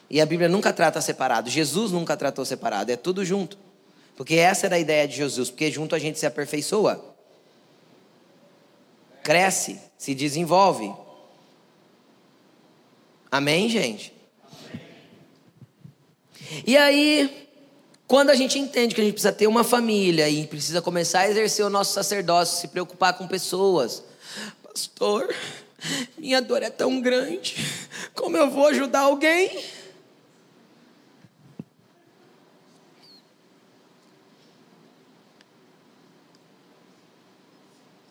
E 0.09 0.19
a 0.19 0.25
Bíblia 0.25 0.49
nunca 0.49 0.73
trata 0.73 0.99
separado. 0.99 1.49
Jesus 1.49 1.91
nunca 1.91 2.17
tratou 2.17 2.43
separado, 2.43 2.91
é 2.91 2.97
tudo 2.97 3.23
junto. 3.23 3.57
Porque 4.15 4.35
essa 4.35 4.65
era 4.65 4.75
a 4.75 4.79
ideia 4.79 5.07
de 5.07 5.15
Jesus, 5.15 5.49
porque 5.49 5.71
junto 5.71 5.95
a 5.95 5.99
gente 5.99 6.19
se 6.19 6.25
aperfeiçoa. 6.25 7.03
Cresce, 9.23 9.79
se 9.97 10.13
desenvolve. 10.13 10.93
Amém, 13.31 13.69
gente? 13.69 14.13
E 16.65 16.75
aí, 16.75 17.47
quando 18.07 18.29
a 18.29 18.35
gente 18.35 18.59
entende 18.59 18.93
que 18.93 18.99
a 18.99 19.03
gente 19.03 19.13
precisa 19.13 19.31
ter 19.31 19.47
uma 19.47 19.63
família 19.63 20.27
e 20.29 20.45
precisa 20.45 20.81
começar 20.81 21.21
a 21.21 21.29
exercer 21.29 21.65
o 21.65 21.69
nosso 21.69 21.93
sacerdócio, 21.93 22.59
se 22.59 22.67
preocupar 22.67 23.17
com 23.17 23.27
pessoas, 23.27 24.03
pastor, 24.61 25.33
minha 26.17 26.41
dor 26.41 26.61
é 26.61 26.69
tão 26.69 26.99
grande, 26.99 27.55
como 28.13 28.35
eu 28.35 28.49
vou 28.49 28.67
ajudar 28.67 28.99
alguém? 29.01 29.63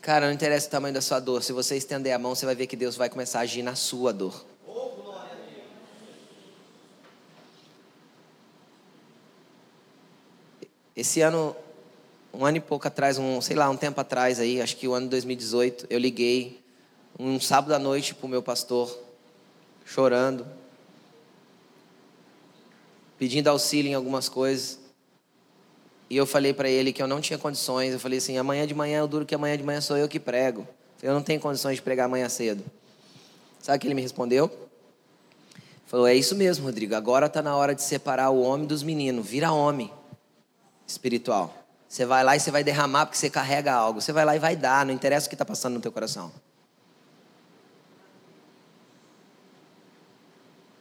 Cara, 0.01 0.27
não 0.27 0.33
interessa 0.33 0.67
o 0.67 0.71
tamanho 0.71 0.95
da 0.95 1.03
sua 1.03 1.21
dor. 1.21 1.43
Se 1.43 1.53
você 1.53 1.77
estender 1.77 2.13
a 2.15 2.19
mão, 2.19 2.35
você 2.35 2.47
vai 2.47 2.55
ver 2.55 2.67
que 2.67 2.75
Deus 2.75 2.97
vai 2.97 3.11
começar 3.11 3.41
a 3.41 3.43
agir 3.43 3.63
na 3.63 3.75
sua 3.75 4.13
dor. 4.13 4.45
Esse 11.01 11.23
ano, 11.23 11.57
um 12.31 12.45
ano 12.45 12.59
e 12.59 12.61
pouco 12.61 12.87
atrás, 12.87 13.17
um, 13.17 13.41
sei 13.41 13.57
lá, 13.57 13.71
um 13.71 13.77
tempo 13.77 13.99
atrás 13.99 14.39
aí, 14.39 14.61
acho 14.61 14.77
que 14.77 14.87
o 14.87 14.93
ano 14.93 15.07
de 15.07 15.13
2018, 15.13 15.87
eu 15.89 15.99
liguei 15.99 16.63
um 17.19 17.41
sábado 17.41 17.73
à 17.73 17.79
noite 17.79 18.15
para 18.15 18.27
o 18.27 18.29
meu 18.29 18.43
pastor, 18.43 18.95
chorando, 19.87 20.47
pedindo 23.19 23.49
auxílio 23.49 23.91
em 23.91 23.95
algumas 23.95 24.29
coisas. 24.29 24.79
E 26.11 26.19
eu 26.19 26.27
falei 26.27 26.53
para 26.53 26.69
ele 26.69 26.93
que 26.93 27.03
eu 27.03 27.09
não 27.09 27.23
tinha 27.23 27.39
condições. 27.39 27.95
Eu 27.95 27.99
falei 27.99 28.19
assim: 28.19 28.37
amanhã 28.37 28.67
de 28.67 28.75
manhã 28.75 28.99
eu 28.99 29.09
duro 29.09 29.25
que 29.25 29.35
amanhã 29.35 29.57
de 29.57 29.65
manhã 29.65 29.81
sou 29.81 29.97
eu 29.97 30.07
que 30.07 30.21
prego. 30.21 30.69
Eu 31.03 31.15
não 31.15 31.23
tenho 31.23 31.41
condições 31.41 31.77
de 31.77 31.83
pregar 31.83 32.05
amanhã 32.05 32.29
cedo. 32.29 32.63
Sabe 33.59 33.79
o 33.79 33.81
que 33.81 33.87
ele 33.87 33.95
me 33.95 34.03
respondeu? 34.03 34.51
Falou: 35.87 36.07
É 36.07 36.15
isso 36.15 36.37
mesmo, 36.37 36.67
Rodrigo. 36.67 36.95
Agora 36.95 37.25
está 37.25 37.41
na 37.41 37.57
hora 37.57 37.75
de 37.75 37.83
separar 37.83 38.29
o 38.29 38.43
homem 38.43 38.67
dos 38.67 38.83
meninos. 38.83 39.27
Vira 39.27 39.51
homem 39.51 39.91
espiritual. 40.91 41.55
Você 41.89 42.05
vai 42.05 42.23
lá 42.23 42.37
e 42.37 42.41
você 42.41 42.51
vai 42.51 42.63
derramar 42.63 43.07
porque 43.07 43.19
você 43.19 43.29
carrega 43.29 43.73
algo. 43.73 44.01
Você 44.01 44.13
vai 44.13 44.25
lá 44.25 44.37
e 44.37 44.39
vai 44.39 44.55
dar. 44.55 44.87
Não 44.87 44.95
interessa 44.95 45.27
o 45.27 45.29
que 45.29 45.35
está 45.35 45.45
passando 45.45 45.75
no 45.75 45.81
teu 45.81 45.91
coração. 45.91 46.33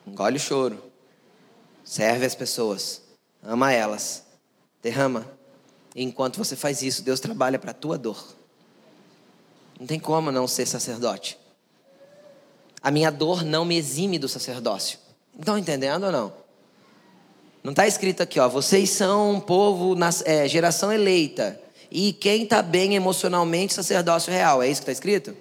Engole 0.05 0.37
o 0.37 0.39
choro. 0.39 0.83
Serve 1.83 2.25
as 2.25 2.35
pessoas. 2.35 3.01
Ama 3.41 3.71
elas. 3.71 4.23
Derrama. 4.83 5.25
E 5.95 6.03
enquanto 6.03 6.37
você 6.37 6.55
faz 6.55 6.81
isso, 6.81 7.01
Deus 7.01 7.19
trabalha 7.19 7.57
para 7.57 7.71
a 7.71 7.73
tua 7.73 7.97
dor. 7.97 8.35
Não 9.79 9.87
tem 9.87 9.99
como 9.99 10.31
não 10.31 10.47
ser 10.47 10.65
sacerdote. 10.65 11.39
A 12.81 12.91
minha 12.91 13.11
dor 13.11 13.43
não 13.43 13.65
me 13.65 13.77
exime 13.77 14.19
do 14.19 14.27
sacerdócio. 14.27 14.99
Estão 15.37 15.57
entendendo 15.57 16.03
ou 16.03 16.11
não? 16.11 16.33
Não 17.63 17.71
está 17.71 17.85
escrito 17.87 18.23
aqui, 18.23 18.39
ó. 18.39 18.47
Vocês 18.47 18.89
são 18.89 19.31
um 19.31 19.39
povo, 19.39 19.95
é, 20.25 20.47
geração 20.47 20.91
eleita. 20.91 21.59
E 21.91 22.13
quem 22.13 22.43
está 22.43 22.61
bem 22.61 22.95
emocionalmente, 22.95 23.73
sacerdócio 23.73 24.31
real. 24.31 24.61
É 24.61 24.67
isso 24.67 24.81
que 24.81 24.83
está 24.83 24.91
escrito? 24.91 25.35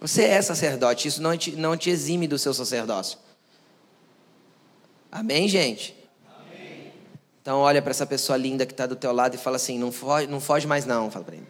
Você 0.00 0.24
é 0.24 0.40
sacerdote, 0.40 1.08
isso 1.08 1.20
não 1.20 1.36
te, 1.36 1.52
não 1.52 1.76
te 1.76 1.90
exime 1.90 2.26
do 2.26 2.38
seu 2.38 2.54
sacerdócio. 2.54 3.18
Amém, 5.12 5.46
gente? 5.46 5.94
Amém. 6.26 6.92
Então 7.42 7.58
olha 7.58 7.82
para 7.82 7.90
essa 7.90 8.06
pessoa 8.06 8.38
linda 8.38 8.64
que 8.64 8.72
está 8.72 8.86
do 8.86 8.96
teu 8.96 9.12
lado 9.12 9.34
e 9.34 9.38
fala 9.38 9.56
assim, 9.56 9.78
não 9.78 9.92
foge, 9.92 10.26
não 10.26 10.40
foge 10.40 10.66
mais 10.66 10.86
não, 10.86 11.10
fala 11.10 11.24
para 11.26 11.36
ele. 11.36 11.46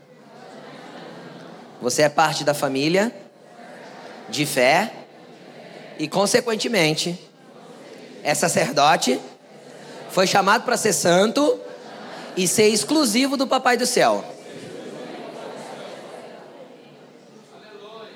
Você 1.81 2.03
é 2.03 2.09
parte 2.09 2.43
da 2.43 2.53
família 2.53 3.15
de 4.29 4.45
fé 4.45 4.93
e 5.99 6.09
consequentemente 6.09 7.30
é 8.23 8.35
sacerdote, 8.35 9.21
foi 10.11 10.27
chamado 10.27 10.65
para 10.65 10.77
ser 10.77 10.93
santo 10.93 11.59
e 12.37 12.47
ser 12.47 12.69
exclusivo 12.69 13.37
do 13.37 13.47
papai 13.47 13.77
do 13.77 13.87
céu. 13.87 14.25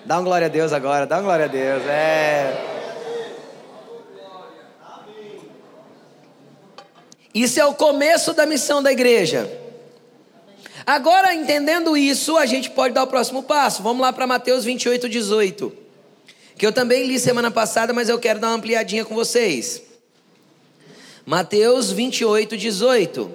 Dá 0.05 0.17
uma 0.17 0.23
glória 0.23 0.47
a 0.47 0.51
Deus 0.51 0.73
agora, 0.73 1.07
dá 1.07 1.17
uma 1.17 1.23
glória 1.23 1.47
a 1.47 1.49
Deus. 1.49 1.83
É. 1.87 2.73
Isso 7.35 7.59
é 7.59 7.65
o 7.65 7.75
começo 7.75 8.33
da 8.33 8.47
missão 8.47 8.83
da 8.83 8.93
igreja. 8.93 9.51
Agora, 10.87 11.35
entendendo 11.35 11.97
isso, 11.97 12.37
a 12.37 12.45
gente 12.45 12.71
pode 12.71 12.93
dar 12.93 13.03
o 13.03 13.07
próximo 13.07 13.43
passo. 13.43 13.83
Vamos 13.83 14.03
lá 14.03 14.13
para 14.13 14.27
Mateus 14.27 14.65
28, 14.65 15.09
18. 15.09 15.73
Que 16.57 16.67
eu 16.67 16.73
também 16.73 17.07
li 17.07 17.19
semana 17.19 17.51
passada, 17.51 17.93
mas 17.93 18.09
eu 18.09 18.19
quero 18.19 18.39
dar 18.39 18.49
uma 18.49 18.57
ampliadinha 18.57 19.05
com 19.05 19.15
vocês. 19.15 19.83
Mateus 21.27 21.91
28, 21.91 22.57
18. 22.57 23.31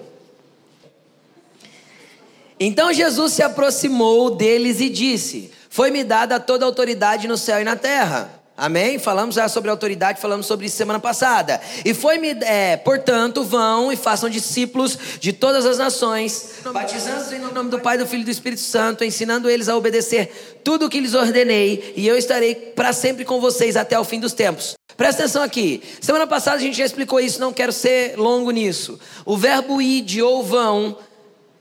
Então 2.60 2.94
Jesus 2.94 3.34
se 3.34 3.42
aproximou 3.42 4.36
deles 4.36 4.80
e 4.80 4.90
disse: 4.90 5.52
Foi-me 5.70 6.04
dada 6.04 6.40
toda 6.40 6.66
a 6.66 6.68
autoridade 6.68 7.28
no 7.28 7.38
céu 7.38 7.62
e 7.62 7.64
na 7.64 7.76
terra. 7.76 8.39
Amém? 8.60 9.00
Falamos 9.00 9.36
já 9.36 9.48
sobre 9.48 9.72
autoridade, 9.72 10.20
falamos 10.20 10.46
sobre 10.46 10.66
isso 10.66 10.76
semana 10.76 11.00
passada. 11.00 11.62
E 11.86 11.94
foi-me, 11.94 12.32
é, 12.42 12.76
portanto, 12.76 13.42
vão 13.42 13.90
e 13.90 13.96
façam 13.96 14.30
discípulos 14.30 14.98
de 15.18 15.32
todas 15.32 15.66
as 15.66 15.78
nações, 15.78 16.56
batizando-os 16.74 17.32
em 17.32 17.40
nome 17.40 17.70
do 17.70 17.80
Pai, 17.80 17.98
do 17.98 18.06
Filho 18.06 18.22
e 18.22 18.26
do 18.26 18.32
Espírito 18.32 18.62
Santo, 18.62 19.06
ensinando 19.06 19.50
eles 19.50 19.70
a 19.70 19.78
obedecer 19.78 20.60
tudo 20.62 20.88
o 20.88 20.90
que 20.90 21.00
lhes 21.00 21.14
ordenei, 21.14 21.94
e 21.96 22.06
eu 22.06 22.18
estarei 22.18 22.54
para 22.54 22.92
sempre 22.92 23.24
com 23.24 23.40
vocês 23.40 23.78
até 23.78 23.98
o 23.98 24.04
fim 24.04 24.20
dos 24.20 24.34
tempos. 24.34 24.74
Presta 24.98 25.24
atenção 25.24 25.42
aqui. 25.42 25.82
Semana 26.02 26.28
passada 26.28 26.58
a 26.58 26.60
gente 26.60 26.78
já 26.78 26.84
explicou 26.84 27.22
isso, 27.22 27.40
não 27.40 27.54
quero 27.54 27.72
ser 27.72 28.18
longo 28.18 28.52
nisso. 28.52 29.00
O 29.26 29.38
verbo 29.38 29.82
id 29.82 30.20
ou 30.20 30.44
vão 30.44 30.98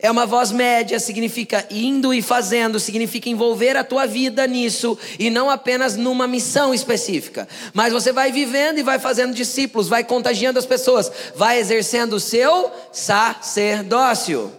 é 0.01 0.09
uma 0.09 0.25
voz 0.25 0.53
média, 0.53 1.01
significa 1.01 1.67
indo 1.71 2.15
e 2.15 2.23
fazendo, 2.23 2.79
significa 2.79 3.29
envolver 3.29 3.77
a 3.77 3.83
tua 3.83 4.07
vida 4.07 4.47
nisso 4.47 4.97
e 5.19 5.29
não 5.29 5.51
apenas 5.51 5.97
numa 5.97 6.27
missão 6.27 6.73
específica. 6.73 7.49
Mas 7.75 7.93
você 7.93 8.13
vai 8.13 8.31
vivendo 8.31 8.79
e 8.79 8.85
vai 8.85 9.01
fazendo 9.01 9.35
discípulos, 9.35 9.89
vai 9.89 10.05
contagiando 10.05 10.59
as 10.59 10.67
pessoas, 10.67 11.11
vai 11.35 11.59
exercendo 11.59 12.13
o 12.13 12.21
seu 12.21 12.71
sacerdócio. 12.93 14.53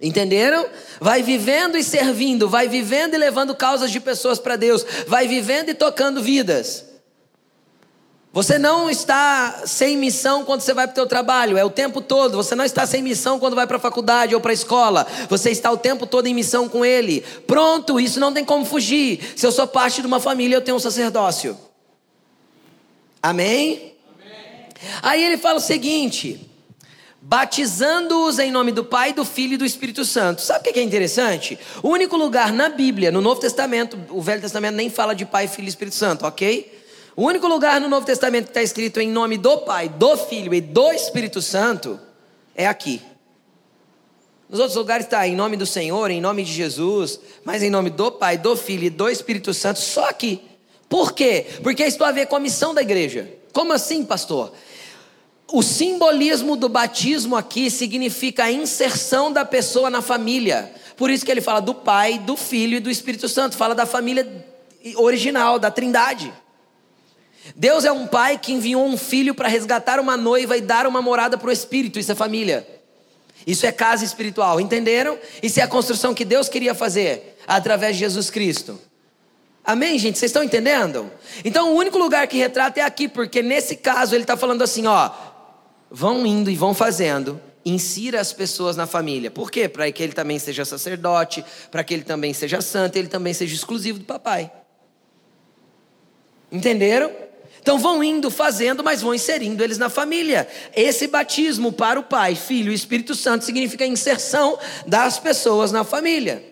Entenderam? 0.00 0.66
Vai 1.00 1.22
vivendo 1.22 1.78
e 1.78 1.84
servindo, 1.84 2.48
vai 2.48 2.68
vivendo 2.68 3.14
e 3.14 3.18
levando 3.18 3.54
causas 3.54 3.92
de 3.92 4.00
pessoas 4.00 4.40
para 4.40 4.56
Deus, 4.56 4.84
vai 5.06 5.28
vivendo 5.28 5.68
e 5.68 5.74
tocando 5.74 6.20
vidas. 6.20 6.85
Você 8.36 8.58
não 8.58 8.90
está 8.90 9.62
sem 9.64 9.96
missão 9.96 10.44
quando 10.44 10.60
você 10.60 10.74
vai 10.74 10.86
para 10.86 10.92
o 10.92 10.96
seu 10.96 11.06
trabalho, 11.06 11.56
é 11.56 11.64
o 11.64 11.70
tempo 11.70 12.02
todo. 12.02 12.36
Você 12.36 12.54
não 12.54 12.66
está 12.66 12.84
sem 12.84 13.00
missão 13.00 13.38
quando 13.38 13.56
vai 13.56 13.66
para 13.66 13.78
a 13.78 13.80
faculdade 13.80 14.34
ou 14.34 14.42
para 14.42 14.50
a 14.50 14.52
escola. 14.52 15.06
Você 15.30 15.48
está 15.50 15.72
o 15.72 15.78
tempo 15.78 16.06
todo 16.06 16.26
em 16.26 16.34
missão 16.34 16.68
com 16.68 16.84
Ele. 16.84 17.22
Pronto, 17.46 17.98
isso 17.98 18.20
não 18.20 18.34
tem 18.34 18.44
como 18.44 18.66
fugir. 18.66 19.32
Se 19.34 19.46
eu 19.46 19.50
sou 19.50 19.66
parte 19.66 20.02
de 20.02 20.06
uma 20.06 20.20
família, 20.20 20.54
eu 20.54 20.60
tenho 20.60 20.76
um 20.76 20.80
sacerdócio. 20.80 21.56
Amém? 23.22 23.94
Amém. 24.20 24.66
Aí 25.02 25.24
ele 25.24 25.38
fala 25.38 25.56
o 25.56 25.62
seguinte: 25.62 26.38
batizando-os 27.22 28.38
em 28.38 28.50
nome 28.50 28.70
do 28.70 28.84
Pai, 28.84 29.14
do 29.14 29.24
Filho 29.24 29.54
e 29.54 29.56
do 29.56 29.64
Espírito 29.64 30.04
Santo. 30.04 30.42
Sabe 30.42 30.68
o 30.68 30.72
que 30.74 30.78
é 30.78 30.82
interessante? 30.82 31.58
O 31.82 31.88
único 31.88 32.18
lugar 32.18 32.52
na 32.52 32.68
Bíblia, 32.68 33.10
no 33.10 33.22
Novo 33.22 33.40
Testamento, 33.40 33.98
o 34.10 34.20
Velho 34.20 34.42
Testamento 34.42 34.74
nem 34.74 34.90
fala 34.90 35.14
de 35.14 35.24
Pai, 35.24 35.48
Filho 35.48 35.64
e 35.64 35.70
Espírito 35.70 35.96
Santo, 35.96 36.26
ok? 36.26 36.75
O 37.16 37.24
único 37.24 37.48
lugar 37.48 37.80
no 37.80 37.88
Novo 37.88 38.04
Testamento 38.04 38.44
que 38.44 38.50
está 38.50 38.62
escrito 38.62 39.00
em 39.00 39.08
nome 39.08 39.38
do 39.38 39.56
Pai, 39.58 39.88
do 39.88 40.18
Filho 40.18 40.52
e 40.52 40.60
do 40.60 40.92
Espírito 40.92 41.40
Santo 41.40 41.98
é 42.54 42.66
aqui. 42.66 43.00
Nos 44.50 44.60
outros 44.60 44.76
lugares 44.76 45.06
está 45.06 45.26
em 45.26 45.34
nome 45.34 45.56
do 45.56 45.64
Senhor, 45.64 46.10
em 46.10 46.20
nome 46.20 46.44
de 46.44 46.52
Jesus, 46.52 47.18
mas 47.42 47.62
em 47.62 47.70
nome 47.70 47.88
do 47.88 48.12
Pai, 48.12 48.36
do 48.36 48.54
Filho 48.54 48.84
e 48.84 48.90
do 48.90 49.08
Espírito 49.08 49.54
Santo, 49.54 49.80
só 49.80 50.10
aqui. 50.10 50.42
Por 50.90 51.14
quê? 51.14 51.46
Porque 51.62 51.86
isso 51.86 51.96
tem 51.96 52.06
a 52.06 52.12
ver 52.12 52.26
com 52.26 52.36
a 52.36 52.40
missão 52.40 52.74
da 52.74 52.82
igreja. 52.82 53.32
Como 53.50 53.72
assim, 53.72 54.04
pastor? 54.04 54.52
O 55.50 55.62
simbolismo 55.62 56.54
do 56.54 56.68
batismo 56.68 57.34
aqui 57.34 57.70
significa 57.70 58.44
a 58.44 58.52
inserção 58.52 59.32
da 59.32 59.44
pessoa 59.44 59.88
na 59.88 60.02
família. 60.02 60.70
Por 60.98 61.08
isso 61.08 61.24
que 61.24 61.30
ele 61.30 61.40
fala 61.40 61.60
do 61.60 61.74
Pai, 61.74 62.18
do 62.18 62.36
Filho 62.36 62.76
e 62.76 62.80
do 62.80 62.90
Espírito 62.90 63.26
Santo. 63.26 63.56
Fala 63.56 63.74
da 63.74 63.86
família 63.86 64.44
original, 64.96 65.58
da 65.58 65.70
Trindade. 65.70 66.30
Deus 67.54 67.84
é 67.84 67.92
um 67.92 68.06
pai 68.06 68.38
que 68.38 68.52
enviou 68.52 68.84
um 68.84 68.96
filho 68.96 69.34
para 69.34 69.48
resgatar 69.48 70.00
uma 70.00 70.16
noiva 70.16 70.56
e 70.56 70.60
dar 70.60 70.86
uma 70.86 71.00
morada 71.00 71.38
para 71.38 71.48
o 71.48 71.52
espírito. 71.52 71.98
Isso 71.98 72.10
é 72.10 72.14
família. 72.14 72.66
Isso 73.46 73.64
é 73.64 73.72
casa 73.72 74.04
espiritual. 74.04 74.60
Entenderam? 74.60 75.18
Isso 75.42 75.60
é 75.60 75.62
a 75.62 75.68
construção 75.68 76.12
que 76.12 76.24
Deus 76.24 76.48
queria 76.48 76.74
fazer 76.74 77.38
através 77.46 77.94
de 77.94 78.00
Jesus 78.00 78.28
Cristo. 78.28 78.80
Amém, 79.64 79.98
gente? 79.98 80.18
Vocês 80.18 80.30
estão 80.30 80.42
entendendo? 80.42 81.10
Então, 81.44 81.72
o 81.72 81.76
único 81.76 81.98
lugar 81.98 82.26
que 82.26 82.38
retrata 82.38 82.80
é 82.80 82.82
aqui, 82.82 83.08
porque 83.08 83.42
nesse 83.42 83.76
caso 83.76 84.14
ele 84.14 84.22
está 84.22 84.36
falando 84.36 84.62
assim: 84.62 84.86
ó, 84.86 85.10
vão 85.90 86.24
indo 86.24 86.50
e 86.50 86.54
vão 86.54 86.72
fazendo, 86.72 87.40
insira 87.64 88.20
as 88.20 88.32
pessoas 88.32 88.76
na 88.76 88.86
família. 88.86 89.30
Por 89.30 89.50
quê? 89.50 89.68
Para 89.68 89.90
que 89.90 90.02
ele 90.02 90.12
também 90.12 90.38
seja 90.38 90.64
sacerdote, 90.64 91.44
para 91.70 91.82
que 91.82 91.92
ele 91.94 92.04
também 92.04 92.32
seja 92.32 92.60
santo, 92.60 92.96
ele 92.96 93.08
também 93.08 93.34
seja 93.34 93.54
exclusivo 93.54 93.98
do 93.98 94.04
papai. 94.04 94.52
Entenderam? 96.50 97.10
Então 97.66 97.80
vão 97.80 98.04
indo 98.04 98.30
fazendo, 98.30 98.84
mas 98.84 99.02
vão 99.02 99.12
inserindo 99.12 99.64
eles 99.64 99.76
na 99.76 99.90
família. 99.90 100.46
Esse 100.72 101.08
batismo 101.08 101.72
para 101.72 101.98
o 101.98 102.04
Pai, 102.04 102.36
Filho 102.36 102.70
e 102.70 102.74
Espírito 102.76 103.12
Santo 103.12 103.44
significa 103.44 103.82
a 103.82 103.88
inserção 103.88 104.56
das 104.86 105.18
pessoas 105.18 105.72
na 105.72 105.82
família. 105.82 106.44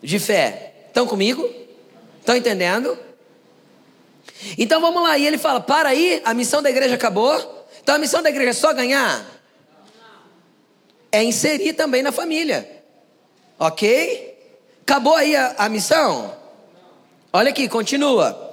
De 0.00 0.20
fé. 0.20 0.84
Estão 0.86 1.08
comigo? 1.08 1.44
Estão 2.20 2.36
entendendo? 2.36 2.96
Então 4.56 4.80
vamos 4.80 5.02
lá, 5.02 5.18
e 5.18 5.26
ele 5.26 5.38
fala: 5.38 5.58
para 5.58 5.88
aí, 5.88 6.22
a 6.24 6.32
missão 6.32 6.62
da 6.62 6.70
igreja 6.70 6.94
acabou. 6.94 7.66
Então 7.82 7.96
a 7.96 7.98
missão 7.98 8.22
da 8.22 8.30
igreja 8.30 8.50
é 8.50 8.52
só 8.52 8.72
ganhar? 8.72 9.26
É 11.10 11.24
inserir 11.24 11.72
também 11.72 12.00
na 12.00 12.12
família. 12.12 12.84
Ok? 13.58 14.38
Acabou 14.82 15.16
aí 15.16 15.34
a, 15.34 15.56
a 15.58 15.68
missão? 15.68 16.32
Olha 17.32 17.50
aqui, 17.50 17.68
continua. 17.68 18.51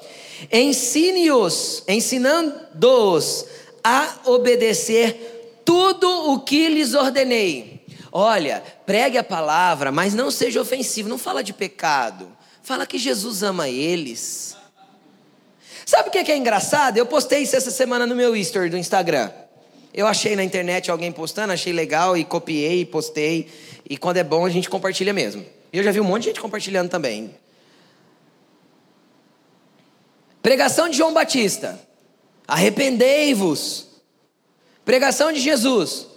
Ensine-os, 0.51 1.83
ensinando-os 1.87 3.45
a 3.83 4.19
obedecer 4.25 5.61
tudo 5.65 6.31
o 6.31 6.39
que 6.39 6.67
lhes 6.67 6.93
ordenei. 6.93 7.85
Olha, 8.11 8.63
pregue 8.85 9.17
a 9.17 9.23
palavra, 9.23 9.91
mas 9.91 10.13
não 10.13 10.31
seja 10.31 10.61
ofensivo, 10.61 11.07
não 11.09 11.17
fala 11.17 11.43
de 11.43 11.53
pecado. 11.53 12.27
Fala 12.63 12.85
que 12.85 12.97
Jesus 12.97 13.43
ama 13.43 13.69
eles. 13.69 14.55
Sabe 15.85 16.09
o 16.09 16.11
que 16.11 16.31
é 16.31 16.37
engraçado? 16.37 16.97
Eu 16.97 17.05
postei 17.05 17.41
isso 17.41 17.55
essa 17.55 17.71
semana 17.71 18.05
no 18.05 18.15
meu 18.15 18.35
history 18.35 18.69
do 18.69 18.77
Instagram. 18.77 19.31
Eu 19.93 20.05
achei 20.05 20.35
na 20.35 20.43
internet 20.43 20.91
alguém 20.91 21.11
postando, 21.11 21.51
achei 21.51 21.73
legal 21.73 22.15
e 22.15 22.23
copiei, 22.23 22.85
postei. 22.85 23.47
E 23.89 23.97
quando 23.97 24.17
é 24.17 24.23
bom 24.23 24.45
a 24.45 24.49
gente 24.49 24.69
compartilha 24.69 25.13
mesmo. 25.13 25.43
Eu 25.73 25.83
já 25.83 25.91
vi 25.91 25.99
um 25.99 26.03
monte 26.03 26.23
de 26.23 26.27
gente 26.29 26.41
compartilhando 26.41 26.89
também. 26.89 27.33
Pregação 30.41 30.89
de 30.89 30.97
João 30.97 31.13
Batista. 31.13 31.79
Arrependei-vos. 32.47 33.87
Pregação 34.83 35.31
de 35.31 35.39
Jesus. 35.39 36.07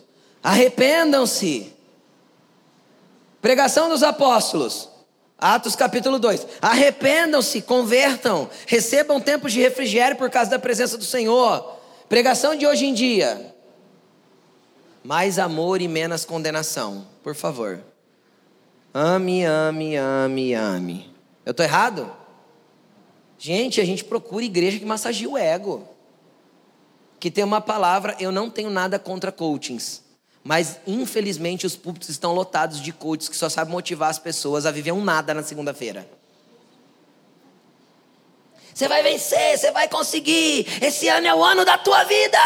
Arrependam-se. 0.43 1.73
Pregação 3.41 3.89
dos 3.89 4.03
apóstolos. 4.03 4.89
Atos 5.37 5.75
capítulo 5.75 6.20
2. 6.20 6.47
Arrependam-se, 6.62 7.62
convertam, 7.62 8.49
recebam 8.64 9.20
tempos 9.20 9.53
de 9.53 9.61
refrigério 9.61 10.16
por 10.16 10.31
causa 10.31 10.51
da 10.51 10.59
presença 10.59 10.97
do 10.97 11.05
Senhor. 11.05 11.79
Pregação 12.09 12.55
de 12.55 12.64
hoje 12.64 12.87
em 12.87 12.95
dia. 12.95 13.53
Mais 15.03 15.41
amor 15.41 15.83
e 15.83 15.89
menos 15.89 16.25
condenação, 16.25 17.05
por 17.25 17.35
favor. 17.35 17.81
Ame, 18.95 19.45
ame, 19.45 19.97
ame, 19.97 20.55
ame. 20.55 21.12
Eu 21.45 21.51
estou 21.51 21.66
errado? 21.66 22.22
Gente, 23.45 23.80
a 23.80 23.84
gente 23.84 24.05
procura 24.05 24.45
igreja 24.45 24.78
que 24.78 24.84
massageia 24.84 25.28
o 25.28 25.36
ego. 25.36 25.84
Que 27.18 27.28
tem 27.28 27.43
uma 27.43 27.61
palavra, 27.61 28.14
eu 28.20 28.30
não 28.30 28.49
tenho 28.49 28.70
nada 28.70 29.01
contra 29.01 29.32
coachings. 29.32 30.01
Mas, 30.45 30.78
infelizmente, 30.86 31.66
os 31.66 31.74
púlpitos 31.74 32.09
estão 32.09 32.32
lotados 32.32 32.80
de 32.80 32.93
coaches 32.93 33.28
que 33.28 33.34
só 33.36 33.49
sabem 33.49 33.72
motivar 33.72 34.11
as 34.11 34.18
pessoas 34.20 34.64
a 34.64 34.70
viver 34.70 34.93
um 34.93 35.03
nada 35.03 35.34
na 35.34 35.43
segunda-feira. 35.43 36.09
Você 38.72 38.86
vai 38.86 39.03
vencer, 39.03 39.59
você 39.59 39.72
vai 39.72 39.88
conseguir. 39.88 40.64
Esse 40.80 41.09
ano 41.09 41.26
é 41.26 41.34
o 41.34 41.43
ano 41.43 41.64
da 41.64 41.76
tua 41.76 42.05
vida. 42.05 42.38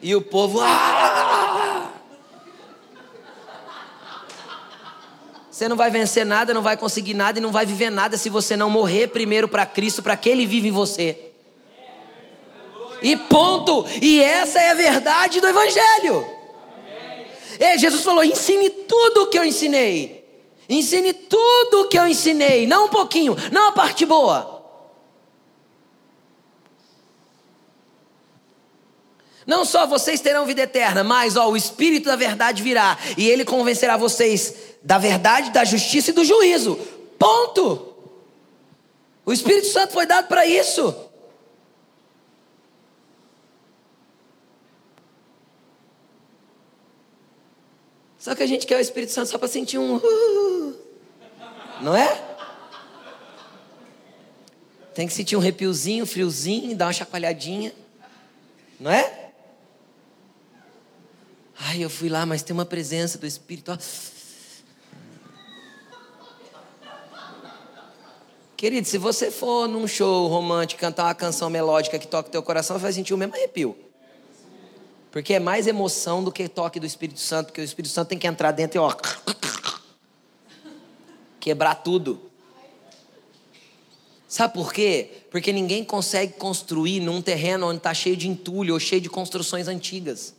E 0.00 0.16
o 0.16 0.22
povo. 0.22 0.60
Ah! 0.62 1.92
Você 5.54 5.68
não 5.68 5.76
vai 5.76 5.88
vencer 5.88 6.26
nada, 6.26 6.52
não 6.52 6.62
vai 6.62 6.76
conseguir 6.76 7.14
nada 7.14 7.38
e 7.38 7.40
não 7.40 7.52
vai 7.52 7.64
viver 7.64 7.88
nada 7.88 8.16
se 8.16 8.28
você 8.28 8.56
não 8.56 8.68
morrer 8.68 9.06
primeiro 9.06 9.46
para 9.46 9.64
Cristo, 9.64 10.02
para 10.02 10.16
que 10.16 10.28
Ele 10.28 10.44
vive 10.46 10.66
em 10.66 10.72
você. 10.72 11.16
E 13.00 13.16
ponto. 13.16 13.86
E 14.02 14.20
essa 14.20 14.58
é 14.58 14.72
a 14.72 14.74
verdade 14.74 15.40
do 15.40 15.46
Evangelho. 15.46 16.26
E 17.60 17.78
Jesus 17.78 18.02
falou: 18.02 18.24
ensine 18.24 18.68
tudo 18.68 19.22
o 19.22 19.26
que 19.28 19.38
eu 19.38 19.44
ensinei. 19.44 20.28
Ensine 20.68 21.12
tudo 21.12 21.82
o 21.82 21.88
que 21.88 21.96
eu 21.96 22.08
ensinei. 22.08 22.66
Não 22.66 22.86
um 22.86 22.88
pouquinho, 22.88 23.36
não 23.52 23.68
a 23.68 23.72
parte 23.72 24.04
boa. 24.04 24.53
Não 29.46 29.64
só 29.64 29.86
vocês 29.86 30.20
terão 30.20 30.46
vida 30.46 30.62
eterna, 30.62 31.04
mas 31.04 31.36
ó, 31.36 31.50
o 31.50 31.56
Espírito 31.56 32.06
da 32.06 32.16
verdade 32.16 32.62
virá 32.62 32.98
e 33.16 33.28
ele 33.28 33.44
convencerá 33.44 33.96
vocês 33.96 34.54
da 34.82 34.98
verdade, 34.98 35.50
da 35.50 35.64
justiça 35.64 36.10
e 36.10 36.14
do 36.14 36.24
juízo. 36.24 36.76
Ponto. 37.18 37.94
O 39.26 39.32
Espírito 39.32 39.66
Santo 39.68 39.92
foi 39.92 40.06
dado 40.06 40.28
para 40.28 40.46
isso. 40.46 40.94
Só 48.18 48.34
que 48.34 48.42
a 48.42 48.46
gente 48.46 48.66
quer 48.66 48.78
o 48.78 48.80
Espírito 48.80 49.12
Santo 49.12 49.28
só 49.28 49.36
para 49.36 49.48
sentir 49.48 49.76
um. 49.76 49.96
Uh, 49.96 50.74
não 51.82 51.94
é? 51.94 52.22
Tem 54.94 55.06
que 55.06 55.12
sentir 55.12 55.36
um 55.36 55.40
repiozinho, 55.40 56.06
friozinho, 56.06 56.74
dar 56.74 56.86
uma 56.86 56.92
chacoalhadinha. 56.92 57.74
Não 58.80 58.90
é? 58.90 59.23
Ai, 61.58 61.84
eu 61.84 61.90
fui 61.90 62.08
lá, 62.08 62.26
mas 62.26 62.42
tem 62.42 62.52
uma 62.52 62.64
presença 62.64 63.18
do 63.18 63.26
Espírito. 63.26 63.72
Ó. 63.72 63.78
Querido, 68.56 68.86
se 68.86 68.98
você 68.98 69.30
for 69.30 69.68
num 69.68 69.86
show 69.86 70.26
romântico 70.26 70.80
cantar 70.80 71.04
uma 71.04 71.14
canção 71.14 71.50
melódica 71.50 71.98
que 71.98 72.06
toca 72.06 72.28
o 72.28 72.32
teu 72.32 72.42
coração, 72.42 72.76
você 72.76 72.82
vai 72.82 72.92
sentir 72.92 73.12
o 73.12 73.18
mesmo 73.18 73.34
arrepio. 73.34 73.76
Porque 75.10 75.34
é 75.34 75.38
mais 75.38 75.66
emoção 75.66 76.24
do 76.24 76.32
que 76.32 76.48
toque 76.48 76.80
do 76.80 76.86
Espírito 76.86 77.20
Santo, 77.20 77.46
porque 77.46 77.60
o 77.60 77.64
Espírito 77.64 77.92
Santo 77.92 78.08
tem 78.08 78.18
que 78.18 78.26
entrar 78.26 78.50
dentro 78.52 78.78
e 78.78 78.80
ó, 78.80 78.92
quebrar 81.38 81.76
tudo. 81.76 82.30
Sabe 84.26 84.54
por 84.54 84.72
quê? 84.72 85.24
Porque 85.30 85.52
ninguém 85.52 85.84
consegue 85.84 86.32
construir 86.32 86.98
num 86.98 87.22
terreno 87.22 87.68
onde 87.68 87.76
está 87.76 87.94
cheio 87.94 88.16
de 88.16 88.28
entulho 88.28 88.74
ou 88.74 88.80
cheio 88.80 89.00
de 89.00 89.08
construções 89.08 89.68
antigas. 89.68 90.34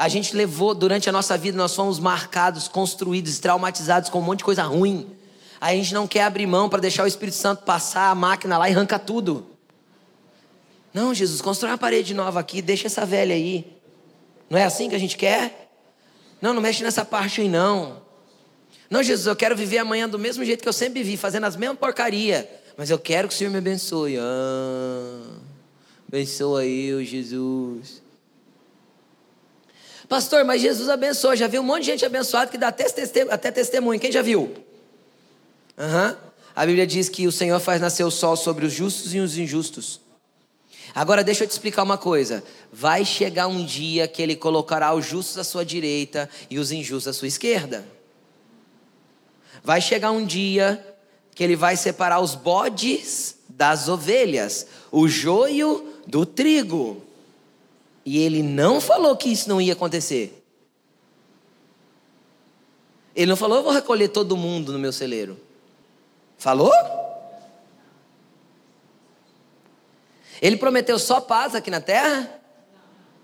A 0.00 0.08
gente 0.08 0.34
levou, 0.34 0.74
durante 0.74 1.10
a 1.10 1.12
nossa 1.12 1.36
vida, 1.36 1.58
nós 1.58 1.74
fomos 1.76 1.98
marcados, 1.98 2.66
construídos, 2.66 3.38
traumatizados 3.38 4.08
com 4.08 4.18
um 4.18 4.22
monte 4.22 4.38
de 4.38 4.44
coisa 4.44 4.62
ruim. 4.62 5.06
A 5.60 5.74
gente 5.74 5.92
não 5.92 6.06
quer 6.08 6.22
abrir 6.22 6.46
mão 6.46 6.70
para 6.70 6.80
deixar 6.80 7.04
o 7.04 7.06
Espírito 7.06 7.36
Santo 7.36 7.64
passar 7.64 8.08
a 8.08 8.14
máquina 8.14 8.56
lá 8.56 8.66
e 8.66 8.72
arrancar 8.72 9.00
tudo. 9.00 9.46
Não, 10.94 11.12
Jesus, 11.12 11.42
constrói 11.42 11.72
uma 11.72 11.76
parede 11.76 12.14
nova 12.14 12.40
aqui, 12.40 12.62
deixa 12.62 12.86
essa 12.86 13.04
velha 13.04 13.34
aí. 13.34 13.76
Não 14.48 14.58
é 14.58 14.64
assim 14.64 14.88
que 14.88 14.94
a 14.94 14.98
gente 14.98 15.18
quer? 15.18 15.70
Não, 16.40 16.54
não 16.54 16.62
mexe 16.62 16.82
nessa 16.82 17.04
parte 17.04 17.42
aí 17.42 17.48
não. 17.50 18.00
Não, 18.88 19.02
Jesus, 19.02 19.26
eu 19.26 19.36
quero 19.36 19.54
viver 19.54 19.76
amanhã 19.76 20.08
do 20.08 20.18
mesmo 20.18 20.42
jeito 20.46 20.62
que 20.62 20.68
eu 20.68 20.72
sempre 20.72 21.02
vivi, 21.02 21.18
fazendo 21.18 21.44
as 21.44 21.56
mesmas 21.56 21.78
porcaria. 21.78 22.50
Mas 22.74 22.88
eu 22.88 22.98
quero 22.98 23.28
que 23.28 23.34
o 23.34 23.36
Senhor 23.36 23.50
me 23.50 23.58
abençoe. 23.58 24.16
Ah, 24.16 25.36
abençoa 26.08 26.64
eu, 26.64 27.04
Jesus. 27.04 28.00
Pastor, 30.10 30.44
mas 30.44 30.60
Jesus 30.60 30.88
abençoa. 30.88 31.36
Já 31.36 31.46
viu 31.46 31.62
um 31.62 31.64
monte 31.64 31.82
de 31.82 31.86
gente 31.92 32.04
abençoada 32.04 32.50
que 32.50 32.58
dá 32.58 32.66
até 32.66 32.82
testemunho. 32.82 33.32
Até 33.32 33.52
testemunho. 33.52 34.00
Quem 34.00 34.10
já 34.10 34.20
viu? 34.20 34.52
Uhum. 35.78 36.16
A 36.56 36.66
Bíblia 36.66 36.84
diz 36.84 37.08
que 37.08 37.28
o 37.28 37.32
Senhor 37.32 37.60
faz 37.60 37.80
nascer 37.80 38.02
o 38.02 38.10
sol 38.10 38.34
sobre 38.34 38.66
os 38.66 38.72
justos 38.72 39.14
e 39.14 39.20
os 39.20 39.38
injustos. 39.38 40.00
Agora 40.92 41.22
deixa 41.22 41.44
eu 41.44 41.48
te 41.48 41.52
explicar 41.52 41.84
uma 41.84 41.96
coisa. 41.96 42.42
Vai 42.72 43.04
chegar 43.04 43.46
um 43.46 43.64
dia 43.64 44.08
que 44.08 44.20
ele 44.20 44.34
colocará 44.34 44.92
os 44.92 45.06
justos 45.06 45.38
à 45.38 45.44
sua 45.44 45.64
direita 45.64 46.28
e 46.50 46.58
os 46.58 46.72
injustos 46.72 47.06
à 47.06 47.12
sua 47.12 47.28
esquerda. 47.28 47.86
Vai 49.62 49.80
chegar 49.80 50.10
um 50.10 50.26
dia 50.26 50.84
que 51.36 51.44
ele 51.44 51.54
vai 51.54 51.76
separar 51.76 52.18
os 52.18 52.34
bodes 52.34 53.36
das 53.48 53.88
ovelhas, 53.88 54.66
o 54.90 55.06
joio 55.06 55.86
do 56.04 56.26
trigo. 56.26 57.00
E 58.04 58.18
ele 58.18 58.42
não 58.42 58.80
falou 58.80 59.16
que 59.16 59.28
isso 59.28 59.48
não 59.48 59.60
ia 59.60 59.72
acontecer. 59.72 60.44
Ele 63.14 63.28
não 63.28 63.36
falou, 63.36 63.58
eu 63.58 63.62
vou 63.62 63.72
recolher 63.72 64.08
todo 64.08 64.36
mundo 64.36 64.72
no 64.72 64.78
meu 64.78 64.92
celeiro. 64.92 65.38
Falou? 66.38 66.72
Ele 70.40 70.56
prometeu 70.56 70.98
só 70.98 71.20
paz 71.20 71.54
aqui 71.54 71.70
na 71.70 71.80
terra? 71.80 72.40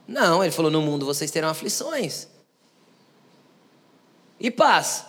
Não, 0.06 0.42
ele 0.42 0.52
falou: 0.52 0.70
no 0.70 0.82
mundo 0.82 1.06
vocês 1.06 1.30
terão 1.30 1.48
aflições. 1.48 2.28
E 4.38 4.50
paz, 4.50 5.06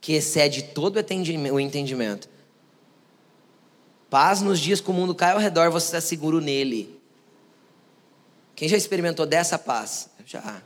que 0.00 0.12
excede 0.12 0.62
todo 0.62 0.96
o 0.96 1.60
entendimento. 1.60 2.28
Paz 4.10 4.42
nos 4.42 4.60
dias 4.60 4.80
que 4.80 4.90
o 4.90 4.94
mundo 4.94 5.14
cai 5.14 5.32
ao 5.32 5.38
redor, 5.38 5.70
você 5.70 5.86
está 5.86 6.00
seguro 6.00 6.40
nele. 6.40 6.95
Quem 8.56 8.66
já 8.68 8.76
experimentou 8.76 9.26
dessa 9.26 9.58
paz? 9.58 10.08
Já. 10.24 10.62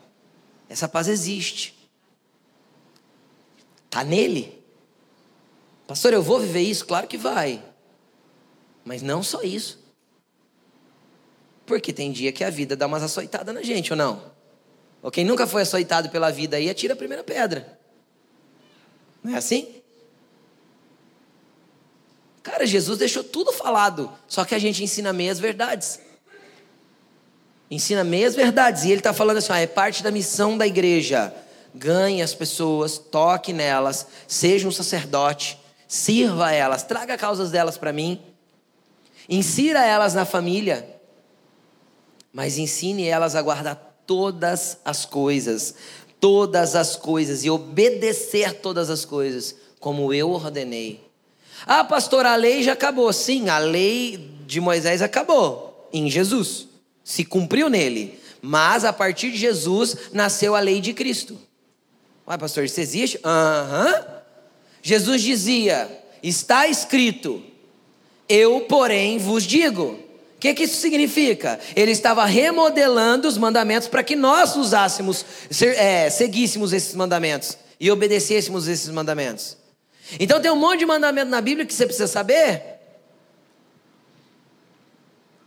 Essa 0.68 0.88
paz 0.88 1.08
existe. 1.08 1.76
Está 3.84 4.04
nele. 4.04 4.64
Pastor, 5.88 6.12
eu 6.12 6.22
vou 6.22 6.38
viver 6.38 6.60
isso? 6.60 6.86
Claro 6.86 7.08
que 7.08 7.18
vai. 7.18 7.62
Mas 8.84 9.02
não 9.02 9.24
só 9.24 9.42
isso. 9.42 9.84
Porque 11.66 11.92
tem 11.92 12.12
dia 12.12 12.30
que 12.30 12.44
a 12.44 12.50
vida 12.50 12.76
dá 12.76 12.86
umas 12.86 13.02
açoitadas 13.02 13.52
na 13.52 13.62
gente, 13.62 13.92
ou 13.92 13.96
não? 13.96 14.30
Ou 15.02 15.10
quem 15.10 15.24
nunca 15.24 15.44
foi 15.46 15.62
açoitado 15.62 16.08
pela 16.10 16.30
vida 16.30 16.56
aí, 16.56 16.70
atira 16.70 16.94
a 16.94 16.96
primeira 16.96 17.24
pedra. 17.24 17.78
Não 19.22 19.34
é 19.34 19.38
assim? 19.38 19.82
Cara, 22.42 22.64
Jesus 22.66 22.98
deixou 22.98 23.24
tudo 23.24 23.52
falado, 23.52 24.12
só 24.28 24.44
que 24.44 24.54
a 24.54 24.58
gente 24.58 24.82
ensina 24.82 25.12
meias 25.12 25.40
verdades. 25.40 26.00
Ensina 27.70 28.02
meias 28.02 28.34
verdades. 28.34 28.84
E 28.84 28.90
ele 28.90 29.00
está 29.00 29.12
falando 29.12 29.36
assim: 29.36 29.52
ó, 29.52 29.56
é 29.56 29.66
parte 29.66 30.02
da 30.02 30.10
missão 30.10 30.58
da 30.58 30.66
igreja. 30.66 31.32
Ganhe 31.72 32.20
as 32.20 32.34
pessoas, 32.34 32.98
toque 32.98 33.52
nelas, 33.52 34.06
seja 34.26 34.66
um 34.66 34.72
sacerdote, 34.72 35.56
sirva 35.86 36.50
elas, 36.52 36.82
traga 36.82 37.16
causas 37.16 37.52
delas 37.52 37.78
para 37.78 37.92
mim, 37.92 38.20
insira 39.28 39.84
elas 39.84 40.12
na 40.12 40.24
família. 40.24 41.00
mas 42.32 42.58
ensine 42.58 43.06
elas 43.06 43.34
a 43.34 43.42
guardar 43.42 44.02
todas 44.06 44.78
as 44.84 45.04
coisas, 45.04 45.74
todas 46.20 46.74
as 46.74 46.96
coisas 46.96 47.44
e 47.44 47.50
obedecer 47.50 48.54
todas 48.54 48.90
as 48.90 49.04
coisas, 49.04 49.54
como 49.78 50.12
eu 50.12 50.30
ordenei. 50.30 51.08
Ah, 51.66 51.84
pastor, 51.84 52.26
a 52.26 52.36
lei 52.36 52.62
já 52.62 52.72
acabou. 52.72 53.12
Sim, 53.12 53.48
a 53.48 53.58
lei 53.58 54.34
de 54.46 54.60
Moisés 54.60 55.02
acabou 55.02 55.88
em 55.92 56.10
Jesus, 56.10 56.66
se 57.10 57.24
cumpriu 57.24 57.68
nele. 57.68 58.20
Mas 58.40 58.84
a 58.84 58.92
partir 58.92 59.32
de 59.32 59.36
Jesus 59.36 59.96
nasceu 60.12 60.54
a 60.54 60.60
lei 60.60 60.80
de 60.80 60.94
Cristo. 60.94 61.36
Ué, 62.26 62.38
pastor, 62.38 62.64
isso 62.64 62.80
existe? 62.80 63.18
Aham. 63.24 63.86
Uhum. 63.86 64.20
Jesus 64.80 65.20
dizia: 65.20 65.90
está 66.22 66.68
escrito, 66.68 67.42
eu, 68.28 68.60
porém, 68.60 69.18
vos 69.18 69.42
digo. 69.42 69.98
O 70.36 70.40
que, 70.40 70.54
que 70.54 70.62
isso 70.62 70.80
significa? 70.80 71.58
Ele 71.76 71.90
estava 71.90 72.24
remodelando 72.24 73.28
os 73.28 73.36
mandamentos 73.36 73.88
para 73.88 74.02
que 74.02 74.16
nós 74.16 74.56
usássemos, 74.56 75.22
é, 75.76 76.08
seguíssemos 76.08 76.72
esses 76.72 76.94
mandamentos 76.94 77.58
e 77.78 77.90
obedecêssemos 77.90 78.66
esses 78.68 78.88
mandamentos. 78.88 79.58
Então 80.18 80.40
tem 80.40 80.50
um 80.50 80.56
monte 80.56 80.78
de 80.78 80.86
mandamento 80.86 81.30
na 81.30 81.40
Bíblia 81.40 81.66
que 81.66 81.74
você 81.74 81.84
precisa 81.84 82.06
saber. 82.06 82.79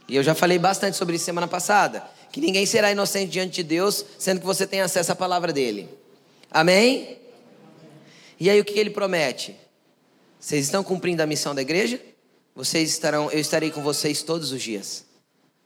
E 0.07 0.15
eu 0.15 0.23
já 0.23 0.35
falei 0.35 0.59
bastante 0.59 0.97
sobre 0.97 1.15
isso 1.15 1.25
semana 1.25 1.47
passada. 1.47 2.03
Que 2.31 2.41
ninguém 2.41 2.65
será 2.65 2.91
inocente 2.91 3.31
diante 3.31 3.53
de 3.53 3.63
Deus, 3.63 4.05
sendo 4.17 4.39
que 4.39 4.45
você 4.45 4.65
tem 4.65 4.81
acesso 4.81 5.11
à 5.11 5.15
palavra 5.15 5.53
dele. 5.53 5.87
Amém? 6.49 7.17
E 8.39 8.49
aí 8.49 8.59
o 8.59 8.65
que 8.65 8.77
ele 8.77 8.89
promete? 8.89 9.55
Vocês 10.39 10.65
estão 10.65 10.83
cumprindo 10.83 11.21
a 11.21 11.25
missão 11.25 11.55
da 11.55 11.61
igreja? 11.61 12.01
Vocês 12.55 12.89
estarão, 12.89 13.31
eu 13.31 13.39
estarei 13.39 13.71
com 13.71 13.81
vocês 13.81 14.21
todos 14.21 14.51
os 14.51 14.61
dias. 14.61 15.05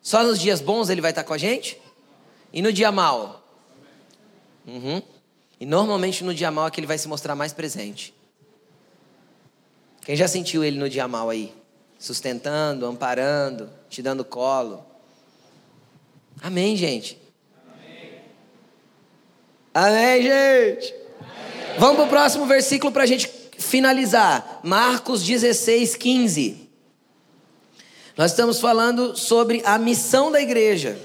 Só 0.02 0.24
nos 0.24 0.40
dias 0.40 0.62
bons 0.62 0.90
ele 0.90 1.02
vai 1.02 1.12
estar 1.12 1.24
com 1.24 1.34
a 1.34 1.38
gente? 1.38 1.82
E 2.54 2.62
no 2.62 2.72
dia 2.72 2.92
mau? 2.92 3.44
Uhum. 4.66 5.02
E 5.60 5.66
normalmente 5.66 6.24
no 6.24 6.34
dia 6.34 6.52
mau 6.52 6.68
é 6.68 6.72
que 6.72 6.80
ele 6.80 6.88
vai 6.88 6.98
se 6.98 7.08
mostrar 7.08 7.36
mais 7.36 7.52
presente. 7.52 8.14
Quem 10.02 10.16
já 10.16 10.28
sentiu 10.28 10.64
ele 10.64 10.80
no 10.80 10.90
dia 10.90 11.08
mau 11.08 11.30
aí? 11.30 11.54
Sustentando, 12.00 12.86
amparando, 12.86 13.70
te 13.90 14.02
dando 14.02 14.24
colo. 14.24 14.86
Amém, 16.42 16.76
gente? 16.76 17.20
Amém, 19.74 20.20
Amém 20.20 20.22
gente? 20.22 20.94
Amém. 21.20 21.80
Vamos 21.80 21.96
para 21.96 22.06
o 22.06 22.10
próximo 22.10 22.46
versículo 22.46 22.92
para 22.92 23.04
a 23.04 23.08
gente 23.08 23.30
finalizar. 23.58 24.60
Marcos 24.64 25.24
16, 25.24 25.96
15. 25.96 26.70
Nós 28.16 28.32
estamos 28.32 28.60
falando 28.60 29.16
sobre 29.16 29.62
a 29.64 29.78
missão 29.78 30.32
da 30.32 30.42
igreja. 30.42 30.98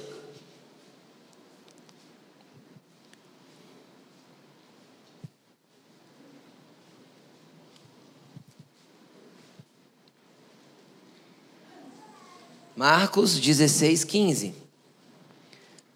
Marcos 12.83 13.39
16, 13.39 14.03
15. 14.03 14.55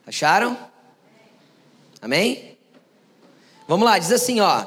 Acharam? 0.06 0.56
Amém? 2.00 2.56
Vamos 3.66 3.84
lá, 3.84 3.98
diz 3.98 4.12
assim, 4.12 4.38
ó. 4.38 4.66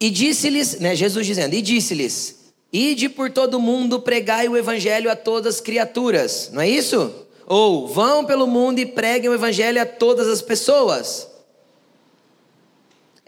E 0.00 0.10
disse-lhes, 0.10 0.80
né, 0.80 0.96
Jesus 0.96 1.24
dizendo, 1.24 1.54
e 1.54 1.62
disse-lhes: 1.62 2.50
Ide 2.72 3.08
por 3.08 3.30
todo 3.30 3.60
mundo, 3.60 4.00
pregai 4.00 4.48
o 4.48 4.56
evangelho 4.56 5.08
a 5.08 5.14
todas 5.14 5.54
as 5.54 5.60
criaturas, 5.60 6.50
não 6.52 6.62
é 6.62 6.68
isso? 6.68 7.14
Ou 7.46 7.86
vão 7.86 8.24
pelo 8.24 8.48
mundo 8.48 8.80
e 8.80 8.86
preguem 8.86 9.30
o 9.30 9.34
evangelho 9.34 9.80
a 9.80 9.86
todas 9.86 10.26
as 10.26 10.42
pessoas. 10.42 11.29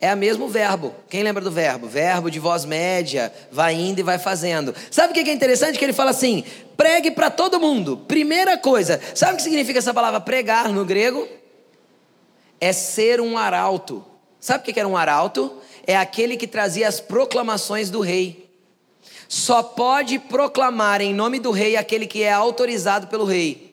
É 0.02 0.12
o 0.12 0.16
mesmo 0.16 0.48
verbo. 0.48 0.92
Quem 1.08 1.22
lembra 1.22 1.42
do 1.42 1.50
verbo? 1.50 1.86
Verbo 1.86 2.28
de 2.28 2.40
voz 2.40 2.64
média, 2.64 3.32
vai 3.52 3.74
indo 3.74 4.00
e 4.00 4.02
vai 4.02 4.18
fazendo. 4.18 4.74
Sabe 4.90 5.12
o 5.12 5.14
que 5.14 5.30
é 5.30 5.32
interessante? 5.32 5.78
Que 5.78 5.84
ele 5.84 5.92
fala 5.92 6.10
assim: 6.10 6.44
pregue 6.76 7.12
para 7.12 7.30
todo 7.30 7.60
mundo. 7.60 7.96
Primeira 7.96 8.58
coisa, 8.58 9.00
sabe 9.14 9.34
o 9.34 9.36
que 9.36 9.42
significa 9.44 9.78
essa 9.78 9.94
palavra 9.94 10.20
pregar 10.20 10.68
no 10.70 10.84
grego? 10.84 11.28
É 12.60 12.72
ser 12.72 13.20
um 13.20 13.38
arauto. 13.38 14.04
Sabe 14.40 14.68
o 14.68 14.74
que 14.74 14.78
era 14.78 14.88
um 14.88 14.96
arauto? 14.96 15.58
É 15.86 15.96
aquele 15.96 16.36
que 16.36 16.48
trazia 16.48 16.88
as 16.88 16.98
proclamações 16.98 17.88
do 17.88 18.00
rei 18.00 18.42
só 19.32 19.62
pode 19.62 20.18
proclamar 20.18 21.00
em 21.00 21.14
nome 21.14 21.38
do 21.38 21.50
rei 21.50 21.74
aquele 21.74 22.06
que 22.06 22.22
é 22.22 22.30
autorizado 22.30 23.06
pelo 23.06 23.24
rei. 23.24 23.71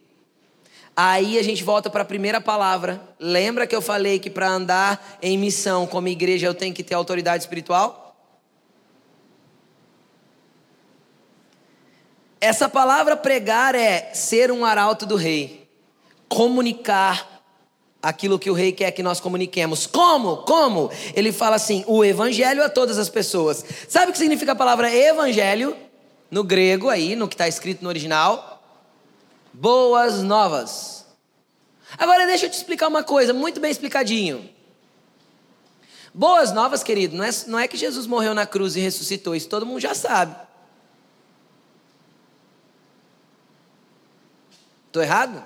Aí 1.02 1.40
a 1.40 1.42
gente 1.42 1.64
volta 1.64 1.90
para 1.90 2.02
a 2.02 2.06
primeira 2.06 2.42
palavra. 2.42 3.02
Lembra 3.18 3.66
que 3.66 3.74
eu 3.74 3.82
falei 3.82 4.20
que 4.20 4.30
para 4.30 4.50
andar 4.50 5.18
em 5.22 5.38
missão 5.38 5.88
como 5.88 6.10
igreja 6.10 6.46
eu 6.46 6.54
tenho 6.54 6.76
que 6.76 6.84
ter 6.84 6.94
autoridade 6.94 7.42
espiritual? 7.42 8.18
Essa 12.42 12.68
palavra 12.68 13.16
pregar 13.16 13.76
é 13.76 14.14
ser 14.14 14.52
um 14.52 14.66
arauto 14.66 15.06
do 15.06 15.16
rei, 15.16 15.70
comunicar 16.28 17.46
aquilo 18.04 18.38
que 18.38 18.50
o 18.50 18.54
rei 18.54 18.74
quer 18.74 18.92
que 18.92 19.02
nós 19.02 19.22
comuniquemos. 19.22 19.88
Como? 19.88 20.40
Como? 20.40 20.92
Ele 21.16 21.32
fala 21.32 21.56
assim: 21.56 21.86
o 21.88 22.04
evangelho 22.04 22.62
a 22.62 22.68
todas 22.68 22.98
as 22.98 23.08
pessoas. 23.08 23.64
Sabe 23.88 24.10
o 24.10 24.12
que 24.12 24.20
significa 24.20 24.52
a 24.52 24.56
palavra 24.56 24.94
evangelho? 24.94 25.78
No 26.30 26.44
grego, 26.44 26.90
aí, 26.90 27.16
no 27.16 27.30
que 27.30 27.36
está 27.36 27.48
escrito 27.48 27.82
no 27.84 27.88
original? 27.88 28.49
Boas 29.60 30.24
novas. 30.24 31.06
Agora 31.98 32.26
deixa 32.26 32.46
eu 32.46 32.50
te 32.50 32.54
explicar 32.54 32.88
uma 32.88 33.04
coisa, 33.04 33.34
muito 33.34 33.60
bem 33.60 33.70
explicadinho. 33.70 34.50
Boas 36.14 36.54
novas, 36.54 36.82
querido, 36.82 37.18
não 37.18 37.26
é, 37.26 37.30
não 37.46 37.60
é 37.60 37.68
que 37.68 37.76
Jesus 37.76 38.08
morreu 38.08 38.34
na 38.34 38.46
cruz 38.46 38.78
e 38.78 38.80
ressuscitou, 38.80 39.36
isso 39.36 39.50
todo 39.50 39.66
mundo 39.66 39.82
já 39.82 39.94
sabe. 39.94 40.34
Estou 44.88 45.04
errado? 45.04 45.46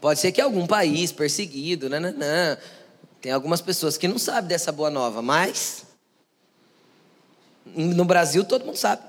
Pode 0.00 0.18
ser 0.18 0.32
que 0.32 0.40
algum 0.40 0.66
país 0.66 1.12
perseguido, 1.12 1.88
nananã. 1.88 2.58
Tem 3.20 3.30
algumas 3.30 3.60
pessoas 3.60 3.96
que 3.96 4.08
não 4.08 4.18
sabem 4.18 4.48
dessa 4.48 4.72
boa 4.72 4.90
nova, 4.90 5.22
mas 5.22 5.84
no 7.64 8.04
Brasil 8.04 8.44
todo 8.44 8.66
mundo 8.66 8.76
sabe. 8.76 9.04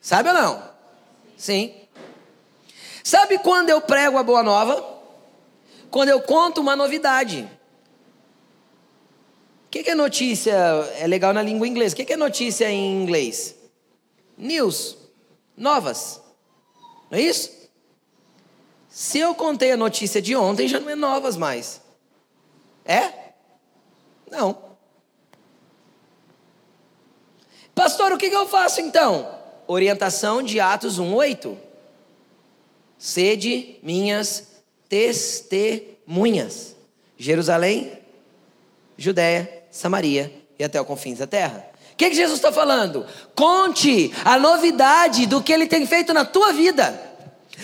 Sabe 0.00 0.30
ou 0.30 0.34
não? 0.34 0.70
Sim. 1.36 1.81
Sabe 3.02 3.38
quando 3.38 3.70
eu 3.70 3.80
prego 3.80 4.16
a 4.18 4.22
boa 4.22 4.42
nova? 4.42 5.00
Quando 5.90 6.08
eu 6.08 6.22
conto 6.22 6.60
uma 6.60 6.76
novidade. 6.76 7.48
O 9.66 9.70
que, 9.70 9.90
é 9.90 9.94
notícia? 9.94 10.52
É 10.98 11.06
legal 11.06 11.32
na 11.32 11.42
língua 11.42 11.66
inglesa. 11.66 11.94
O 11.94 11.96
que, 11.96 12.04
que 12.04 12.12
é 12.12 12.16
notícia 12.16 12.70
em 12.70 13.02
inglês? 13.02 13.54
News. 14.36 14.96
Novas. 15.56 16.20
Não 17.10 17.18
é 17.18 17.22
isso? 17.22 17.50
Se 18.88 19.18
eu 19.18 19.34
contei 19.34 19.72
a 19.72 19.76
notícia 19.76 20.20
de 20.20 20.36
ontem, 20.36 20.68
já 20.68 20.78
não 20.78 20.90
é 20.90 20.94
novas 20.94 21.36
mais. 21.36 21.80
É? 22.84 23.12
Não. 24.30 24.72
Pastor, 27.74 28.12
o 28.12 28.18
que 28.18 28.26
eu 28.26 28.46
faço 28.46 28.80
então? 28.80 29.38
Orientação 29.66 30.42
de 30.42 30.60
Atos 30.60 30.98
1:8. 30.98 31.71
Sede 33.02 33.80
minhas 33.82 34.46
testemunhas. 34.88 36.76
Jerusalém, 37.18 37.98
Judéia, 38.96 39.64
Samaria 39.72 40.32
e 40.56 40.62
até 40.62 40.80
o 40.80 40.84
confins 40.84 41.18
da 41.18 41.26
terra. 41.26 41.66
O 41.94 41.96
que, 41.96 42.10
que 42.10 42.14
Jesus 42.14 42.38
está 42.38 42.52
falando? 42.52 43.04
Conte 43.34 44.12
a 44.24 44.38
novidade 44.38 45.26
do 45.26 45.42
que 45.42 45.52
ele 45.52 45.66
tem 45.66 45.84
feito 45.84 46.14
na 46.14 46.24
tua 46.24 46.52
vida. 46.52 46.96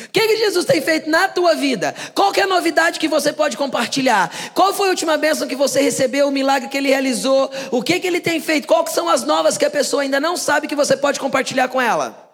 O 0.07 0.09
que, 0.11 0.27
que, 0.27 0.37
Jesus 0.39 0.65
tem 0.65 0.81
feito 0.81 1.09
na 1.09 1.29
tua 1.29 1.55
vida? 1.55 1.95
Qual 2.17 2.33
é 2.35 2.41
a 2.41 2.47
novidade 2.49 2.99
que 2.99 3.07
você 3.07 3.33
pode 3.33 3.57
compartilhar? 3.57 4.33
Qual 4.53 4.75
foi 4.75 4.89
a 4.89 4.91
última 4.91 5.17
bênção 5.17 5.47
que 5.47 5.55
você 5.55 5.81
recebeu, 5.81 6.27
o 6.27 6.33
milagre 6.33 6.69
que 6.69 6.77
ele 6.77 6.89
realizou? 6.89 7.49
O 7.71 7.81
que, 7.81 8.01
que 8.01 8.09
ele 8.09 8.21
tem 8.21 8.41
feito? 8.41 8.67
Quais 8.67 8.91
são 8.91 9.09
as 9.09 9.23
novas 9.23 9.57
que 9.57 9.65
a 9.65 9.71
pessoa 9.71 10.03
ainda 10.03 10.19
não 10.19 10.37
sabe 10.37 10.67
que 10.67 10.75
você 10.75 10.97
pode 10.97 11.21
compartilhar 11.21 11.69
com 11.69 11.81
ela? 11.81 12.28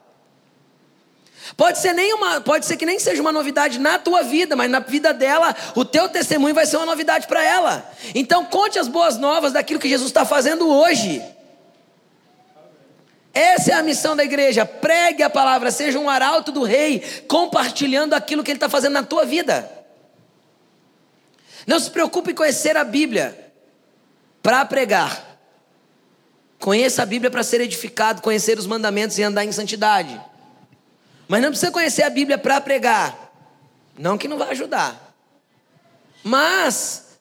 Pode 1.56 1.78
ser, 1.78 1.92
nenhuma, 1.92 2.40
pode 2.40 2.66
ser 2.66 2.76
que 2.76 2.84
nem 2.84 2.98
seja 2.98 3.22
uma 3.22 3.30
novidade 3.30 3.78
na 3.78 3.98
tua 3.98 4.22
vida, 4.22 4.56
mas 4.56 4.68
na 4.68 4.80
vida 4.80 5.14
dela, 5.14 5.54
o 5.76 5.84
teu 5.84 6.08
testemunho 6.08 6.54
vai 6.54 6.66
ser 6.66 6.76
uma 6.76 6.86
novidade 6.86 7.28
para 7.28 7.44
ela. 7.44 7.88
Então 8.14 8.44
conte 8.44 8.78
as 8.78 8.88
boas 8.88 9.16
novas 9.16 9.52
daquilo 9.52 9.78
que 9.78 9.88
Jesus 9.88 10.10
está 10.10 10.24
fazendo 10.24 10.68
hoje. 10.68 11.22
Essa 13.32 13.72
é 13.72 13.74
a 13.74 13.82
missão 13.82 14.16
da 14.16 14.24
igreja. 14.24 14.64
Pregue 14.64 15.22
a 15.22 15.30
palavra, 15.30 15.70
seja 15.70 15.98
um 15.98 16.10
arauto 16.10 16.50
do 16.50 16.64
rei, 16.64 17.00
compartilhando 17.28 18.14
aquilo 18.14 18.42
que 18.42 18.50
ele 18.50 18.56
está 18.56 18.68
fazendo 18.68 18.94
na 18.94 19.02
tua 19.02 19.24
vida. 19.24 19.70
Não 21.66 21.78
se 21.78 21.90
preocupe 21.90 22.32
em 22.32 22.34
conhecer 22.34 22.76
a 22.76 22.84
Bíblia 22.84 23.52
para 24.42 24.64
pregar. 24.64 25.38
Conheça 26.58 27.02
a 27.02 27.06
Bíblia 27.06 27.30
para 27.30 27.42
ser 27.42 27.60
edificado, 27.60 28.22
conhecer 28.22 28.58
os 28.58 28.66
mandamentos 28.66 29.18
e 29.18 29.22
andar 29.22 29.44
em 29.44 29.52
santidade. 29.52 30.20
Mas 31.26 31.42
não 31.42 31.50
precisa 31.50 31.70
conhecer 31.70 32.02
a 32.02 32.10
Bíblia 32.10 32.38
para 32.38 32.60
pregar. 32.60 33.32
Não 33.98 34.18
que 34.18 34.28
não 34.28 34.38
vai 34.38 34.50
ajudar. 34.50 35.14
Mas, 36.22 37.18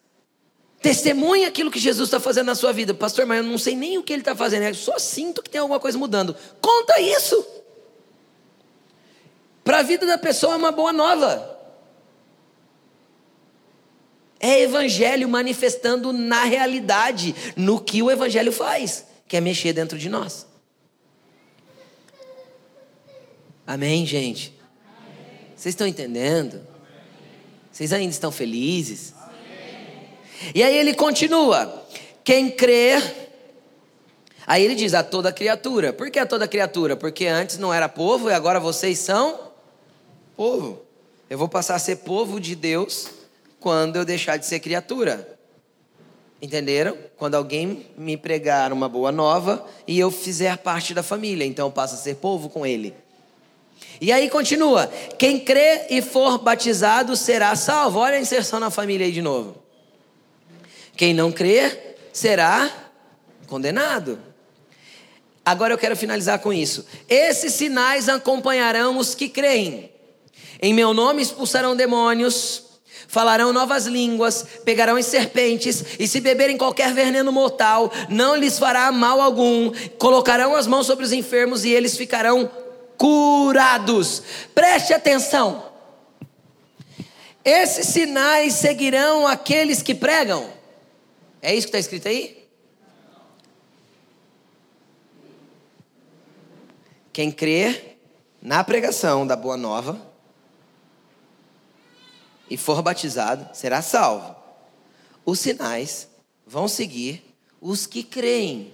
testemunha 0.81 1.47
aquilo 1.47 1.71
que 1.71 1.79
Jesus 1.79 2.07
está 2.07 2.19
fazendo 2.19 2.47
na 2.47 2.55
sua 2.55 2.71
vida. 2.71 2.93
Pastor, 2.93 3.25
mas 3.25 3.37
eu 3.37 3.43
não 3.43 3.57
sei 3.57 3.75
nem 3.75 3.97
o 3.97 4.03
que 4.03 4.13
ele 4.13 4.21
está 4.21 4.35
fazendo. 4.35 4.63
Eu 4.63 4.75
só 4.75 4.97
sinto 4.97 5.41
que 5.41 5.49
tem 5.49 5.61
alguma 5.61 5.79
coisa 5.79 5.97
mudando. 5.97 6.35
Conta 6.61 6.99
isso. 6.99 7.45
Para 9.63 9.79
a 9.79 9.83
vida 9.83 10.05
da 10.05 10.17
pessoa 10.17 10.53
é 10.53 10.57
uma 10.57 10.71
boa 10.71 10.91
nova. 10.91 11.51
É 14.39 14.61
evangelho 14.61 15.29
manifestando 15.29 16.11
na 16.11 16.43
realidade, 16.43 17.33
no 17.55 17.79
que 17.79 18.03
o 18.03 18.11
evangelho 18.11 18.51
faz, 18.51 19.05
que 19.25 19.37
é 19.37 19.41
mexer 19.41 19.71
dentro 19.71 19.97
de 19.97 20.09
nós. 20.09 20.45
Amém, 23.65 24.05
gente? 24.05 24.53
Vocês 25.55 25.71
estão 25.73 25.87
entendendo? 25.87 26.61
Vocês 27.71 27.93
ainda 27.93 28.11
estão 28.11 28.31
felizes? 28.31 29.13
E 30.53 30.61
aí 30.61 30.77
ele 30.77 30.93
continua: 30.93 31.85
quem 32.23 32.51
crer. 32.51 33.21
Aí 34.45 34.63
ele 34.63 34.75
diz 34.75 34.93
a 34.93 35.01
toda 35.01 35.31
criatura. 35.31 35.93
Por 35.93 36.11
que 36.11 36.19
a 36.19 36.25
toda 36.25 36.47
criatura? 36.47 36.97
Porque 36.97 37.25
antes 37.25 37.57
não 37.57 37.73
era 37.73 37.87
povo 37.87 38.29
e 38.29 38.33
agora 38.33 38.59
vocês 38.59 38.99
são 38.99 39.39
povo. 40.35 40.81
Eu 41.29 41.37
vou 41.37 41.47
passar 41.47 41.75
a 41.75 41.79
ser 41.79 41.97
povo 41.97 42.41
de 42.41 42.53
Deus 42.53 43.09
quando 43.61 43.95
eu 43.95 44.03
deixar 44.03 44.35
de 44.35 44.45
ser 44.45 44.59
criatura. 44.59 45.39
Entenderam? 46.41 46.97
Quando 47.15 47.35
alguém 47.35 47.85
me 47.97 48.17
pregar 48.17 48.73
uma 48.73 48.89
boa 48.89 49.13
nova 49.13 49.65
e 49.87 49.97
eu 49.97 50.11
fizer 50.11 50.57
parte 50.57 50.93
da 50.93 51.01
família, 51.01 51.45
então 51.45 51.67
eu 51.67 51.71
passo 51.71 51.95
a 51.95 51.97
ser 51.97 52.15
povo 52.15 52.49
com 52.49 52.65
ele. 52.65 52.93
E 53.99 54.11
aí 54.11 54.29
continua: 54.29 54.91
quem 55.17 55.39
crê 55.39 55.85
e 55.89 56.01
for 56.01 56.37
batizado 56.37 57.15
será 57.15 57.55
salvo. 57.55 57.99
Olha 57.99 58.17
a 58.17 58.21
inserção 58.21 58.59
na 58.59 58.69
família 58.69 59.05
aí 59.05 59.11
de 59.11 59.21
novo. 59.21 59.55
Quem 60.95 61.13
não 61.13 61.31
crer 61.31 61.97
será 62.11 62.69
condenado. 63.47 64.19
Agora 65.45 65.73
eu 65.73 65.77
quero 65.77 65.95
finalizar 65.95 66.39
com 66.39 66.53
isso. 66.53 66.85
Esses 67.09 67.53
sinais 67.53 68.07
acompanharão 68.07 68.97
os 68.97 69.13
que 69.13 69.27
creem. 69.27 69.91
Em 70.61 70.73
meu 70.73 70.93
nome 70.93 71.21
expulsarão 71.21 71.75
demônios, 71.75 72.63
falarão 73.07 73.51
novas 73.51 73.85
línguas, 73.85 74.45
pegarão 74.63 74.97
em 74.97 75.03
serpentes, 75.03 75.83
e 75.99 76.07
se 76.07 76.21
beberem 76.21 76.57
qualquer 76.57 76.93
veneno 76.93 77.31
mortal, 77.31 77.91
não 78.07 78.35
lhes 78.35 78.57
fará 78.57 78.89
mal 78.91 79.19
algum. 79.19 79.71
Colocarão 79.97 80.55
as 80.55 80.67
mãos 80.67 80.85
sobre 80.85 81.03
os 81.03 81.11
enfermos 81.11 81.65
e 81.65 81.71
eles 81.71 81.97
ficarão 81.97 82.49
curados. 82.97 84.21
Preste 84.53 84.93
atenção. 84.93 85.71
Esses 87.43 87.87
sinais 87.87 88.53
seguirão 88.53 89.27
aqueles 89.27 89.81
que 89.81 89.93
pregam. 89.93 90.49
É 91.41 91.53
isso 91.53 91.67
que 91.67 91.75
está 91.75 91.79
escrito 91.79 92.07
aí? 92.07 92.47
Quem 97.11 97.31
crer 97.31 97.99
na 98.41 98.63
pregação 98.63 99.27
da 99.27 99.35
Boa 99.35 99.57
Nova 99.57 100.13
e 102.49 102.57
for 102.57 102.81
batizado, 102.81 103.49
será 103.53 103.81
salvo. 103.81 104.35
Os 105.25 105.39
sinais 105.39 106.07
vão 106.45 106.67
seguir 106.67 107.23
os 107.61 107.85
que 107.85 108.03
creem, 108.03 108.73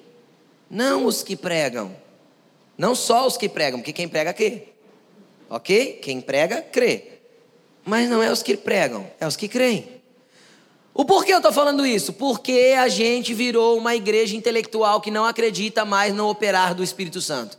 não 0.70 1.06
os 1.06 1.24
que 1.24 1.36
pregam. 1.36 1.96
Não 2.80 2.96
só 2.96 3.28
os 3.28 3.36
que 3.36 3.50
pregam, 3.50 3.82
porque 3.82 3.92
quem 3.92 4.08
prega 4.08 4.32
crê. 4.32 4.70
Ok? 5.50 6.00
Quem 6.02 6.22
prega, 6.22 6.62
crê. 6.62 7.20
Mas 7.84 8.10
não 8.10 8.24
é 8.24 8.32
os 8.32 8.42
que 8.42 8.56
pregam, 8.56 9.06
é 9.20 9.28
os 9.28 9.36
que 9.36 9.50
creem. 9.50 10.02
O 10.94 11.04
porquê 11.04 11.34
eu 11.34 11.38
estou 11.40 11.52
falando 11.52 11.86
isso? 11.86 12.14
Porque 12.14 12.74
a 12.80 12.88
gente 12.88 13.34
virou 13.34 13.78
uma 13.78 13.96
igreja 13.96 14.34
intelectual 14.34 15.02
que 15.02 15.12
não 15.12 15.26
acredita 15.26 15.84
mais 15.84 16.14
no 16.14 16.30
operar 16.30 16.74
do 16.74 16.82
Espírito 16.82 17.20
Santo. 17.20 17.58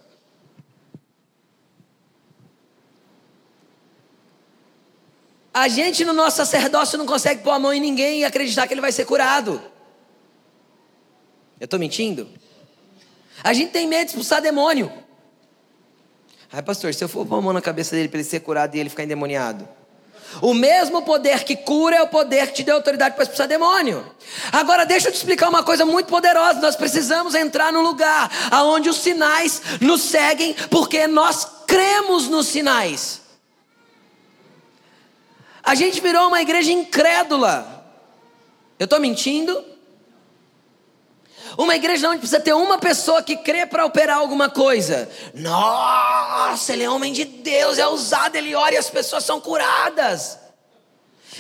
A 5.53 5.68
gente 5.68 6.03
no 6.03 6.14
nosso 6.14 6.39
sacerdócio 6.39 6.97
não 6.97 7.05
consegue 7.05 7.43
pôr 7.43 7.51
a 7.51 7.59
mão 7.59 7.75
em 7.75 7.81
ninguém 7.81 8.21
e 8.21 8.25
acreditar 8.25 8.66
que 8.66 8.73
ele 8.73 8.81
vai 8.81 8.93
ser 8.93 9.05
curado. 9.05 9.61
Eu 11.59 11.66
estou 11.66 11.79
mentindo? 11.79 12.27
A 13.45 13.53
gente 13.53 13.71
tem 13.71 13.87
medo 13.87 14.05
de 14.05 14.11
expulsar 14.12 14.41
demônio. 14.41 14.91
Ai, 16.53 16.63
pastor, 16.63 16.93
se 16.93 17.05
eu 17.05 17.09
for 17.09 17.25
pôr 17.25 17.39
a 17.39 17.41
mão 17.41 17.53
na 17.53 17.63
cabeça 17.63 17.95
dele 17.95 18.09
para 18.09 18.19
ele 18.19 18.29
ser 18.29 18.41
curado 18.41 18.75
e 18.75 18.81
ele 18.81 18.91
ficar 18.91 19.05
endemoniado. 19.05 19.69
O 20.41 20.55
mesmo 20.55 21.03
poder 21.03 21.45
que 21.45 21.57
cura 21.57 21.97
é 21.97 22.03
o 22.03 22.09
poder 22.09 22.49
que 22.49 22.55
te 22.55 22.63
deu 22.63 22.77
autoridade 22.77 23.15
para 23.15 23.25
expulsar 23.25 23.49
demônio. 23.49 24.05
Agora, 24.53 24.87
deixa 24.87 25.09
eu 25.09 25.13
te 25.13 25.17
explicar 25.17 25.49
uma 25.49 25.63
coisa 25.63 25.85
muito 25.85 26.07
poderosa. 26.07 26.61
Nós 26.61 26.77
precisamos 26.77 27.35
entrar 27.35 27.73
no 27.73 27.81
lugar 27.81 28.31
aonde 28.51 28.89
os 28.89 28.99
sinais 28.99 29.61
nos 29.81 30.03
seguem, 30.03 30.55
porque 30.71 31.07
nós 31.07 31.47
cremos 31.67 32.29
nos 32.29 32.47
sinais. 32.47 33.21
A 35.63 35.75
gente 35.75 36.01
virou 36.01 36.29
uma 36.29 36.41
igreja 36.41 36.73
incrédula. 36.73 37.85
Eu 38.79 38.85
estou 38.85 39.01
mentindo? 39.01 39.65
Uma 41.57 41.77
igreja 41.77 42.09
onde 42.09 42.19
precisa 42.19 42.41
ter 42.41 42.53
uma 42.53 42.79
pessoa 42.79 43.23
que 43.23 43.37
crê 43.37 43.67
para 43.67 43.85
operar 43.85 44.19
alguma 44.19 44.49
coisa. 44.49 45.09
Nossa, 45.35 46.73
ele 46.73 46.85
é 46.85 46.91
homem 46.91 47.13
de 47.13 47.25
Deus, 47.25 47.79
é 47.79 47.87
usado, 47.87 48.37
ele 48.37 48.55
ora 48.55 48.75
e 48.75 48.79
as 48.79 48.91
pessoas 48.91 49.25
são 49.25 49.41
curadas. 49.41 50.39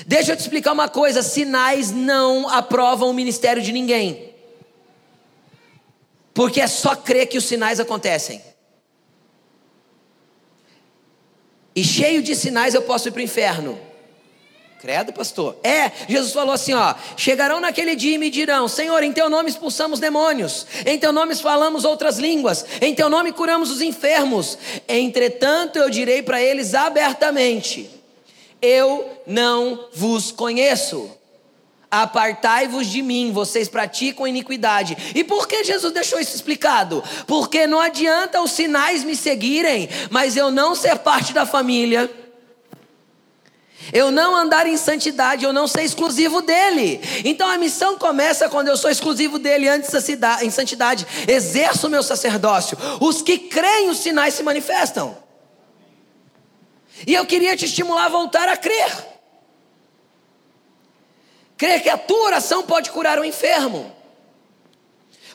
Deixa 0.06 0.32
eu 0.32 0.36
te 0.36 0.40
explicar 0.40 0.72
uma 0.72 0.88
coisa: 0.88 1.22
sinais 1.22 1.90
não 1.90 2.48
aprovam 2.48 3.10
o 3.10 3.14
ministério 3.14 3.62
de 3.62 3.72
ninguém. 3.72 4.34
Porque 6.32 6.60
é 6.60 6.66
só 6.66 6.94
crer 6.94 7.26
que 7.26 7.38
os 7.38 7.44
sinais 7.44 7.80
acontecem. 7.80 8.42
E 11.74 11.84
cheio 11.84 12.22
de 12.22 12.34
sinais 12.34 12.74
eu 12.74 12.82
posso 12.82 13.08
ir 13.08 13.12
para 13.12 13.20
o 13.20 13.24
inferno. 13.24 13.89
Credo, 14.80 15.12
pastor. 15.12 15.58
É, 15.62 15.92
Jesus 16.08 16.32
falou 16.32 16.54
assim: 16.54 16.72
ó, 16.72 16.94
chegarão 17.14 17.60
naquele 17.60 17.94
dia 17.94 18.14
e 18.14 18.18
me 18.18 18.30
dirão: 18.30 18.66
Senhor, 18.66 19.02
em 19.02 19.12
teu 19.12 19.28
nome 19.28 19.50
expulsamos 19.50 20.00
demônios, 20.00 20.66
em 20.86 20.98
teu 20.98 21.12
nome 21.12 21.34
falamos 21.36 21.84
outras 21.84 22.18
línguas, 22.18 22.64
em 22.80 22.94
teu 22.94 23.10
nome 23.10 23.30
curamos 23.30 23.70
os 23.70 23.82
enfermos. 23.82 24.56
Entretanto, 24.88 25.78
eu 25.78 25.90
direi 25.90 26.22
para 26.22 26.40
eles 26.40 26.72
abertamente: 26.72 27.90
Eu 28.62 29.06
não 29.26 29.86
vos 29.92 30.32
conheço. 30.32 31.10
Apartai-vos 31.90 32.86
de 32.86 33.02
mim, 33.02 33.32
vocês 33.32 33.68
praticam 33.68 34.26
iniquidade. 34.26 34.96
E 35.14 35.24
por 35.24 35.48
que 35.48 35.64
Jesus 35.64 35.92
deixou 35.92 36.20
isso 36.20 36.36
explicado? 36.36 37.02
Porque 37.26 37.66
não 37.66 37.80
adianta 37.80 38.40
os 38.40 38.52
sinais 38.52 39.02
me 39.02 39.16
seguirem, 39.16 39.88
mas 40.08 40.36
eu 40.36 40.52
não 40.52 40.74
ser 40.76 41.00
parte 41.00 41.32
da 41.32 41.44
família 41.44 42.08
eu 43.92 44.10
não 44.10 44.36
andar 44.36 44.66
em 44.66 44.76
santidade, 44.76 45.44
eu 45.44 45.52
não 45.52 45.66
ser 45.66 45.82
exclusivo 45.82 46.42
dele. 46.42 47.00
Então 47.24 47.48
a 47.48 47.58
missão 47.58 47.98
começa 47.98 48.48
quando 48.48 48.68
eu 48.68 48.76
sou 48.76 48.90
exclusivo 48.90 49.38
dele 49.38 49.68
antes 49.68 49.90
da 50.16 50.44
em 50.44 50.50
santidade. 50.50 51.06
Exerço 51.26 51.86
o 51.86 51.90
meu 51.90 52.02
sacerdócio. 52.02 52.76
Os 53.00 53.22
que 53.22 53.38
creem, 53.38 53.88
os 53.90 53.98
sinais 53.98 54.34
se 54.34 54.42
manifestam. 54.42 55.16
E 57.06 57.14
eu 57.14 57.24
queria 57.24 57.56
te 57.56 57.64
estimular 57.64 58.06
a 58.06 58.10
voltar 58.10 58.48
a 58.48 58.56
crer. 58.56 59.10
Crer 61.56 61.82
que 61.82 61.90
a 61.90 61.98
tua 61.98 62.26
oração 62.26 62.62
pode 62.62 62.90
curar 62.90 63.18
o 63.18 63.24
enfermo. 63.24 63.99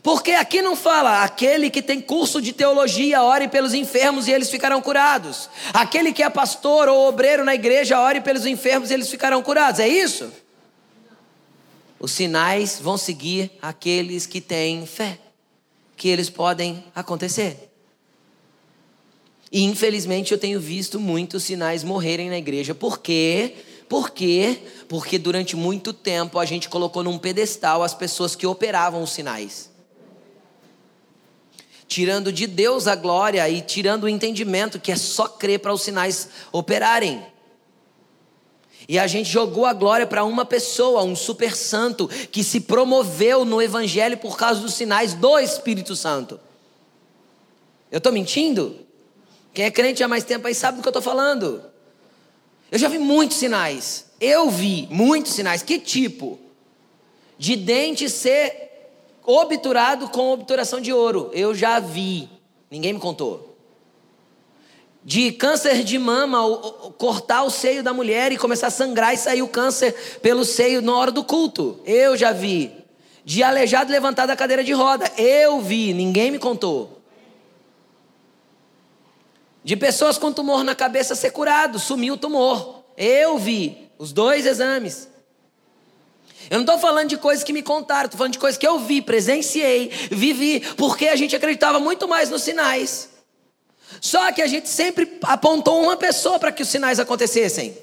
Porque 0.06 0.34
aqui 0.34 0.62
não 0.62 0.76
fala 0.76 1.24
aquele 1.24 1.68
que 1.68 1.82
tem 1.82 2.00
curso 2.00 2.40
de 2.40 2.54
teologia, 2.54 3.24
ore 3.24 3.48
pelos 3.48 3.74
enfermos 3.74 4.28
e 4.28 4.32
eles 4.32 4.52
ficarão 4.52 4.80
curados. 4.80 5.50
Aquele 5.74 6.14
que 6.14 6.22
é 6.22 6.30
pastor 6.30 6.88
ou 6.88 7.08
obreiro 7.08 7.44
na 7.44 7.56
igreja, 7.56 8.00
ore 8.00 8.22
pelos 8.22 8.46
enfermos 8.46 8.92
e 8.92 8.94
eles 8.94 9.10
ficarão 9.10 9.42
curados. 9.42 9.80
É 9.80 9.88
isso? 9.88 10.32
Os 12.00 12.12
sinais 12.12 12.80
vão 12.80 13.00
seguir 13.00 13.50
aqueles 13.60 14.28
que 14.28 14.40
têm 14.40 14.86
fé, 14.86 15.18
que 15.98 16.08
eles 16.08 16.30
podem 16.30 16.84
acontecer. 16.94 17.72
E 19.52 19.64
infelizmente 19.64 20.34
eu 20.34 20.38
tenho 20.38 20.60
visto 20.60 21.00
muitos 21.00 21.46
sinais 21.46 21.84
morrerem 21.84 22.30
na 22.30 22.38
igreja. 22.38 22.76
Por 22.76 23.00
quê? 23.00 23.56
Por 23.90 24.12
quê? 24.12 24.60
Porque 24.88 25.18
durante 25.18 25.56
muito 25.56 25.92
tempo 25.92 26.38
a 26.38 26.46
gente 26.46 26.70
colocou 26.70 27.02
num 27.02 27.18
pedestal 27.18 27.82
as 27.82 27.96
pessoas 27.96 28.36
que 28.36 28.46
operavam 28.46 29.02
os 29.02 29.10
sinais 29.10 29.74
tirando 31.88 32.32
de 32.32 32.48
Deus 32.48 32.88
a 32.88 32.96
glória 32.96 33.48
e 33.50 33.62
tirando 33.62 34.06
o 34.06 34.10
entendimento 34.10 34.80
que 34.80 34.92
é 34.92 34.96
só 34.96 35.28
crer 35.28 35.60
para 35.60 35.74
os 35.74 35.82
sinais 35.82 36.30
operarem. 36.52 37.26
E 38.88 39.00
a 39.00 39.08
gente 39.08 39.30
jogou 39.30 39.66
a 39.66 39.74
glória 39.74 40.06
para 40.06 40.24
uma 40.24 40.46
pessoa, 40.46 41.04
um 41.04 41.16
super 41.16 41.56
santo, 41.56 42.08
que 42.08 42.44
se 42.44 42.62
promoveu 42.62 43.44
no 43.44 43.62
Evangelho 43.62 44.18
por 44.18 44.38
causa 44.38 44.62
dos 44.62 44.76
sinais 44.76 45.14
do 45.14 45.40
Espírito 45.40 45.96
Santo. 45.96 46.40
Eu 47.92 47.98
estou 47.98 48.12
mentindo? 48.12 48.76
Quem 49.54 49.66
é 49.66 49.72
crente 49.72 50.04
há 50.04 50.08
mais 50.08 50.24
tempo 50.24 50.48
aí 50.48 50.54
sabe 50.54 50.78
do 50.78 50.82
que 50.82 50.88
eu 50.88 50.92
estou 50.92 51.02
falando. 51.02 51.64
Eu 52.72 52.78
já 52.78 52.88
vi 52.88 53.00
muitos 53.00 53.38
sinais. 53.38 54.06
Eu 54.20 54.50
vi 54.50 54.88
muitos 54.92 55.34
sinais. 55.34 55.64
Que 55.64 55.80
tipo? 55.80 56.40
De 57.38 57.56
dente 57.56 58.10
ser 58.10 58.65
obturado 59.26 60.10
com 60.10 60.32
obturação 60.32 60.80
de 60.80 60.94
ouro. 60.94 61.30
Eu 61.34 61.54
já 61.54 61.80
vi. 61.80 62.30
Ninguém 62.70 62.94
me 62.94 63.00
contou. 63.00 63.56
De 65.04 65.32
câncer 65.32 65.84
de 65.84 66.00
mama, 66.00 66.40
cortar 66.98 67.44
o 67.44 67.50
seio 67.52 67.84
da 67.84 67.94
mulher 67.94 68.32
e 68.32 68.38
começar 68.38 68.68
a 68.68 68.72
sangrar 68.72 69.14
e 69.14 69.18
sair 69.18 69.44
o 69.44 69.48
câncer 69.48 70.20
pelo 70.22 70.44
seio 70.44 70.82
na 70.82 70.96
hora 70.96 71.12
do 71.12 71.24
culto. 71.24 71.80
Eu 71.86 72.18
já 72.18 72.32
vi. 72.32 72.72
De 73.24 73.44
aleijado 73.44 73.92
levantar 73.92 74.26
da 74.26 74.36
cadeira 74.36 74.64
de 74.64 74.74
roda. 74.74 75.12
Eu 75.18 75.62
vi. 75.62 75.94
Ninguém 75.94 76.32
me 76.32 76.40
contou. 76.40 77.02
De 79.64 79.76
pessoas 79.76 80.18
com 80.18 80.32
tumor 80.32 80.64
na 80.64 80.76
cabeça 80.76 81.16
ser 81.16 81.32
curado, 81.32 81.80
sumiu 81.80 82.14
o 82.14 82.18
tumor. 82.18 82.84
Eu 82.96 83.38
vi 83.38 83.90
os 83.98 84.14
dois 84.14 84.46
exames. 84.46 85.10
Eu 86.50 86.58
não 86.58 86.62
estou 86.62 86.78
falando 86.80 87.10
de 87.10 87.18
coisas 87.18 87.44
que 87.44 87.54
me 87.54 87.64
contaram, 87.64 88.06
estou 88.06 88.18
falando 88.18 88.34
de 88.34 88.40
coisas 88.40 88.58
que 88.58 88.68
eu 88.68 88.80
vi, 88.80 89.02
presenciei, 89.02 89.90
vivi, 90.12 90.60
porque 90.78 91.08
a 91.08 91.16
gente 91.16 91.36
acreditava 91.36 91.80
muito 91.80 92.08
mais 92.08 92.30
nos 92.30 92.44
sinais. 92.44 93.10
Só 94.02 94.32
que 94.32 94.42
a 94.42 94.48
gente 94.48 94.70
sempre 94.70 95.18
apontou 95.24 95.82
uma 95.82 95.98
pessoa 95.98 96.38
para 96.38 96.52
que 96.52 96.62
os 96.62 96.70
sinais 96.70 97.00
acontecessem. 97.00 97.78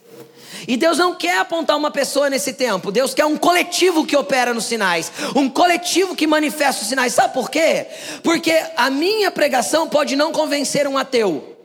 E 0.68 0.76
Deus 0.76 0.98
não 0.98 1.14
quer 1.14 1.38
apontar 1.38 1.76
uma 1.76 1.90
pessoa 1.90 2.30
nesse 2.30 2.52
tempo. 2.52 2.92
Deus 2.92 3.14
quer 3.14 3.24
um 3.24 3.36
coletivo 3.36 4.06
que 4.06 4.16
opera 4.16 4.54
nos 4.54 4.64
sinais, 4.64 5.10
um 5.34 5.48
coletivo 5.48 6.14
que 6.14 6.26
manifesta 6.26 6.82
os 6.82 6.88
sinais. 6.88 7.12
Sabe 7.12 7.34
por 7.34 7.50
quê? 7.50 7.86
Porque 8.22 8.52
a 8.76 8.88
minha 8.90 9.30
pregação 9.30 9.88
pode 9.88 10.14
não 10.14 10.30
convencer 10.30 10.86
um 10.86 10.96
ateu. 10.96 11.56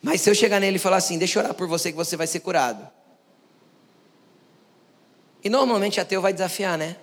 Mas 0.00 0.20
se 0.20 0.28
eu 0.28 0.34
chegar 0.34 0.58
nele 0.58 0.76
e 0.76 0.80
falar 0.80 0.96
assim, 0.96 1.16
deixa 1.16 1.38
eu 1.38 1.44
orar 1.44 1.54
por 1.54 1.68
você 1.68 1.92
que 1.92 1.96
você 1.96 2.16
vai 2.16 2.26
ser 2.26 2.40
curado. 2.40 2.91
E 5.42 5.48
normalmente 5.48 6.00
ateu 6.00 6.20
vai 6.20 6.32
desafiar, 6.32 6.78
né? 6.78 6.96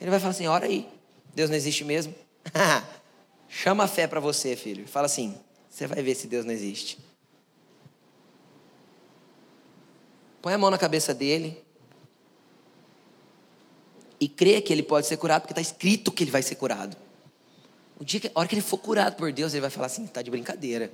Ele 0.00 0.10
vai 0.10 0.18
falar 0.18 0.30
assim, 0.30 0.46
ora 0.46 0.66
aí, 0.66 0.88
Deus 1.34 1.50
não 1.50 1.56
existe 1.56 1.84
mesmo. 1.84 2.14
Chama 3.48 3.84
a 3.84 3.88
fé 3.88 4.06
para 4.06 4.20
você, 4.20 4.56
filho. 4.56 4.86
Fala 4.86 5.06
assim, 5.06 5.38
você 5.68 5.86
vai 5.86 6.02
ver 6.02 6.14
se 6.14 6.26
Deus 6.26 6.44
não 6.44 6.52
existe. 6.52 6.98
Põe 10.42 10.54
a 10.54 10.58
mão 10.58 10.70
na 10.70 10.78
cabeça 10.78 11.14
dele. 11.14 11.62
E 14.20 14.28
crê 14.28 14.60
que 14.60 14.72
ele 14.72 14.82
pode 14.82 15.06
ser 15.06 15.16
curado, 15.16 15.42
porque 15.42 15.52
está 15.52 15.62
escrito 15.62 16.10
que 16.10 16.24
ele 16.24 16.30
vai 16.30 16.42
ser 16.42 16.56
curado. 16.56 16.96
O 17.98 18.04
dia 18.04 18.20
que, 18.20 18.28
a 18.28 18.32
hora 18.34 18.48
que 18.48 18.54
ele 18.54 18.62
for 18.62 18.78
curado 18.78 19.16
por 19.16 19.32
Deus, 19.32 19.52
ele 19.52 19.60
vai 19.60 19.70
falar 19.70 19.86
assim: 19.86 20.04
está 20.04 20.22
de 20.22 20.30
brincadeira. 20.30 20.92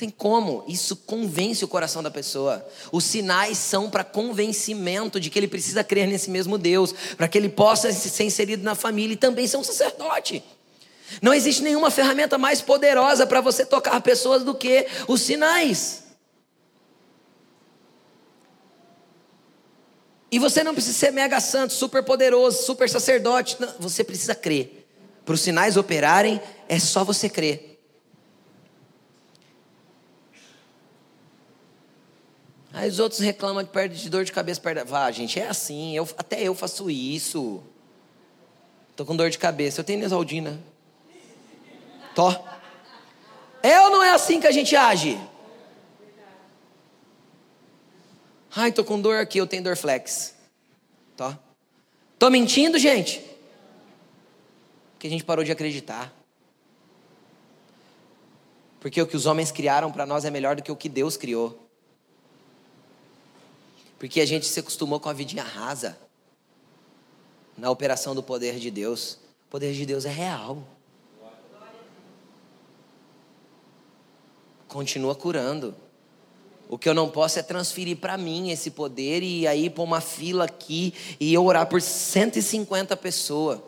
Tem 0.00 0.08
como, 0.08 0.64
isso 0.66 0.96
convence 0.96 1.62
o 1.62 1.68
coração 1.68 2.02
da 2.02 2.10
pessoa. 2.10 2.66
Os 2.90 3.04
sinais 3.04 3.58
são 3.58 3.90
para 3.90 4.02
convencimento 4.02 5.20
de 5.20 5.28
que 5.28 5.38
ele 5.38 5.46
precisa 5.46 5.84
crer 5.84 6.08
nesse 6.08 6.30
mesmo 6.30 6.56
Deus, 6.56 6.94
para 7.18 7.28
que 7.28 7.36
ele 7.36 7.50
possa 7.50 7.92
ser 7.92 8.24
inserido 8.24 8.62
na 8.62 8.74
família 8.74 9.12
e 9.12 9.16
também 9.18 9.46
ser 9.46 9.58
um 9.58 9.62
sacerdote. 9.62 10.42
Não 11.20 11.34
existe 11.34 11.62
nenhuma 11.62 11.90
ferramenta 11.90 12.38
mais 12.38 12.62
poderosa 12.62 13.26
para 13.26 13.42
você 13.42 13.66
tocar 13.66 14.00
pessoas 14.00 14.42
do 14.42 14.54
que 14.54 14.86
os 15.06 15.20
sinais. 15.20 16.04
E 20.32 20.38
você 20.38 20.64
não 20.64 20.72
precisa 20.72 20.96
ser 20.96 21.10
mega 21.10 21.38
santo, 21.40 21.74
super 21.74 22.02
poderoso, 22.02 22.62
super 22.62 22.88
sacerdote. 22.88 23.58
Não, 23.60 23.74
você 23.78 24.02
precisa 24.02 24.34
crer. 24.34 24.88
Para 25.26 25.34
os 25.34 25.42
sinais 25.42 25.76
operarem, 25.76 26.40
é 26.70 26.78
só 26.78 27.04
você 27.04 27.28
crer. 27.28 27.69
Aí 32.72 32.88
os 32.88 32.98
outros 32.98 33.20
reclamam 33.20 33.62
de 33.62 33.70
perde 33.70 34.00
de 34.00 34.08
dor 34.08 34.24
de 34.24 34.32
cabeça, 34.32 34.60
perde. 34.60 34.84
Vá, 34.84 35.10
gente, 35.10 35.40
é 35.40 35.48
assim. 35.48 35.94
Eu, 35.94 36.08
até 36.16 36.42
eu 36.42 36.54
faço 36.54 36.88
isso. 36.90 37.62
Tô 38.94 39.04
com 39.04 39.16
dor 39.16 39.30
de 39.30 39.38
cabeça. 39.38 39.80
Eu 39.80 39.84
tenho 39.84 39.98
Nesaldina. 39.98 40.60
Tô. 42.14 42.30
É 43.62 43.80
ou 43.80 43.90
não 43.90 44.02
é 44.02 44.10
assim 44.12 44.40
que 44.40 44.46
a 44.46 44.52
gente 44.52 44.74
age? 44.76 45.20
Ai, 48.54 48.72
tô 48.72 48.84
com 48.84 49.00
dor 49.00 49.18
aqui, 49.18 49.38
eu 49.38 49.46
tenho 49.46 49.62
Dorflex. 49.62 50.34
Tô. 51.16 51.32
Tô 52.18 52.30
mentindo, 52.30 52.78
gente? 52.78 53.24
Porque 54.92 55.06
a 55.06 55.10
gente 55.10 55.24
parou 55.24 55.44
de 55.44 55.52
acreditar. 55.52 56.12
Porque 58.80 59.00
o 59.00 59.06
que 59.06 59.16
os 59.16 59.26
homens 59.26 59.52
criaram 59.52 59.92
para 59.92 60.06
nós 60.06 60.24
é 60.24 60.30
melhor 60.30 60.56
do 60.56 60.62
que 60.62 60.72
o 60.72 60.76
que 60.76 60.88
Deus 60.88 61.16
criou. 61.16 61.59
Porque 64.00 64.18
a 64.18 64.24
gente 64.24 64.46
se 64.46 64.58
acostumou 64.58 64.98
com 64.98 65.10
a 65.10 65.12
vidinha 65.12 65.42
rasa. 65.44 65.96
Na 67.54 67.70
operação 67.70 68.14
do 68.14 68.22
poder 68.22 68.58
de 68.58 68.70
Deus. 68.70 69.18
O 69.46 69.50
poder 69.50 69.74
de 69.74 69.84
Deus 69.84 70.06
é 70.06 70.08
real. 70.08 70.66
Continua 74.66 75.14
curando. 75.14 75.76
O 76.66 76.78
que 76.78 76.88
eu 76.88 76.94
não 76.94 77.10
posso 77.10 77.38
é 77.40 77.42
transferir 77.42 77.98
para 77.98 78.16
mim 78.16 78.50
esse 78.50 78.70
poder 78.70 79.22
e 79.22 79.46
aí 79.46 79.68
pôr 79.68 79.82
uma 79.82 80.00
fila 80.00 80.44
aqui 80.44 80.94
e 81.20 81.34
eu 81.34 81.44
orar 81.44 81.68
por 81.68 81.82
150 81.82 82.96
pessoas. 82.96 83.60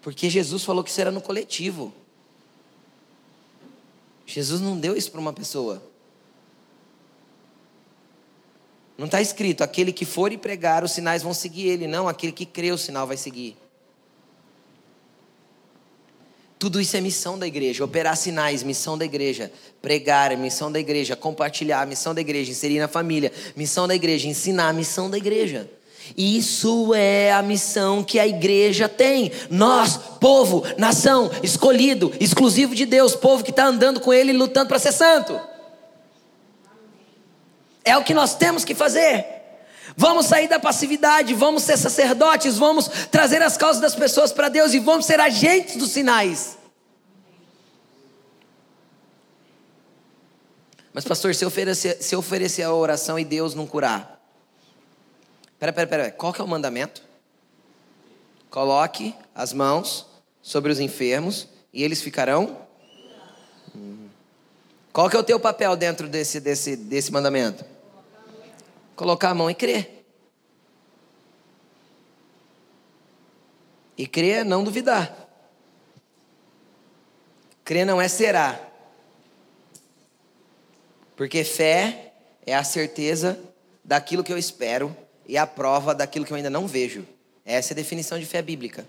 Porque 0.00 0.30
Jesus 0.30 0.62
falou 0.62 0.84
que 0.84 0.90
isso 0.90 1.00
era 1.00 1.10
no 1.10 1.20
coletivo. 1.20 1.92
Jesus 4.24 4.60
não 4.60 4.78
deu 4.78 4.96
isso 4.96 5.10
para 5.10 5.20
uma 5.20 5.32
pessoa. 5.32 5.90
Não 8.96 9.06
está 9.06 9.20
escrito, 9.20 9.64
aquele 9.64 9.92
que 9.92 10.04
for 10.04 10.32
e 10.32 10.36
pregar, 10.36 10.84
os 10.84 10.92
sinais 10.92 11.22
vão 11.22 11.32
seguir 11.32 11.68
ele. 11.68 11.86
Não, 11.86 12.08
aquele 12.08 12.32
que 12.32 12.46
crê, 12.46 12.70
o 12.70 12.78
sinal 12.78 13.06
vai 13.06 13.16
seguir. 13.16 13.56
Tudo 16.58 16.80
isso 16.80 16.96
é 16.96 17.00
missão 17.00 17.36
da 17.36 17.44
igreja. 17.44 17.84
Operar 17.84 18.16
sinais, 18.16 18.62
missão 18.62 18.96
da 18.96 19.04
igreja. 19.04 19.50
Pregar, 19.80 20.36
missão 20.36 20.70
da 20.70 20.78
igreja. 20.78 21.16
Compartilhar, 21.16 21.84
missão 21.88 22.14
da 22.14 22.20
igreja. 22.20 22.52
Inserir 22.52 22.78
na 22.78 22.86
família, 22.86 23.32
missão 23.56 23.88
da 23.88 23.96
igreja. 23.96 24.28
Ensinar, 24.28 24.72
missão 24.72 25.10
da 25.10 25.16
igreja. 25.16 25.68
Isso 26.16 26.94
é 26.94 27.32
a 27.32 27.42
missão 27.42 28.04
que 28.04 28.18
a 28.18 28.26
igreja 28.28 28.88
tem. 28.88 29.32
Nós, 29.50 29.96
povo, 30.20 30.62
nação, 30.78 31.30
escolhido, 31.42 32.12
exclusivo 32.20 32.76
de 32.76 32.86
Deus, 32.86 33.16
povo 33.16 33.42
que 33.42 33.50
está 33.50 33.66
andando 33.66 33.98
com 33.98 34.12
Ele 34.12 34.32
lutando 34.32 34.68
para 34.68 34.78
ser 34.78 34.92
santo. 34.92 35.51
É 37.84 37.96
o 37.96 38.04
que 38.04 38.14
nós 38.14 38.34
temos 38.34 38.64
que 38.64 38.74
fazer. 38.74 39.26
Vamos 39.96 40.26
sair 40.26 40.48
da 40.48 40.58
passividade, 40.58 41.34
vamos 41.34 41.64
ser 41.64 41.76
sacerdotes, 41.76 42.56
vamos 42.56 42.88
trazer 43.10 43.42
as 43.42 43.56
causas 43.56 43.80
das 43.80 43.94
pessoas 43.94 44.32
para 44.32 44.48
Deus 44.48 44.72
e 44.72 44.78
vamos 44.78 45.06
ser 45.06 45.20
agentes 45.20 45.76
dos 45.76 45.90
sinais. 45.90 46.56
Mas, 50.92 51.04
pastor, 51.04 51.34
se 51.34 51.44
eu 51.44 51.48
oferecer, 51.48 52.02
se 52.02 52.14
oferecer 52.14 52.62
a 52.62 52.72
oração 52.72 53.18
e 53.18 53.24
Deus 53.24 53.54
não 53.54 53.66
curar. 53.66 54.20
Pera, 55.58 55.72
pera, 55.72 55.86
pera, 55.86 56.10
qual 56.10 56.32
que 56.32 56.40
é 56.40 56.44
o 56.44 56.48
mandamento? 56.48 57.02
Coloque 58.50 59.14
as 59.34 59.52
mãos 59.52 60.06
sobre 60.42 60.70
os 60.70 60.80
enfermos 60.80 61.48
e 61.72 61.82
eles 61.82 62.02
ficarão. 62.02 62.58
Qual 64.92 65.08
que 65.08 65.16
é 65.16 65.18
o 65.18 65.24
teu 65.24 65.40
papel 65.40 65.74
dentro 65.76 66.08
desse, 66.08 66.38
desse, 66.38 66.76
desse 66.76 67.10
mandamento? 67.10 67.64
Colocar 68.96 69.30
a 69.30 69.34
mão 69.34 69.50
e 69.50 69.54
crer. 69.54 70.04
E 73.96 74.06
crer 74.06 74.40
é 74.40 74.44
não 74.44 74.64
duvidar. 74.64 75.28
Crer 77.64 77.86
não 77.86 78.00
é 78.00 78.08
será. 78.08 78.60
Porque 81.16 81.44
fé 81.44 82.12
é 82.44 82.54
a 82.54 82.64
certeza 82.64 83.38
daquilo 83.84 84.24
que 84.24 84.32
eu 84.32 84.38
espero 84.38 84.96
e 85.26 85.36
a 85.36 85.46
prova 85.46 85.94
daquilo 85.94 86.24
que 86.24 86.32
eu 86.32 86.36
ainda 86.36 86.50
não 86.50 86.66
vejo. 86.66 87.06
Essa 87.44 87.72
é 87.72 87.74
a 87.74 87.76
definição 87.76 88.18
de 88.18 88.26
fé 88.26 88.42
bíblica. 88.42 88.86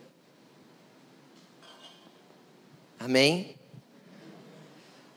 Amém? 3.00 3.56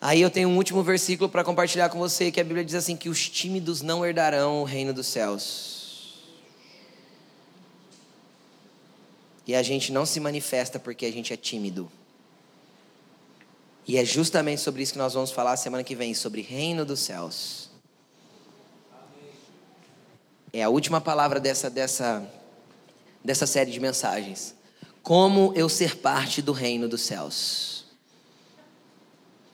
Aí 0.07 0.21
eu 0.21 0.31
tenho 0.31 0.49
um 0.49 0.57
último 0.57 0.85
versículo 0.85 1.29
para 1.29 1.43
compartilhar 1.43 1.89
com 1.89 1.99
você, 1.99 2.31
que 2.31 2.41
a 2.41 2.45
Bíblia 2.45 2.65
diz 2.65 2.77
assim: 2.77 2.97
que 2.97 3.09
os 3.09 3.29
tímidos 3.29 3.83
não 3.83 4.07
herdarão 4.07 4.61
o 4.63 4.65
reino 4.65 4.95
dos 4.95 5.09
céus. 5.09 6.15
E 9.45 9.53
a 9.53 9.65
gente 9.65 9.91
não 9.91 10.07
se 10.07 10.21
manifesta 10.21 10.79
porque 10.79 11.07
a 11.07 11.11
gente 11.11 11.33
é 11.33 11.37
tímido. 11.37 11.91
E 13.85 13.97
é 13.99 14.05
justamente 14.05 14.61
sobre 14.61 14.81
isso 14.81 14.93
que 14.93 14.99
nós 14.99 15.13
vamos 15.13 15.33
falar 15.33 15.57
semana 15.57 15.83
que 15.83 15.97
vem, 15.97 16.15
sobre 16.15 16.41
reino 16.41 16.85
dos 16.85 17.01
céus. 17.01 17.69
É 20.53 20.63
a 20.63 20.69
última 20.69 21.01
palavra 21.01 21.41
dessa, 21.41 21.69
dessa, 21.69 22.25
dessa 23.25 23.45
série 23.45 23.73
de 23.73 23.81
mensagens. 23.81 24.55
Como 25.03 25.53
eu 25.57 25.69
ser 25.69 25.97
parte 25.97 26.41
do 26.41 26.53
reino 26.53 26.89
dos 26.89 27.01
céus. 27.01 27.76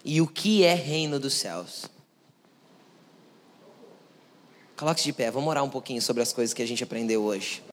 E 0.04 0.20
o 0.20 0.26
que 0.26 0.64
é 0.64 0.74
reino 0.74 1.18
dos 1.18 1.34
céus. 1.34 1.86
Coloque-se 4.76 5.06
de 5.06 5.12
pé, 5.12 5.30
vamos 5.30 5.48
orar 5.48 5.62
um 5.62 5.70
pouquinho 5.70 6.02
sobre 6.02 6.22
as 6.22 6.32
coisas 6.32 6.52
que 6.52 6.62
a 6.62 6.66
gente 6.66 6.82
aprendeu 6.82 7.22
hoje. 7.22 7.62